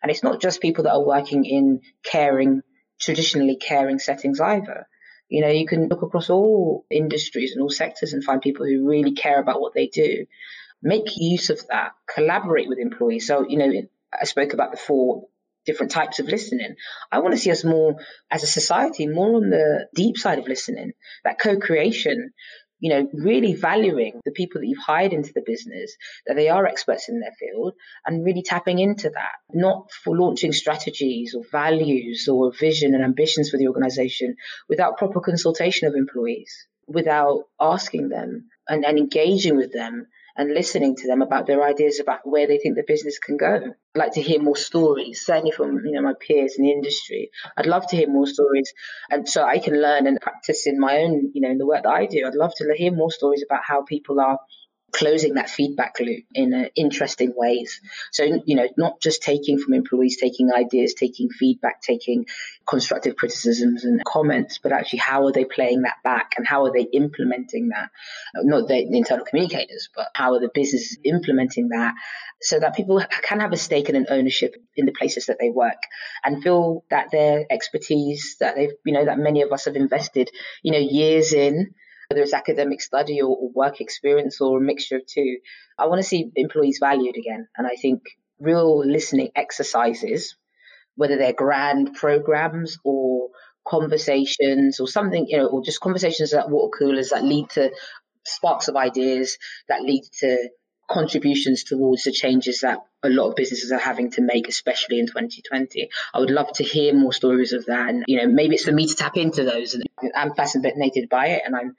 And 0.03 0.11
it's 0.11 0.23
not 0.23 0.41
just 0.41 0.61
people 0.61 0.85
that 0.85 0.93
are 0.93 1.05
working 1.05 1.45
in 1.45 1.81
caring, 2.05 2.63
traditionally 3.01 3.57
caring 3.57 3.99
settings 3.99 4.39
either. 4.41 4.87
You 5.29 5.43
know, 5.43 5.49
you 5.49 5.67
can 5.67 5.89
look 5.89 6.03
across 6.03 6.31
all 6.31 6.87
industries 6.91 7.53
and 7.53 7.63
all 7.63 7.71
sectors 7.71 8.13
and 8.13 8.23
find 8.23 8.41
people 8.41 8.67
who 8.67 8.89
really 8.89 9.13
care 9.13 9.41
about 9.41 9.61
what 9.61 9.75
they 9.75 9.87
do 9.87 10.27
make 10.85 11.17
use 11.17 11.51
of 11.51 11.67
that, 11.69 11.93
collaborate 12.15 12.69
with 12.69 12.79
employees. 12.79 13.27
So, 13.27 13.49
you 13.49 13.59
know, 13.59 13.73
I 14.13 14.25
spoke 14.27 14.53
about 14.53 14.71
the 14.71 14.77
four 14.77 15.27
different 15.65 15.93
types 15.93 16.19
of 16.19 16.27
listening. 16.27 16.77
I 17.11 17.21
want 17.21 17.33
to 17.33 17.41
see 17.41 17.51
us 17.51 17.65
more 17.65 17.97
as 18.31 18.43
a 18.43 18.47
society, 18.47 19.07
more 19.07 19.37
on 19.37 19.49
the 19.49 19.89
deep 19.95 20.19
side 20.19 20.39
of 20.39 20.47
listening, 20.47 20.93
that 21.25 21.41
co-creation, 21.41 22.35
you 22.85 22.91
know, 22.91 23.09
really 23.15 23.55
valuing 23.55 24.21
the 24.27 24.31
people 24.31 24.61
that 24.61 24.67
you've 24.67 24.77
hired 24.77 25.15
into 25.15 25.33
the 25.33 25.41
business, 25.47 25.97
that 26.27 26.35
they 26.35 26.51
are 26.51 26.67
experts 26.67 27.09
in 27.09 27.19
their 27.19 27.33
field 27.41 27.73
and 28.05 28.27
really 28.27 28.43
tapping 28.43 28.79
into 28.79 29.09
that, 29.09 29.37
not 29.55 29.91
for 29.91 30.15
launching 30.15 30.53
strategies 30.53 31.35
or 31.35 31.43
values 31.51 32.29
or 32.31 32.53
vision 32.53 32.93
and 32.95 33.03
ambitions 33.03 33.49
for 33.49 33.57
the 33.57 33.69
organization 33.69 34.37
without 34.69 34.99
proper 34.99 35.23
consultation 35.23 35.89
of 35.89 35.95
employees, 35.95 36.67
without 36.87 37.45
asking 37.59 38.11
them 38.11 38.51
and, 38.69 38.85
and 38.85 38.99
engaging 38.99 39.57
with 39.57 39.73
them 39.73 40.07
and 40.37 40.53
listening 40.53 40.97
to 40.97 41.07
them 41.07 41.23
about 41.23 41.47
their 41.47 41.63
ideas 41.63 42.01
about 42.01 42.21
where 42.25 42.47
they 42.47 42.59
think 42.59 42.77
the 42.77 42.85
business 42.87 43.19
can 43.19 43.37
go. 43.37 43.61
I'd 43.95 43.99
like 43.99 44.13
to 44.15 44.23
hear 44.23 44.41
more 44.41 44.57
stories, 44.57 45.25
certainly 45.25 45.53
from 45.53 45.85
you 45.85 45.93
know 45.93 46.03
my 46.03 46.15
peers 46.19 46.57
in 46.59 46.65
the 46.65 46.73
industry. 46.73 47.31
I'd 47.57 47.67
love 47.67 47.87
to 47.89 47.97
hear 47.97 48.09
more 48.09 48.27
stories, 48.27 48.73
and 49.11 49.29
so 49.29 49.45
I 49.45 49.59
can 49.59 49.81
learn 49.81 50.07
and 50.07 50.21
practice 50.21 50.67
in 50.67 50.79
my 50.81 50.99
own 50.99 51.31
you 51.35 51.41
know 51.41 51.51
in 51.51 51.59
the 51.59 51.67
work 51.67 51.85
that 51.85 51.91
I 51.91 52.07
do. 52.07 52.27
I'd 52.27 52.35
love 52.35 52.53
to 52.57 52.75
hear 52.77 52.93
more 52.93 53.11
stories 53.11 53.45
about 53.49 53.63
how 53.67 53.83
people 53.83 54.21
are 54.21 54.39
closing 54.95 55.35
that 55.35 55.51
feedback 55.51 55.99
loop 55.99 56.25
in 56.33 56.55
uh, 56.55 56.69
interesting 56.77 57.33
ways. 57.37 57.81
So, 58.13 58.23
you 58.47 58.55
know, 58.55 58.69
not 58.79 59.01
just 59.01 59.23
taking 59.23 59.59
from 59.59 59.75
employees, 59.75 60.19
taking 60.21 60.53
ideas, 60.53 60.95
taking 60.95 61.31
feedback, 61.31 61.83
taking 61.83 62.27
constructive 62.67 63.17
criticisms 63.17 63.85
and 63.85 64.05
comments, 64.05 64.59
but 64.63 64.71
actually 64.71 65.01
how 65.01 65.27
are 65.27 65.33
they 65.33 65.45
playing 65.45 65.83
that 65.83 65.97
back 66.05 66.35
and 66.37 66.47
how 66.47 66.65
are 66.65 66.73
they 66.73 66.83
implementing 66.83 67.71
that? 67.71 67.91
Not 68.37 68.69
the, 68.69 68.87
the 68.89 68.99
internal 68.99 69.25
communicators, 69.25 69.89
but 69.95 70.07
how 70.15 70.35
are 70.35 70.41
the 70.41 70.51
businesses 70.55 70.97
implementing 71.05 71.71
that 71.71 71.95
so 72.41 72.61
that 72.61 72.77
people 72.77 73.03
can 73.23 73.41
have 73.41 73.53
a 73.53 73.57
stake 73.57 73.89
and 73.89 73.97
an 73.97 74.07
ownership 74.11 74.55
in 74.77 74.87
the 74.87 74.93
places 74.93 75.27
that 75.27 75.39
they 75.41 75.51
work 75.51 75.83
and 76.25 76.43
feel 76.43 76.85
that 76.91 77.11
their 77.11 77.47
expertise 77.51 78.37
that 78.39 78.55
they've, 78.55 78.73
you 78.85 78.93
know, 78.93 79.07
that 79.07 79.19
many 79.19 79.43
of 79.43 79.51
us 79.51 79.65
have 79.65 79.75
invested, 79.75 80.31
you 80.63 80.71
know, 80.71 80.79
years 80.79 81.33
in 81.33 81.75
whether 82.09 82.23
it's 82.23 82.35
academic 82.35 82.83
study 82.83 83.21
or, 83.21 83.37
or 83.37 83.51
work 83.55 83.81
experience 83.81 84.41
or 84.41 84.59
a 84.59 84.61
mixture 84.61 84.97
of 84.97 85.07
two. 85.07 85.39
I 85.79 85.87
want 85.87 86.01
to 86.01 86.09
see 86.09 86.31
employees 86.37 86.79
valued 86.81 87.17
again. 87.17 87.49
And 87.57 87.67
I 87.67 87.77
think 87.81 88.03
real 88.39 88.87
listening 88.87 89.31
exercises, 89.37 90.37
whether 90.97 91.17
they're 91.17 91.33
grand 91.33 91.95
programs 91.95 92.79
or 92.85 93.29
conversations 93.67 94.81
or 94.81 94.87
something, 94.87 95.27
you 95.29 95.39
know, 95.39 95.47
or 95.47 95.65
just 95.65 95.81
conversations 95.81 96.33
at 96.35 96.51
water 96.51 96.77
coolers 96.79 97.11
that 97.11 97.25
lead 97.25 97.49
to 97.51 97.71
sparks 98.27 98.69
of 98.69 98.77
ideas 98.77 99.37
that 99.69 99.83
lead 99.83 100.03
to 100.21 100.49
contributions 100.89 101.65
towards 101.65 102.05
the 102.05 102.13
changes 102.13 102.61
that 102.61 102.79
a 103.03 103.09
lot 103.09 103.29
of 103.29 103.37
businesses 103.37 103.73
are 103.73 103.79
having 103.79 104.11
to 104.13 104.23
make, 104.23 104.49
especially 104.49 104.99
in 104.99 105.07
2020. 105.07 105.89
I 106.13 106.21
would 106.21 106.31
love 106.31 106.53
to 106.55 106.65
hear 106.65 106.95
more 106.95 107.13
stories 107.13 107.53
of 107.53 107.67
that. 107.67 107.89
And, 107.91 108.05
you 108.07 108.19
know, 108.19 108.27
maybe 108.27 108.55
it's 108.55 108.65
for 108.65 108.73
me 108.73 108.87
to 108.87 108.95
tap 108.95 109.17
into 109.17 109.45
those. 109.45 109.75
And 109.75 109.85
I'm 110.17 110.35
fascinated 110.35 111.09
by 111.09 111.27
it. 111.29 111.43
And 111.45 111.55
I'm 111.55 111.77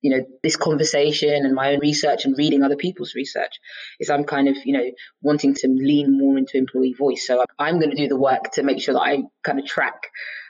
you 0.00 0.16
know, 0.16 0.24
this 0.42 0.56
conversation 0.56 1.44
and 1.44 1.54
my 1.54 1.72
own 1.72 1.80
research 1.80 2.24
and 2.24 2.38
reading 2.38 2.62
other 2.62 2.76
people's 2.76 3.14
research 3.14 3.58
is 3.98 4.10
I'm 4.10 4.24
kind 4.24 4.48
of, 4.48 4.56
you 4.64 4.72
know, 4.72 4.90
wanting 5.22 5.54
to 5.54 5.68
lean 5.68 6.16
more 6.16 6.38
into 6.38 6.56
employee 6.56 6.94
voice. 6.94 7.26
So 7.26 7.44
I'm 7.58 7.80
going 7.80 7.90
to 7.90 7.96
do 7.96 8.08
the 8.08 8.16
work 8.16 8.52
to 8.52 8.62
make 8.62 8.80
sure 8.80 8.94
that 8.94 9.00
I 9.00 9.22
kind 9.42 9.58
of 9.58 9.66
track 9.66 9.94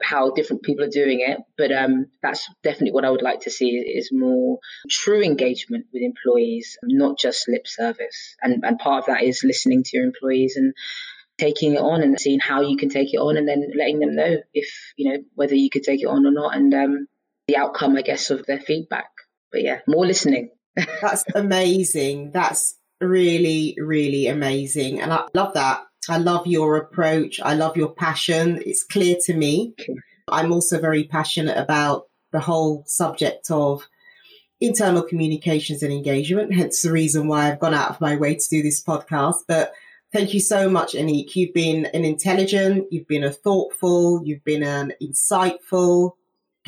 how 0.02 0.32
different 0.32 0.62
people 0.62 0.84
are 0.84 0.90
doing 0.90 1.24
it. 1.26 1.38
But 1.56 1.72
um, 1.72 2.06
that's 2.22 2.46
definitely 2.62 2.92
what 2.92 3.06
I 3.06 3.10
would 3.10 3.22
like 3.22 3.40
to 3.42 3.50
see 3.50 3.70
is 3.70 4.10
more 4.12 4.58
true 4.90 5.22
engagement 5.22 5.86
with 5.92 6.02
employees, 6.02 6.76
not 6.82 7.18
just 7.18 7.48
lip 7.48 7.66
service. 7.66 8.36
And, 8.42 8.62
and 8.64 8.78
part 8.78 9.04
of 9.04 9.06
that 9.06 9.22
is 9.22 9.44
listening 9.44 9.82
to 9.84 9.96
your 9.96 10.04
employees 10.04 10.56
and 10.56 10.74
taking 11.38 11.74
it 11.74 11.80
on 11.80 12.02
and 12.02 12.20
seeing 12.20 12.40
how 12.40 12.60
you 12.60 12.76
can 12.76 12.90
take 12.90 13.14
it 13.14 13.18
on 13.18 13.36
and 13.38 13.48
then 13.48 13.70
letting 13.74 14.00
them 14.00 14.14
know 14.14 14.36
if, 14.52 14.92
you 14.96 15.10
know, 15.10 15.22
whether 15.34 15.54
you 15.54 15.70
could 15.70 15.84
take 15.84 16.02
it 16.02 16.06
on 16.06 16.26
or 16.26 16.32
not 16.32 16.54
and 16.54 16.74
um, 16.74 17.06
the 17.46 17.56
outcome, 17.56 17.96
I 17.96 18.02
guess, 18.02 18.30
of 18.30 18.44
their 18.44 18.60
feedback 18.60 19.08
but 19.52 19.62
yeah, 19.62 19.80
more 19.86 20.06
listening. 20.06 20.50
That's 21.00 21.24
amazing. 21.34 22.30
That's 22.32 22.76
really, 23.00 23.76
really 23.78 24.26
amazing. 24.26 25.00
And 25.00 25.12
I 25.12 25.24
love 25.34 25.54
that. 25.54 25.84
I 26.08 26.18
love 26.18 26.46
your 26.46 26.76
approach. 26.76 27.40
I 27.42 27.54
love 27.54 27.76
your 27.76 27.92
passion. 27.92 28.62
It's 28.64 28.84
clear 28.84 29.16
to 29.26 29.34
me. 29.34 29.74
I'm 30.28 30.52
also 30.52 30.80
very 30.80 31.04
passionate 31.04 31.56
about 31.56 32.04
the 32.32 32.40
whole 32.40 32.84
subject 32.86 33.50
of 33.50 33.86
internal 34.60 35.02
communications 35.02 35.82
and 35.82 35.92
engagement, 35.92 36.54
hence 36.54 36.82
the 36.82 36.92
reason 36.92 37.28
why 37.28 37.48
I've 37.48 37.60
gone 37.60 37.74
out 37.74 37.90
of 37.90 38.00
my 38.00 38.16
way 38.16 38.34
to 38.34 38.48
do 38.50 38.62
this 38.62 38.82
podcast. 38.82 39.36
But 39.46 39.72
thank 40.12 40.34
you 40.34 40.40
so 40.40 40.68
much, 40.68 40.94
Anik. 40.94 41.36
You've 41.36 41.54
been 41.54 41.86
an 41.86 42.04
intelligent, 42.04 42.86
you've 42.90 43.06
been 43.06 43.24
a 43.24 43.32
thoughtful, 43.32 44.20
you've 44.24 44.44
been 44.44 44.62
an 44.62 44.92
insightful, 45.02 46.12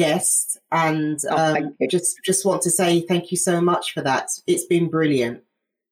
guest 0.01 0.59
and 0.73 1.19
oh, 1.31 1.55
um, 1.57 1.77
just 1.91 2.21
just 2.25 2.47
want 2.47 2.63
to 2.63 2.71
say 2.71 3.03
thank 3.03 3.31
you 3.31 3.37
so 3.37 3.61
much 3.61 3.93
for 3.93 4.01
that. 4.03 4.29
It's 4.47 4.65
been 4.65 4.89
brilliant. 4.89 5.43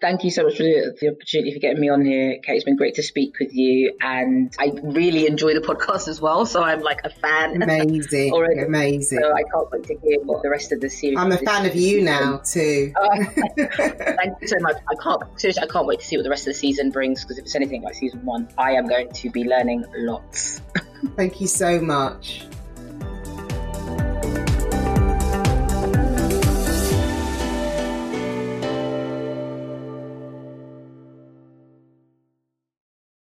Thank 0.00 0.22
you 0.22 0.30
so 0.30 0.44
much 0.44 0.56
for 0.56 0.62
the, 0.62 0.96
the, 1.00 1.09
opportunity 1.09 1.52
for 1.52 1.59
getting 1.59 1.80
me 1.80 1.88
on 1.88 2.06
here, 2.06 2.38
Kate. 2.44 2.54
It's 2.54 2.64
been 2.64 2.76
great 2.76 2.94
to 2.94 3.02
speak 3.02 3.34
with 3.40 3.52
you, 3.52 3.96
and 4.00 4.54
I 4.56 4.70
really 4.80 5.26
enjoy 5.26 5.54
the 5.54 5.61
podcast 5.61 6.06
as 6.06 6.20
well. 6.20 6.46
So 6.46 6.62
I'm 6.62 6.82
like 6.82 7.00
a 7.02 7.11
fan. 7.11 7.61
Amazing, 7.61 8.32
already. 8.34 8.61
amazing. 8.61 9.18
So 9.18 9.34
I 9.34 9.42
can't 9.42 9.68
wait 9.72 9.82
to 9.88 9.98
hear 10.04 10.20
what 10.20 10.44
the 10.44 10.50
rest 10.50 10.70
of 10.70 10.80
the 10.80 10.88
series. 10.88 11.18
I'm 11.18 11.32
a 11.32 11.38
fan 11.38 11.66
of 11.66 11.74
you 11.74 12.02
now 12.02 12.38
too. 12.38 12.92
Oh, 13.00 13.24
thank 13.56 14.40
you 14.40 14.48
so 14.48 14.56
much. 14.61 14.76
I 14.88 14.94
can't 15.02 15.22
seriously. 15.40 15.64
I 15.64 15.66
can't 15.66 15.86
wait 15.86 16.00
to 16.00 16.06
see 16.06 16.16
what 16.16 16.22
the 16.22 16.30
rest 16.30 16.46
of 16.46 16.52
the 16.54 16.59
season 16.59 16.90
brings 16.90 17.24
because 17.24 17.38
if 17.38 17.44
it's 17.46 17.56
anything 17.56 17.82
like 17.82 17.94
season 17.94 18.24
one, 18.24 18.48
I 18.56 18.72
am 18.72 18.86
going 18.86 19.11
to 19.12 19.30
be 19.30 19.44
learning 19.44 19.84
lots. 19.96 20.61
thank 21.16 21.40
you 21.40 21.48
so 21.48 21.80
much. 21.80 22.46